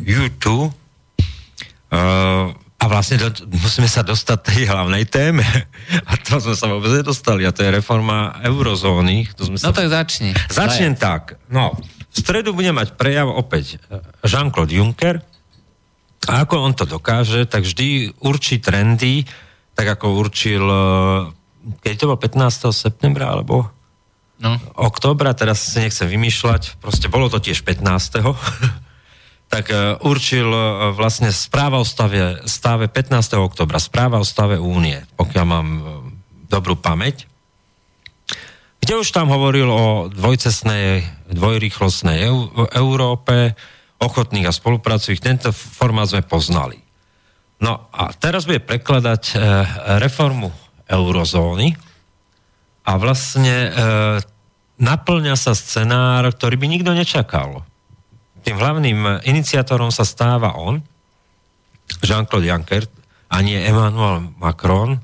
[0.01, 0.73] YouTube
[1.93, 5.45] uh, a vlastne do, musíme sa dostať tej hlavnej téme.
[6.09, 7.45] A to sme sa vôbec nedostali.
[7.45, 9.29] A to je reforma eurozóny.
[9.37, 9.77] To sme No sa...
[9.77, 10.33] tak začni.
[10.49, 11.37] Začnem tak.
[11.53, 13.77] No, v stredu bude mať prejav opäť
[14.25, 15.21] Jean-Claude Juncker.
[16.25, 19.21] A ako on to dokáže, tak vždy určí trendy,
[19.77, 21.29] tak ako určil, eh,
[21.77, 22.73] keď to bol 15.
[22.73, 23.69] septembra, alebo
[24.35, 24.59] No.
[24.75, 28.19] októbra, teraz si nechcem vymýšľať, proste bolo to tiež 15.
[29.55, 33.15] tak uh, určil uh, vlastne správa o stave, stave 15.
[33.39, 35.83] oktobra, správa o stave únie, pokiaľ mám uh,
[36.51, 37.31] dobrú pamäť,
[38.83, 43.57] kde už tam hovoril o dvojcestnej, dvojrýchlostnej eu, Európe,
[43.97, 45.23] ochotných a spolupracujúcich.
[45.23, 46.77] Tento formát sme poznali.
[47.57, 49.39] No a teraz bude prekladať
[49.97, 50.53] reformu
[50.85, 51.73] eurozóny,
[52.85, 53.71] a vlastne e,
[54.77, 57.65] naplňa sa scenár, ktorý by nikto nečakal.
[58.45, 60.85] Tým hlavným iniciátorom sa stáva on,
[62.05, 62.85] Jean-Claude Juncker,
[63.25, 65.01] a nie Emmanuel Macron,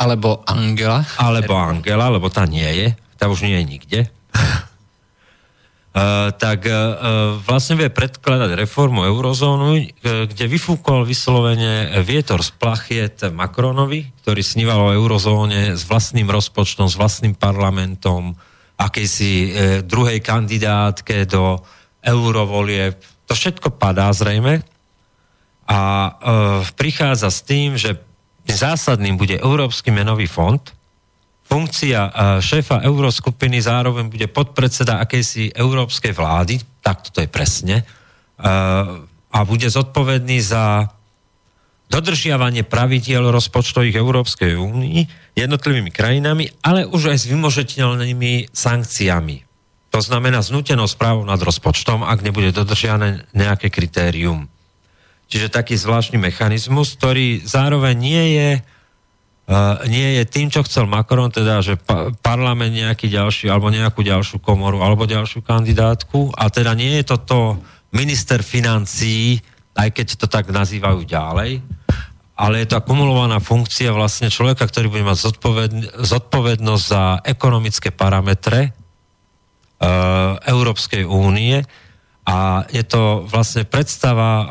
[0.00, 1.04] Alebo Angela.
[1.20, 4.00] alebo Angela, lebo tá nie je, tá už nie je nikde.
[5.90, 14.14] Uh, tak uh, vlastne vie predkladať reformu eurozónu, kde vyfúkol vyslovene vietor z plachiet Macronovi,
[14.22, 18.38] ktorý sníval o eurozóne s vlastným rozpočtom, s vlastným parlamentom,
[18.78, 19.50] akejsi uh,
[19.82, 21.58] druhej kandidátke do
[22.06, 22.94] eurovolie.
[23.26, 24.62] To všetko padá zrejme
[25.70, 25.80] a
[26.74, 27.98] prichádza s tým, že
[28.46, 30.58] zásadným bude Európsky menový fond,
[31.50, 39.02] funkcia uh, šéfa euroskupiny zároveň bude podpredseda akejsi európskej vlády, tak toto je presne, uh,
[39.30, 40.86] a bude zodpovedný za
[41.90, 44.98] dodržiavanie pravidiel rozpočtových Európskej únii
[45.34, 49.36] jednotlivými krajinami, ale už aj s vymožiteľnými sankciami.
[49.90, 54.46] To znamená znútenou správou nad rozpočtom, ak nebude dodržiané nejaké kritérium.
[55.26, 58.79] Čiže taký zvláštny mechanizmus, ktorý zároveň nie je Uh,
[59.90, 64.38] nie je tým, čo chcel Macron, teda, že pa- parlament nejaký ďalší, alebo nejakú ďalšiu
[64.38, 67.58] komoru, alebo ďalšiu kandidátku, a teda nie je toto
[67.90, 69.42] minister financií,
[69.74, 71.66] aj keď to tak nazývajú ďalej,
[72.40, 78.70] ale je to akumulovaná funkcia vlastne človeka, ktorý bude mať zodpoved- zodpovednosť za ekonomické parametre
[78.70, 81.60] uh, Európskej únie
[82.24, 84.46] a je to vlastne predstava uh,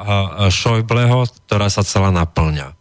[0.54, 2.78] Schäubleho, ktorá sa celá naplňa.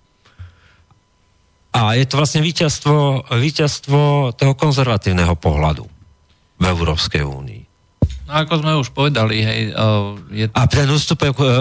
[1.72, 5.84] A je to vlastne víťazstvo, víťazstvo toho konzervatívneho pohľadu
[6.58, 7.62] v Európskej únii.
[8.28, 11.56] No ako sme už povedali, hej, uh, je A ten ústupok, eh, eh,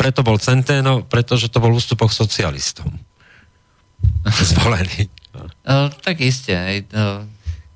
[0.00, 2.88] preto bol Centeno, pretože to bol ústupok socialistom.
[4.52, 5.12] Zvolený.
[6.00, 6.56] Tak isté.
[6.56, 6.78] Hej,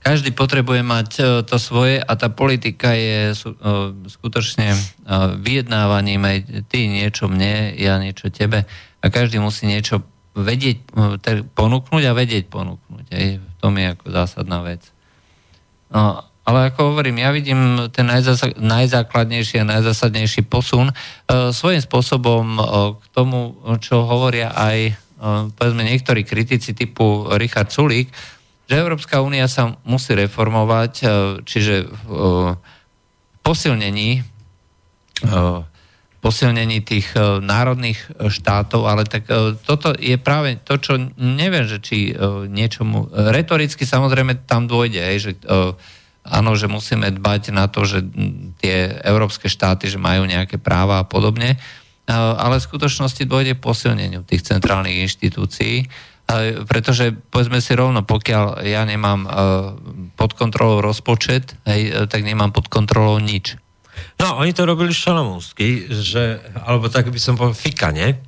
[0.01, 1.09] každý potrebuje mať
[1.45, 3.37] to svoje a tá politika je
[4.09, 4.73] skutočne
[5.45, 6.37] vyjednávaním aj
[6.73, 8.65] ty niečo mne, ja niečo tebe
[9.01, 10.01] a každý musí niečo
[10.43, 10.77] vedieť
[11.21, 13.07] tak ponúknuť a vedieť ponúknuť.
[13.13, 13.39] Hej.
[13.41, 14.83] V tom je ako zásadná vec.
[15.91, 20.95] No, ale ako hovorím, ja vidím ten najzasa- najzákladnejší a najzásadnejší posun uh,
[21.55, 22.65] svojím spôsobom uh,
[22.99, 28.11] k tomu, čo hovoria aj uh, povedzme niektorí kritici typu Richard Sulík,
[28.67, 31.11] že Európska únia sa musí reformovať, uh,
[31.45, 32.19] čiže v uh,
[33.47, 34.23] posilnení
[35.27, 35.63] uh,
[36.21, 41.81] posilnení tých uh, národných štátov, ale tak uh, toto je práve to, čo neviem, že
[41.81, 42.13] či
[42.47, 45.33] niečomu, retoricky samozrejme tam dôjde, hej, že
[46.21, 48.05] áno, že musíme dbať na to, že
[48.61, 51.57] tie európske štáty, že majú nejaké práva a podobne,
[52.13, 55.89] ale v skutočnosti dôjde k posilneniu tých centrálnych inštitúcií,
[56.69, 59.21] pretože povedzme si rovno, pokiaľ ja nemám
[60.15, 63.57] pod kontrolou rozpočet, hej, tak nemám pod kontrolou nič.
[64.21, 68.21] No, oni to robili šalamúnsky, že, alebo tak by som povedal, fikane.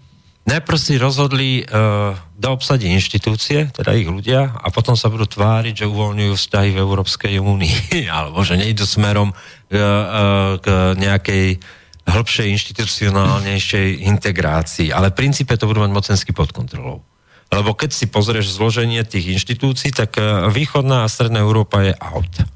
[0.43, 5.87] Najprv si rozhodli uh, doobsadiť inštitúcie, teda ich ľudia, a potom sa budú tváriť, že
[5.87, 11.63] uvoľňujú vzťahy v Európskej únii, alebo že nejdu smerom uh, uh, k nejakej
[12.03, 14.91] hĺbšej inštitucionálnejšej integrácii.
[14.91, 17.07] Ale v princípe to budú mať mocensky pod kontrolou.
[17.53, 20.17] Lebo keď si pozrieš zloženie tých inštitúcií, tak
[20.51, 22.49] východná a stredná Európa je out.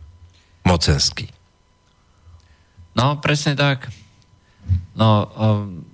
[0.66, 1.35] Mocenský.
[2.96, 3.92] No, presne tak.
[4.96, 5.84] No, um,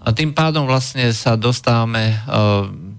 [0.00, 2.96] a tým pádom vlastne sa dostávame um,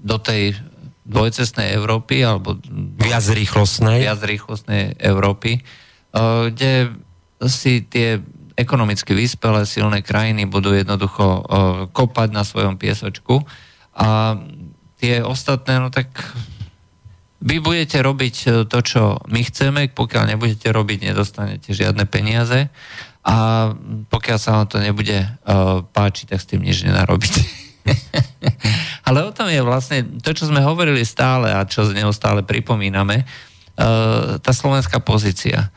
[0.00, 0.56] do tej
[1.04, 2.56] dvojcestnej Európy, alebo
[2.96, 4.04] Viac rýchlostnej.
[4.04, 5.60] viac rýchlostnej Európy,
[6.16, 6.96] uh, kde
[7.48, 8.20] si tie
[8.58, 11.42] ekonomicky vyspelé silné krajiny budú jednoducho uh,
[11.94, 13.46] kopať na svojom piesočku
[13.94, 14.34] a
[14.98, 16.10] tie ostatné, no tak
[17.38, 22.70] vy budete robiť e, to, čo my chceme, pokiaľ nebudete robiť, nedostanete žiadne peniaze.
[23.22, 23.34] a
[24.10, 27.44] pokiaľ sa vám to nebude uh, páčiť, tak s tým nič nenarobíte.
[29.08, 34.40] Ale o tom je vlastne to, čo sme hovorili stále a čo neustále pripomíname, uh,
[34.40, 35.68] tá slovenská pozícia.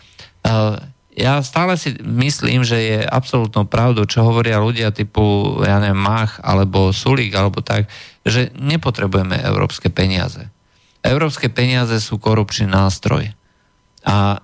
[1.12, 6.40] Ja stále si myslím, že je absolútnou pravdou, čo hovoria ľudia typu, ja neviem, Mach
[6.40, 7.92] alebo Sulík alebo tak,
[8.24, 10.48] že nepotrebujeme európske peniaze.
[11.02, 13.34] Európske peniaze sú korupčný nástroj.
[14.06, 14.42] A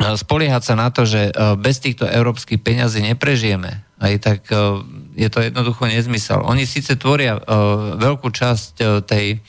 [0.00, 4.82] spoliehať sa na to, že e, bez týchto európskych peňazí neprežijeme, aj tak e,
[5.16, 6.42] je to jednoducho nezmysel.
[6.42, 7.42] Oni síce tvoria e,
[8.00, 9.40] veľkú časť tej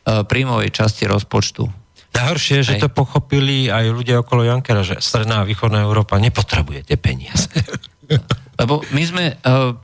[0.00, 1.68] príjmovej časti rozpočtu.
[2.16, 6.88] Najhoršie je, že to pochopili aj ľudia okolo Jankera, že stredná a východná Európa nepotrebuje
[6.88, 7.52] tie peniaze.
[8.60, 9.24] Lebo my sme,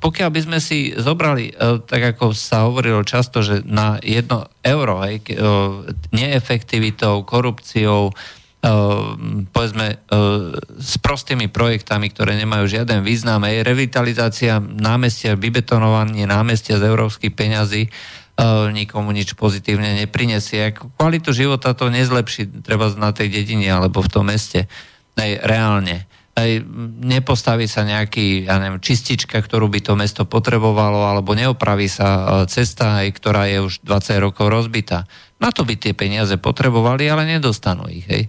[0.05, 1.57] pokiaľ by sme si zobrali,
[1.89, 5.25] tak ako sa hovorilo často, že na jedno euro, hej,
[6.13, 8.13] neefektivitou, korupciou,
[9.55, 9.87] povedzme
[10.77, 13.49] s prostými projektami, ktoré nemajú žiaden význam.
[13.49, 17.89] Aj revitalizácia námestia, vybetonovanie námestia z európskych peňazí
[18.77, 20.77] nikomu nič pozitívne neprinesie.
[20.77, 24.69] Kvalitu života to nezlepší treba na tej dedine alebo v tom meste.
[25.17, 26.05] Aj reálne.
[26.37, 26.51] Aj
[27.01, 33.01] nepostaví sa nejaký, ja neviem, čistička, ktorú by to mesto potrebovalo, alebo neopraví sa cesta,
[33.01, 35.09] aj, ktorá je už 20 rokov rozbitá.
[35.41, 38.05] Na to by tie peniaze potrebovali, ale nedostanú ich.
[38.05, 38.29] Hej.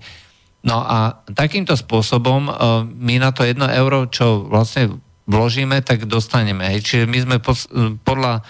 [0.67, 2.53] No a takýmto spôsobom e,
[2.87, 6.67] my na to jedno euro, čo vlastne vložíme, tak dostaneme.
[6.75, 6.79] Hej.
[6.83, 7.37] Čiže my sme
[8.03, 8.43] podľa e,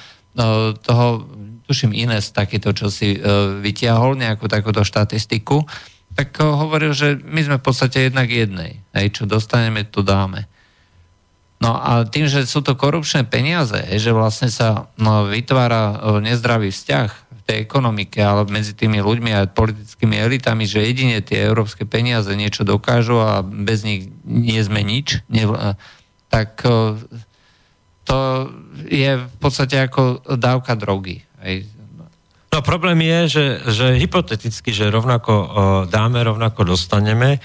[0.82, 1.30] toho,
[1.70, 3.20] tuším Ines takéto, čo si e,
[3.62, 5.62] vytiahol, nejakú takúto štatistiku,
[6.18, 8.82] tak hovoril, že my sme v podstate jednak jednej.
[8.98, 10.50] Hej, čo dostaneme, to dáme.
[11.62, 17.10] No a tým, že sú to korupčné peniaze, že vlastne sa no, vytvára nezdravý vzťah
[17.48, 22.68] tej ekonomike, ale medzi tými ľuďmi a politickými elitami, že jedine tie európske peniaze niečo
[22.68, 25.48] dokážu a bez nich nie sme nič, ne,
[26.28, 26.60] tak
[28.04, 28.18] to
[28.84, 31.24] je v podstate ako dávka drogy.
[32.58, 35.34] No problém je, že, že hypoteticky, že rovnako
[35.94, 37.38] dáme, rovnako dostaneme,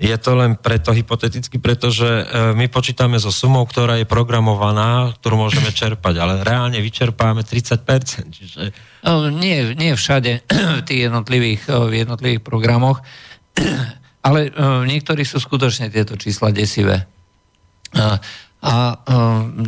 [0.00, 2.24] je to len preto hypoteticky, pretože e,
[2.56, 8.32] my počítame so sumou, ktorá je programovaná, ktorú môžeme čerpať, ale reálne vyčerpáme 30%.
[8.32, 8.72] Čiže...
[9.04, 10.48] No, nie, nie všade
[10.80, 13.04] v tých jednotlivých, e, v jednotlivých programoch,
[14.26, 14.50] ale e,
[14.88, 17.04] niektorí sú skutočne tieto čísla desivé.
[18.60, 19.00] A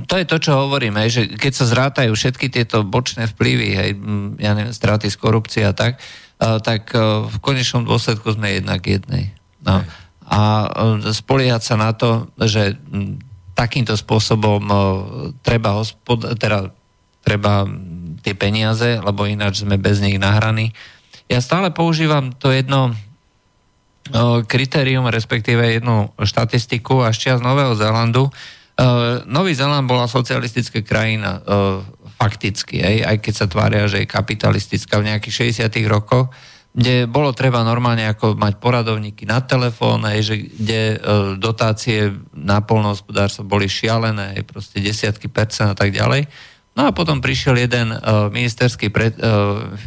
[0.04, 3.90] to je to, čo hovoríme, že keď sa zrátajú všetky tieto bočné vplyvy, hej,
[4.36, 5.96] ja neviem, straty z korupcie a tak,
[6.36, 6.92] tak
[7.28, 9.32] v konečnom dôsledku sme jednak jednej.
[9.64, 9.80] No
[10.32, 12.80] a e, spoliehať sa na to, že
[13.52, 14.74] takýmto spôsobom e,
[15.44, 16.72] treba, hospod, teda,
[17.20, 17.68] treba
[18.24, 20.72] tie peniaze, lebo ináč sme bez nich nahraní.
[21.28, 22.94] Ja stále používam to jedno e,
[24.48, 28.32] kritérium, respektíve jednu štatistiku až čas Nového Zélandu.
[29.28, 31.44] Nový Zéland bola socialistická krajina
[32.16, 36.32] fakticky, aj, keď sa tvária, že je kapitalistická v nejakých 60 rokoch
[36.72, 40.98] kde bolo treba normálne ako mať poradovníky na telefón, aj, že, kde e,
[41.36, 46.24] dotácie na polnohospodárstvo boli šialené, aj proste desiatky percent a tak ďalej.
[46.72, 47.98] No a potom prišiel jeden e,
[48.32, 49.24] ministerský pred, e,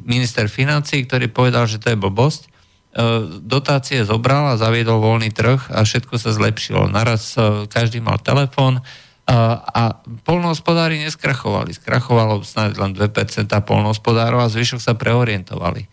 [0.06, 2.54] minister financí, ktorý povedal, že to je blbosť.
[2.96, 6.88] E, dotácie zobral a zaviedol voľný trh a všetko sa zlepšilo.
[6.88, 8.80] Naraz e, každý mal telefón,
[9.26, 9.84] a, a
[10.22, 11.74] polnohospodári neskrachovali.
[11.74, 13.10] Skrachovalo snáď len 2%
[13.50, 15.90] polnohospodárov a zvyšok sa preorientovali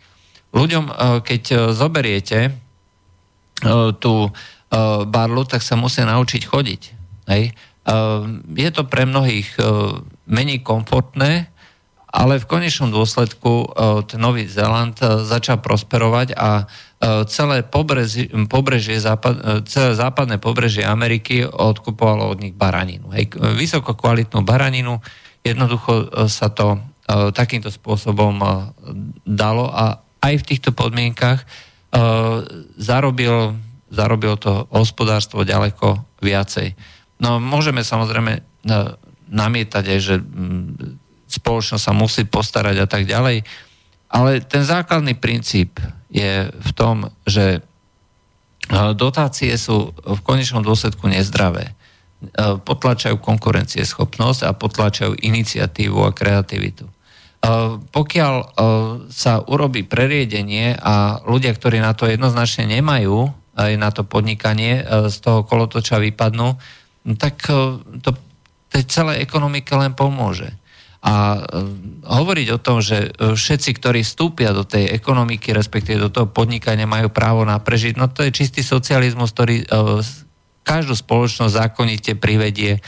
[0.53, 0.93] ľuďom, e,
[1.25, 2.53] keď e, zoberiete e,
[3.99, 4.31] tú
[5.13, 6.83] barlu, tak sa musia naučiť chodiť.
[7.29, 7.53] Hej?
[8.57, 9.61] Je to pre mnohých
[10.25, 11.52] menej komfortné,
[12.13, 13.73] ale v konečnom dôsledku
[14.05, 16.69] ten Nový Zeland začal prosperovať a
[17.25, 19.01] celé pobrežie, pobrežie
[19.67, 23.09] celé západné pobrežie Ameriky odkupovalo od nich baraninu.
[23.17, 25.01] Hej, vysoko kvalitnú baraninu,
[25.41, 26.85] jednoducho sa to
[27.33, 28.39] takýmto spôsobom
[29.25, 31.43] dalo a aj v týchto podmienkach
[32.79, 33.59] zarobil,
[33.91, 36.77] zarobil to hospodárstvo ďaleko viacej.
[37.19, 38.45] No môžeme samozrejme
[39.33, 40.15] namietať aj, že
[41.33, 43.43] spoločnosť sa musí postarať a tak ďalej,
[44.13, 45.81] ale ten základný princíp
[46.13, 51.73] je v tom, že uh, dotácie sú v konečnom dôsledku nezdravé.
[52.63, 56.87] Potlačajú konkurencieschopnosť a potlačajú iniciatívu a kreativitu.
[57.91, 58.35] Pokiaľ
[59.11, 63.27] sa urobí preriedenie a ľudia, ktorí na to jednoznačne nemajú,
[63.59, 66.55] aj na to podnikanie z toho kolotoča vypadnú,
[67.19, 67.43] tak
[68.07, 68.15] to
[68.71, 70.55] tej celej ekonomike len pomôže.
[71.03, 71.35] A
[72.07, 77.11] hovoriť o tom, že všetci, ktorí vstúpia do tej ekonomiky, respektíve do toho podnikania, majú
[77.11, 79.67] právo na prežiť, no to je čistý socializmus, ktorý
[80.63, 82.79] každú spoločnosť zákonite privedie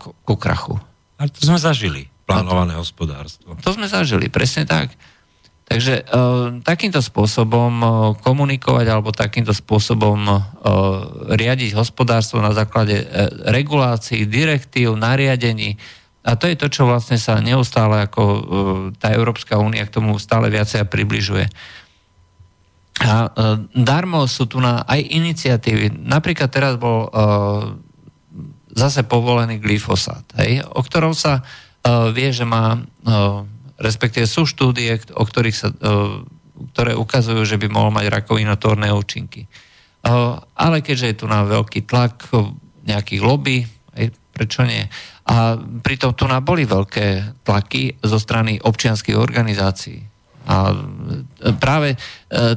[0.00, 0.80] ku krachu.
[1.20, 3.52] A to sme zažili, plánované hospodárstvo.
[3.60, 4.96] To sme zažili, presne tak.
[5.66, 6.08] Takže
[6.64, 7.72] takýmto spôsobom
[8.22, 10.24] komunikovať alebo takýmto spôsobom
[11.36, 13.02] riadiť hospodárstvo na základe
[13.44, 15.76] regulácií, direktív, nariadení.
[16.26, 18.40] A to je to, čo vlastne sa neustále ako e,
[18.98, 21.46] tá Európska únia k tomu stále viacej približuje.
[23.06, 23.28] A e,
[23.78, 26.02] darmo sú tu na aj iniciatívy.
[26.02, 27.10] Napríklad teraz bol e,
[28.74, 31.46] zase povolený glyfosát, hej, o ktorom sa
[31.86, 32.82] vie, že má
[33.78, 35.70] respektíve sú štúdie, o ktorých sa,
[36.74, 39.46] ktoré ukazujú, že by mohol mať rakovinotórne účinky.
[40.58, 42.26] Ale keďže je tu na veľký tlak
[42.84, 43.70] nejakých lobby,
[44.34, 44.82] prečo nie?
[45.26, 50.06] A pritom tu na boli veľké tlaky zo strany občianských organizácií.
[50.46, 50.70] A
[51.58, 51.98] práve e,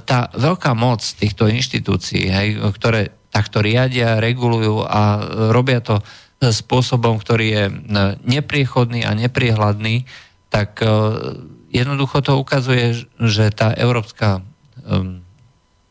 [0.06, 5.18] tá veľká moc týchto inštitúcií, hej, ktoré takto riadia, regulujú a
[5.50, 5.98] robia to
[6.38, 7.74] spôsobom, ktorý je e,
[8.22, 10.06] nepriechodný a nepriehľadný,
[10.54, 10.90] tak e,
[11.74, 14.46] jednoducho to ukazuje, že tá európska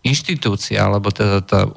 [0.03, 1.71] inštitúcia, alebo teda tá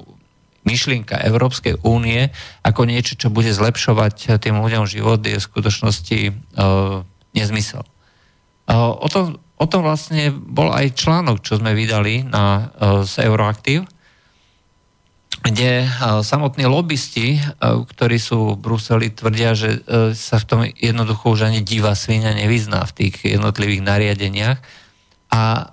[0.63, 2.29] myšlienka Európskej únie
[2.61, 7.01] ako niečo, čo bude zlepšovať tým ľuďom život, je v skutočnosti uh,
[7.33, 7.81] nezmysel.
[8.69, 13.25] Uh, o, tom, o tom vlastne bol aj článok, čo sme vydali na, uh, z
[13.25, 13.89] Euroaktiv,
[15.41, 15.89] kde
[16.21, 21.65] samotní lobbysti, ktorí sú v Bruseli, tvrdia, že e, sa v tom jednoducho už ani
[21.65, 24.61] divá svinia nevyzná v tých jednotlivých nariadeniach.
[25.31, 25.63] A e,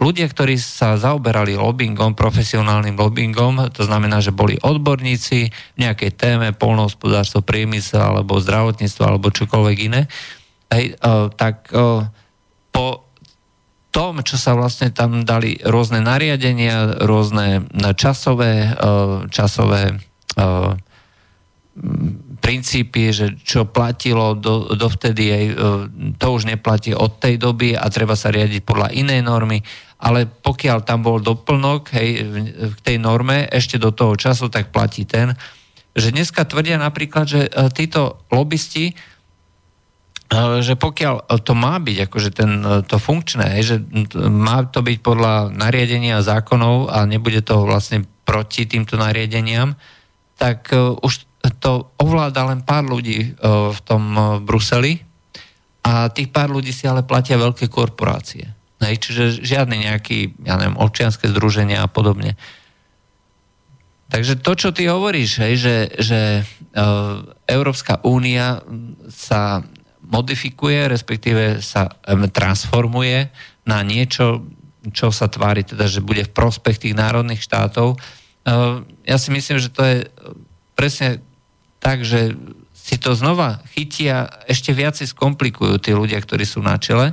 [0.00, 6.56] ľudia, ktorí sa zaoberali lobbyingom, profesionálnym lobbyingom, to znamená, že boli odborníci v nejakej téme,
[6.56, 10.08] polnohospodárstvo, priemysel, alebo zdravotníctvo, alebo čokoľvek iné,
[10.72, 11.68] hej, e, tak
[12.74, 13.04] po
[13.94, 19.96] tom, čo sa vlastne tam dali rôzne nariadenia, rôzne časové, e, časové e,
[22.44, 25.54] princípy, že čo platilo do, dovtedy, aj, e,
[26.20, 29.64] to už neplatí od tej doby a treba sa riadiť podľa inej normy,
[30.04, 32.08] ale pokiaľ tam bol doplnok hej,
[32.76, 35.32] v tej norme ešte do toho času, tak platí ten,
[35.96, 37.40] že dneska tvrdia napríklad, že
[37.72, 38.92] títo lobbysti
[40.60, 42.50] že pokiaľ to má byť akože ten,
[42.88, 43.78] to funkčné, že
[44.18, 49.76] má to byť podľa nariadenia zákonov a nebude to vlastne proti týmto nariadeniam,
[50.40, 51.28] tak e, už
[51.60, 53.28] to ovláda len pár ľudí e,
[53.72, 55.02] v tom e, Bruseli
[55.84, 58.48] a tých pár ľudí si ale platia veľké korporácie.
[58.80, 62.36] Hej, čiže žiadne nejaký, ja neviem, občianske združenia a podobne.
[64.12, 66.20] Takže to, čo ty hovoríš, hej, že, že
[67.48, 68.60] Európska únia
[69.08, 69.64] sa
[70.04, 71.88] modifikuje, respektíve sa
[72.30, 73.32] transformuje
[73.64, 74.44] na niečo,
[74.92, 77.96] čo sa tvári teda, že bude v prospech tých národných štátov.
[79.08, 79.98] Ja si myslím, že to je
[80.76, 81.24] presne
[81.84, 82.32] tak, že
[82.72, 87.12] si to znova chytia, ešte viacej skomplikujú tí ľudia, ktorí sú na čele.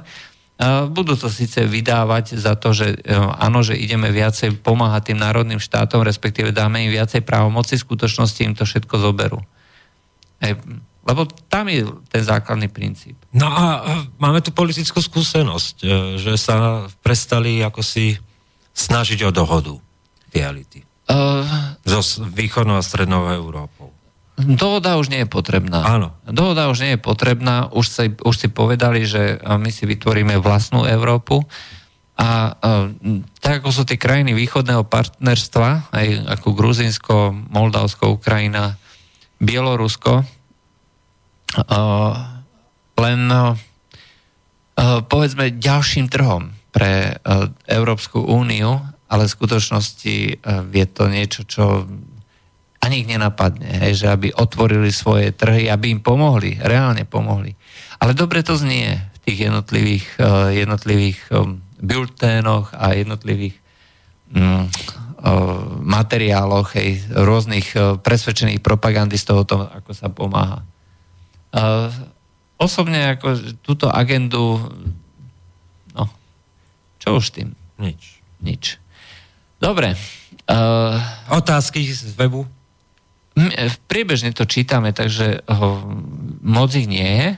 [0.92, 3.04] Budú to síce vydávať za to, že
[3.40, 8.42] áno, že ideme viacej pomáhať tým národným štátom, respektíve dáme im viacej právomoci, v skutočnosti
[8.48, 9.40] im to všetko zoberú.
[11.02, 11.82] Lebo tam je
[12.14, 13.18] ten základný princíp.
[13.34, 13.66] No a
[14.22, 15.86] máme tu politickú skúsenosť, e,
[16.22, 18.22] že sa prestali ako si
[18.78, 19.82] snažiť o dohodu
[20.30, 20.86] tie elity.
[21.10, 21.44] Uh,
[21.84, 23.92] so východnou a strednou Európou.
[24.46, 25.86] Dohoda už nie je potrebná.
[25.86, 26.18] Áno.
[26.26, 27.70] Dohoda už nie je potrebná.
[27.74, 31.44] Už si, už si povedali, že my si vytvoríme vlastnú Európu.
[32.22, 32.90] A uh,
[33.42, 36.08] tak ako sú tie krajiny východného partnerstva, aj
[36.38, 38.78] ako Gruzinsko, Moldavsko, Ukrajina,
[39.42, 40.22] Bielorusko,
[43.02, 43.22] len
[45.10, 47.18] povedzme ďalším trhom pre
[47.66, 48.78] Európsku úniu,
[49.10, 50.16] ale v skutočnosti
[50.70, 51.90] je to niečo, čo
[52.82, 57.54] ani ich nenapadne, hej, že aby otvorili svoje trhy, aby im pomohli, reálne pomohli.
[58.02, 60.06] Ale dobre to znie v tých jednotlivých,
[60.50, 61.20] jednotlivých
[61.78, 63.54] bulténoch a jednotlivých
[64.34, 64.66] mm,
[65.86, 70.66] materiáloch, hej, rôznych presvedčených propagandistov o tom, ako sa pomáha.
[71.52, 71.92] Uh,
[72.58, 74.58] osobne ako túto agendu,
[75.94, 76.10] no,
[76.98, 77.54] čo už tým?
[77.78, 78.24] Nič.
[78.42, 78.82] Nič.
[79.62, 79.94] Dobre.
[80.50, 80.98] Uh,
[81.30, 82.48] Otázky z webu?
[83.88, 85.88] Priebežne to čítame, takže ho,
[86.44, 87.30] moc ich nie je.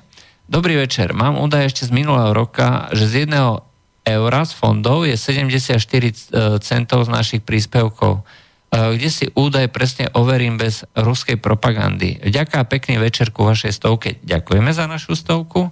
[0.49, 1.14] Dobrý večer.
[1.14, 3.64] Mám údaj ešte z minulého roka, že z jedného
[4.03, 6.14] eura z fondov je 74 e,
[6.60, 8.26] centov z našich príspevkov.
[8.74, 12.18] Eh, kde si údaj presne overím bez ruskej propagandy.
[12.26, 14.18] Ďaká pekný večer ku vašej stovke.
[14.26, 15.70] Ďakujeme za našu stovku.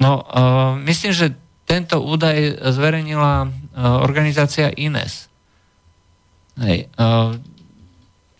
[0.00, 0.26] No,
[0.82, 3.54] myslím, že tento údaj zverejnila
[4.02, 5.30] organizácia INES.
[6.58, 6.90] Hej,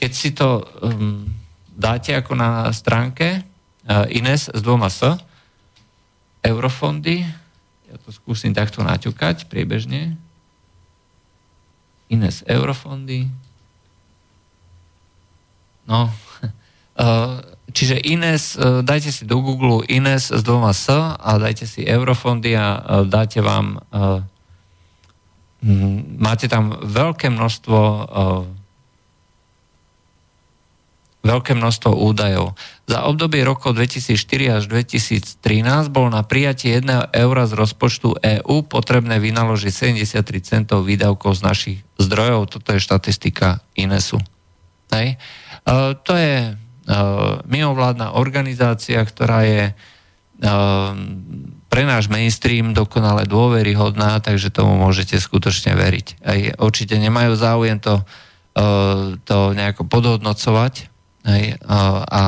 [0.03, 1.31] keď si to um,
[1.71, 3.47] dáte ako na stránke
[3.87, 5.15] uh, Ines s dvoma S,
[6.43, 7.23] eurofondy,
[7.87, 10.19] ja to skúsim takto naťukať priebežne,
[12.11, 13.31] Ines eurofondy,
[15.87, 16.11] no,
[16.99, 17.39] uh,
[17.71, 22.59] čiže Ines, uh, dajte si do Google Ines s dvoma S a dajte si eurofondy
[22.59, 24.19] a uh, dáte vám uh,
[26.19, 27.79] máte tam veľké množstvo
[31.23, 32.59] veľké množstvo údajov.
[32.91, 35.39] Za obdobie rokov 2004 až 2013
[35.95, 41.79] bol na prijatie 1 eura z rozpočtu EÚ potrebné vynaložiť 73 centov výdavkov z našich
[42.03, 42.51] zdrojov.
[42.51, 44.19] Toto je štatistika INESu.
[44.91, 45.17] Hej.
[45.63, 50.91] Uh, to je uh, mimovládna organizácia, ktorá je uh,
[51.71, 56.07] pre náš mainstream dokonale dôveryhodná, takže tomu môžete skutočne veriť.
[56.21, 58.05] Aj určite nemajú záujem to,
[59.25, 60.92] to nejako podhodnocovať,
[61.23, 62.23] Hej, a, a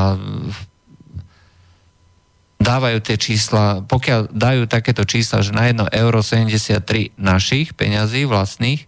[2.65, 8.87] dávajú tie čísla, pokiaľ dajú takéto čísla, že na 1 euro 73 našich peňazí vlastných,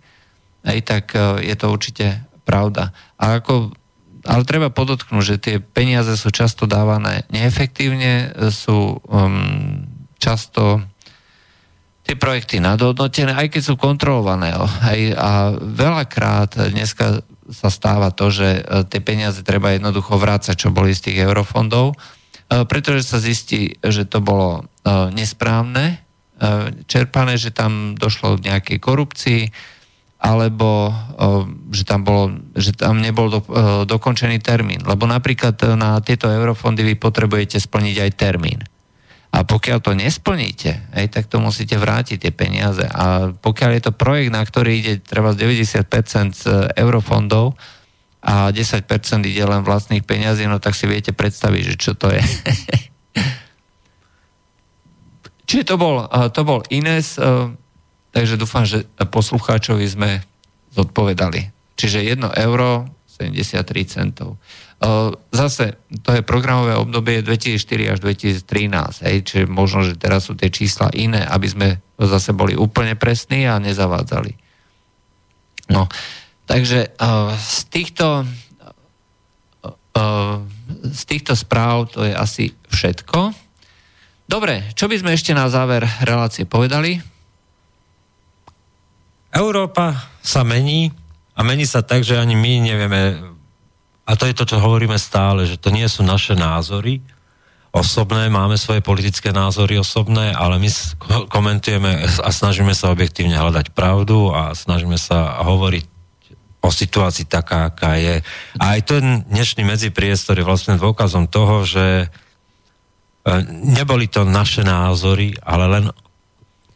[0.64, 2.06] hej, tak e, je to určite
[2.48, 2.94] pravda.
[3.20, 3.74] A ako,
[4.24, 9.82] ale treba podotknúť, že tie peniaze sú často dávané neefektívne, sú um,
[10.22, 10.82] často
[12.06, 14.54] tie projekty nadhodnotené, aj keď sú kontrolované.
[14.86, 20.74] Hej, a veľakrát dneska sa stáva to, že e, tie peniaze treba jednoducho vrácať, čo
[20.74, 21.97] boli z tých eurofondov, e,
[22.66, 26.02] pretože sa zistí, že to bolo e, nesprávne,
[26.85, 29.43] čerpané, že tam došlo k nejakej korupcii,
[30.20, 30.93] alebo
[31.73, 33.40] že tam, bolo, že tam nebol do,
[33.89, 34.85] dokončený termín.
[34.85, 38.60] Lebo napríklad na tieto eurofondy vy potrebujete splniť aj termín.
[39.36, 42.80] A pokiaľ to nesplníte, aj, tak to musíte vrátiť tie peniaze.
[42.88, 47.52] A pokiaľ je to projekt, na ktorý ide treba z 90% z eurofondov
[48.24, 48.88] a 10%
[49.28, 52.24] ide len vlastných peniazí, no tak si viete predstaviť, že čo to je.
[55.46, 57.20] Čiže to bol, to bol Ines,
[58.16, 60.24] takže dúfam, že poslucháčovi sme
[60.72, 61.52] zodpovedali.
[61.76, 62.88] Čiže 1 euro
[63.20, 64.40] 73 centov.
[65.32, 70.53] Zase, to je programové obdobie 2004 až 2013, hej, čiže možno, že teraz sú tie
[70.53, 74.36] čísla iné, aby sme zase boli úplne presní a nezavádzali.
[75.73, 75.89] No,
[76.44, 76.93] takže
[77.40, 78.28] z týchto
[80.93, 83.32] z týchto správ to je asi všetko.
[84.28, 87.01] Dobre, čo by sme ešte na záver relácie povedali?
[89.32, 90.93] Európa sa mení
[91.32, 93.03] a mení sa tak, že ani my nevieme
[94.06, 97.02] a to je to, čo hovoríme stále, že to nie sú naše názory
[97.76, 100.70] osobné, máme svoje politické názory osobné, ale my
[101.28, 105.84] komentujeme a snažíme sa objektívne hľadať pravdu a snažíme sa hovoriť
[106.64, 108.24] o situácii taká, aká je.
[108.58, 112.06] A aj ten dnešný medzipriestor je vlastne dôkazom toho, že e,
[113.52, 115.84] neboli to naše názory, ale len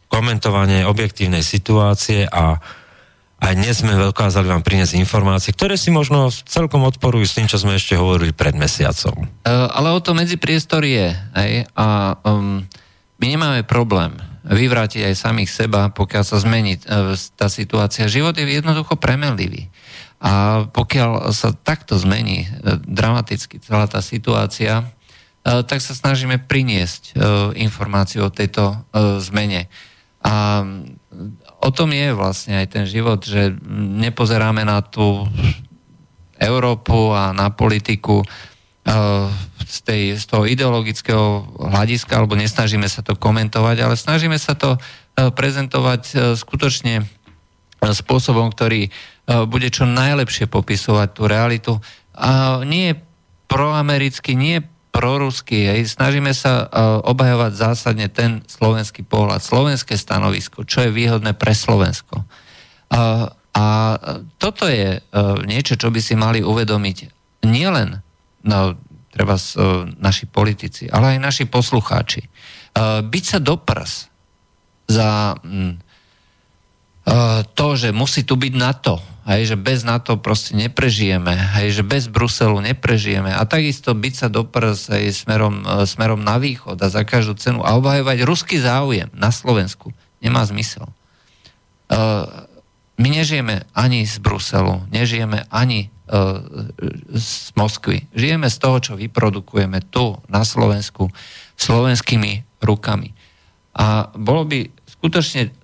[0.07, 2.61] komentovanie objektívnej situácie a
[3.41, 7.57] a dnes sme dokázali vám priniesť informácie, ktoré si možno celkom odporujú s tým, čo
[7.57, 9.25] sme ešte hovorili pred mesiacom.
[9.41, 11.09] Uh, ale o to medzi priestor je.
[11.09, 11.51] Aj?
[11.73, 12.61] A um,
[13.17, 14.13] my nemáme problém
[14.45, 18.05] vyvrátiť aj samých seba, pokiaľ sa zmení uh, tá situácia.
[18.05, 19.73] Život je jednoducho premenlivý.
[20.21, 24.85] A pokiaľ sa takto zmení uh, dramaticky celá tá situácia,
[25.41, 27.17] tak sa snažíme priniesť
[27.57, 28.77] informáciu o tejto
[29.25, 29.73] zmene.
[30.21, 30.61] A
[31.61, 33.53] o tom je vlastne aj ten život, že
[34.01, 35.29] nepozeráme na tú
[36.41, 39.29] Európu a na politiku uh,
[39.61, 44.75] z, tej, z toho ideologického hľadiska, alebo nesnažíme sa to komentovať, ale snažíme sa to
[44.75, 47.05] uh, prezentovať uh, skutočne
[47.81, 48.93] spôsobom, ktorý
[49.49, 51.73] bude čo najlepšie popisovať tú realitu.
[52.13, 52.93] A nie
[53.49, 54.61] proamericky, nie
[54.91, 55.71] prorusky.
[55.71, 55.95] Hej.
[55.95, 62.27] Snažíme sa uh, obhajovať zásadne ten slovenský pohľad, slovenské stanovisko, čo je výhodné pre Slovensko.
[62.91, 63.65] Uh, a
[64.35, 66.97] toto je uh, niečo, čo by si mali uvedomiť
[67.47, 67.99] nielen
[68.45, 68.75] no,
[69.11, 69.35] treba
[69.99, 72.23] naši politici, ale aj naši poslucháči.
[73.03, 74.07] Byť sa do prs
[74.87, 75.35] za
[77.51, 82.07] to, že musí tu byť NATO, hej, že bez NATO proste neprežijeme, hej, že bez
[82.07, 87.03] Bruselu neprežijeme a takisto byť sa do hej, smerom, e, smerom na východ a za
[87.03, 90.85] každú cenu a obhajovať ruský záujem na Slovensku nemá zmysel.
[91.91, 92.47] Uh,
[93.01, 95.89] my nežijeme ani z Bruselu, nežijeme ani
[97.15, 98.03] z Moskvy.
[98.11, 101.07] Žijeme z toho, čo vyprodukujeme tu na Slovensku
[101.55, 103.15] slovenskými rukami.
[103.79, 105.55] A bolo by skutočne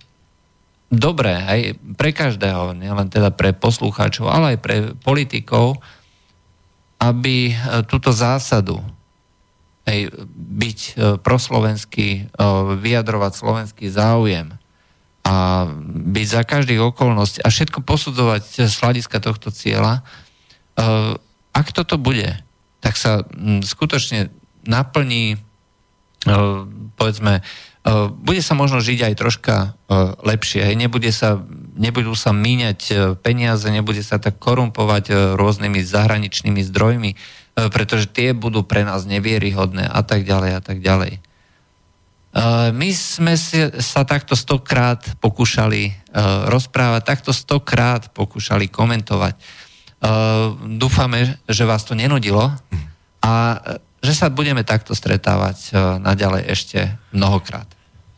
[0.88, 1.60] dobré aj
[2.00, 5.84] pre každého, nielen teda pre poslucháčov, ale aj pre politikov,
[6.98, 7.54] aby
[7.92, 8.80] túto zásadu
[9.86, 10.80] hej, byť
[11.22, 12.32] proslovenský,
[12.82, 14.56] vyjadrovať slovenský záujem
[15.28, 15.68] a
[16.08, 20.08] byť za každých okolností a všetko posudzovať z hľadiska tohto cieľa,
[21.52, 22.32] ak toto bude,
[22.80, 23.28] tak sa
[23.62, 24.32] skutočne
[24.64, 25.36] naplní,
[26.96, 27.44] povedzme,
[28.20, 29.56] bude sa možno žiť aj troška
[30.20, 30.76] lepšie.
[30.76, 31.40] Nebude sa,
[31.80, 37.16] nebudú sa míňať peniaze, nebude sa tak korumpovať rôznymi zahraničnými zdrojmi,
[37.72, 41.24] pretože tie budú pre nás nevieryhodné a tak ďalej a tak ďalej.
[42.76, 45.96] My sme si, sa takto stokrát pokúšali
[46.52, 49.40] rozprávať, takto stokrát pokúšali komentovať.
[50.76, 52.52] Dúfame, že vás to nenudilo
[53.24, 53.34] a
[54.04, 55.72] že sa budeme takto stretávať
[56.04, 56.80] naďalej ešte
[57.16, 57.66] mnohokrát.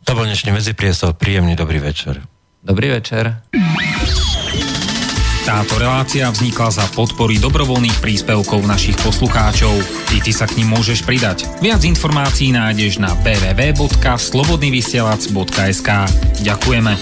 [0.05, 1.13] To bol dnešný medzipriestor.
[1.17, 2.23] Príjemný dobrý večer.
[2.59, 3.39] Dobrý večer.
[5.49, 9.73] Táto relácia vznikla za podpory dobrovoľných príspevkov našich poslucháčov.
[10.13, 11.49] I ty sa k ním môžeš pridať.
[11.57, 15.89] Viac informácií nájdeš na www.slobodnyvysielac.sk
[16.45, 16.93] Ďakujeme.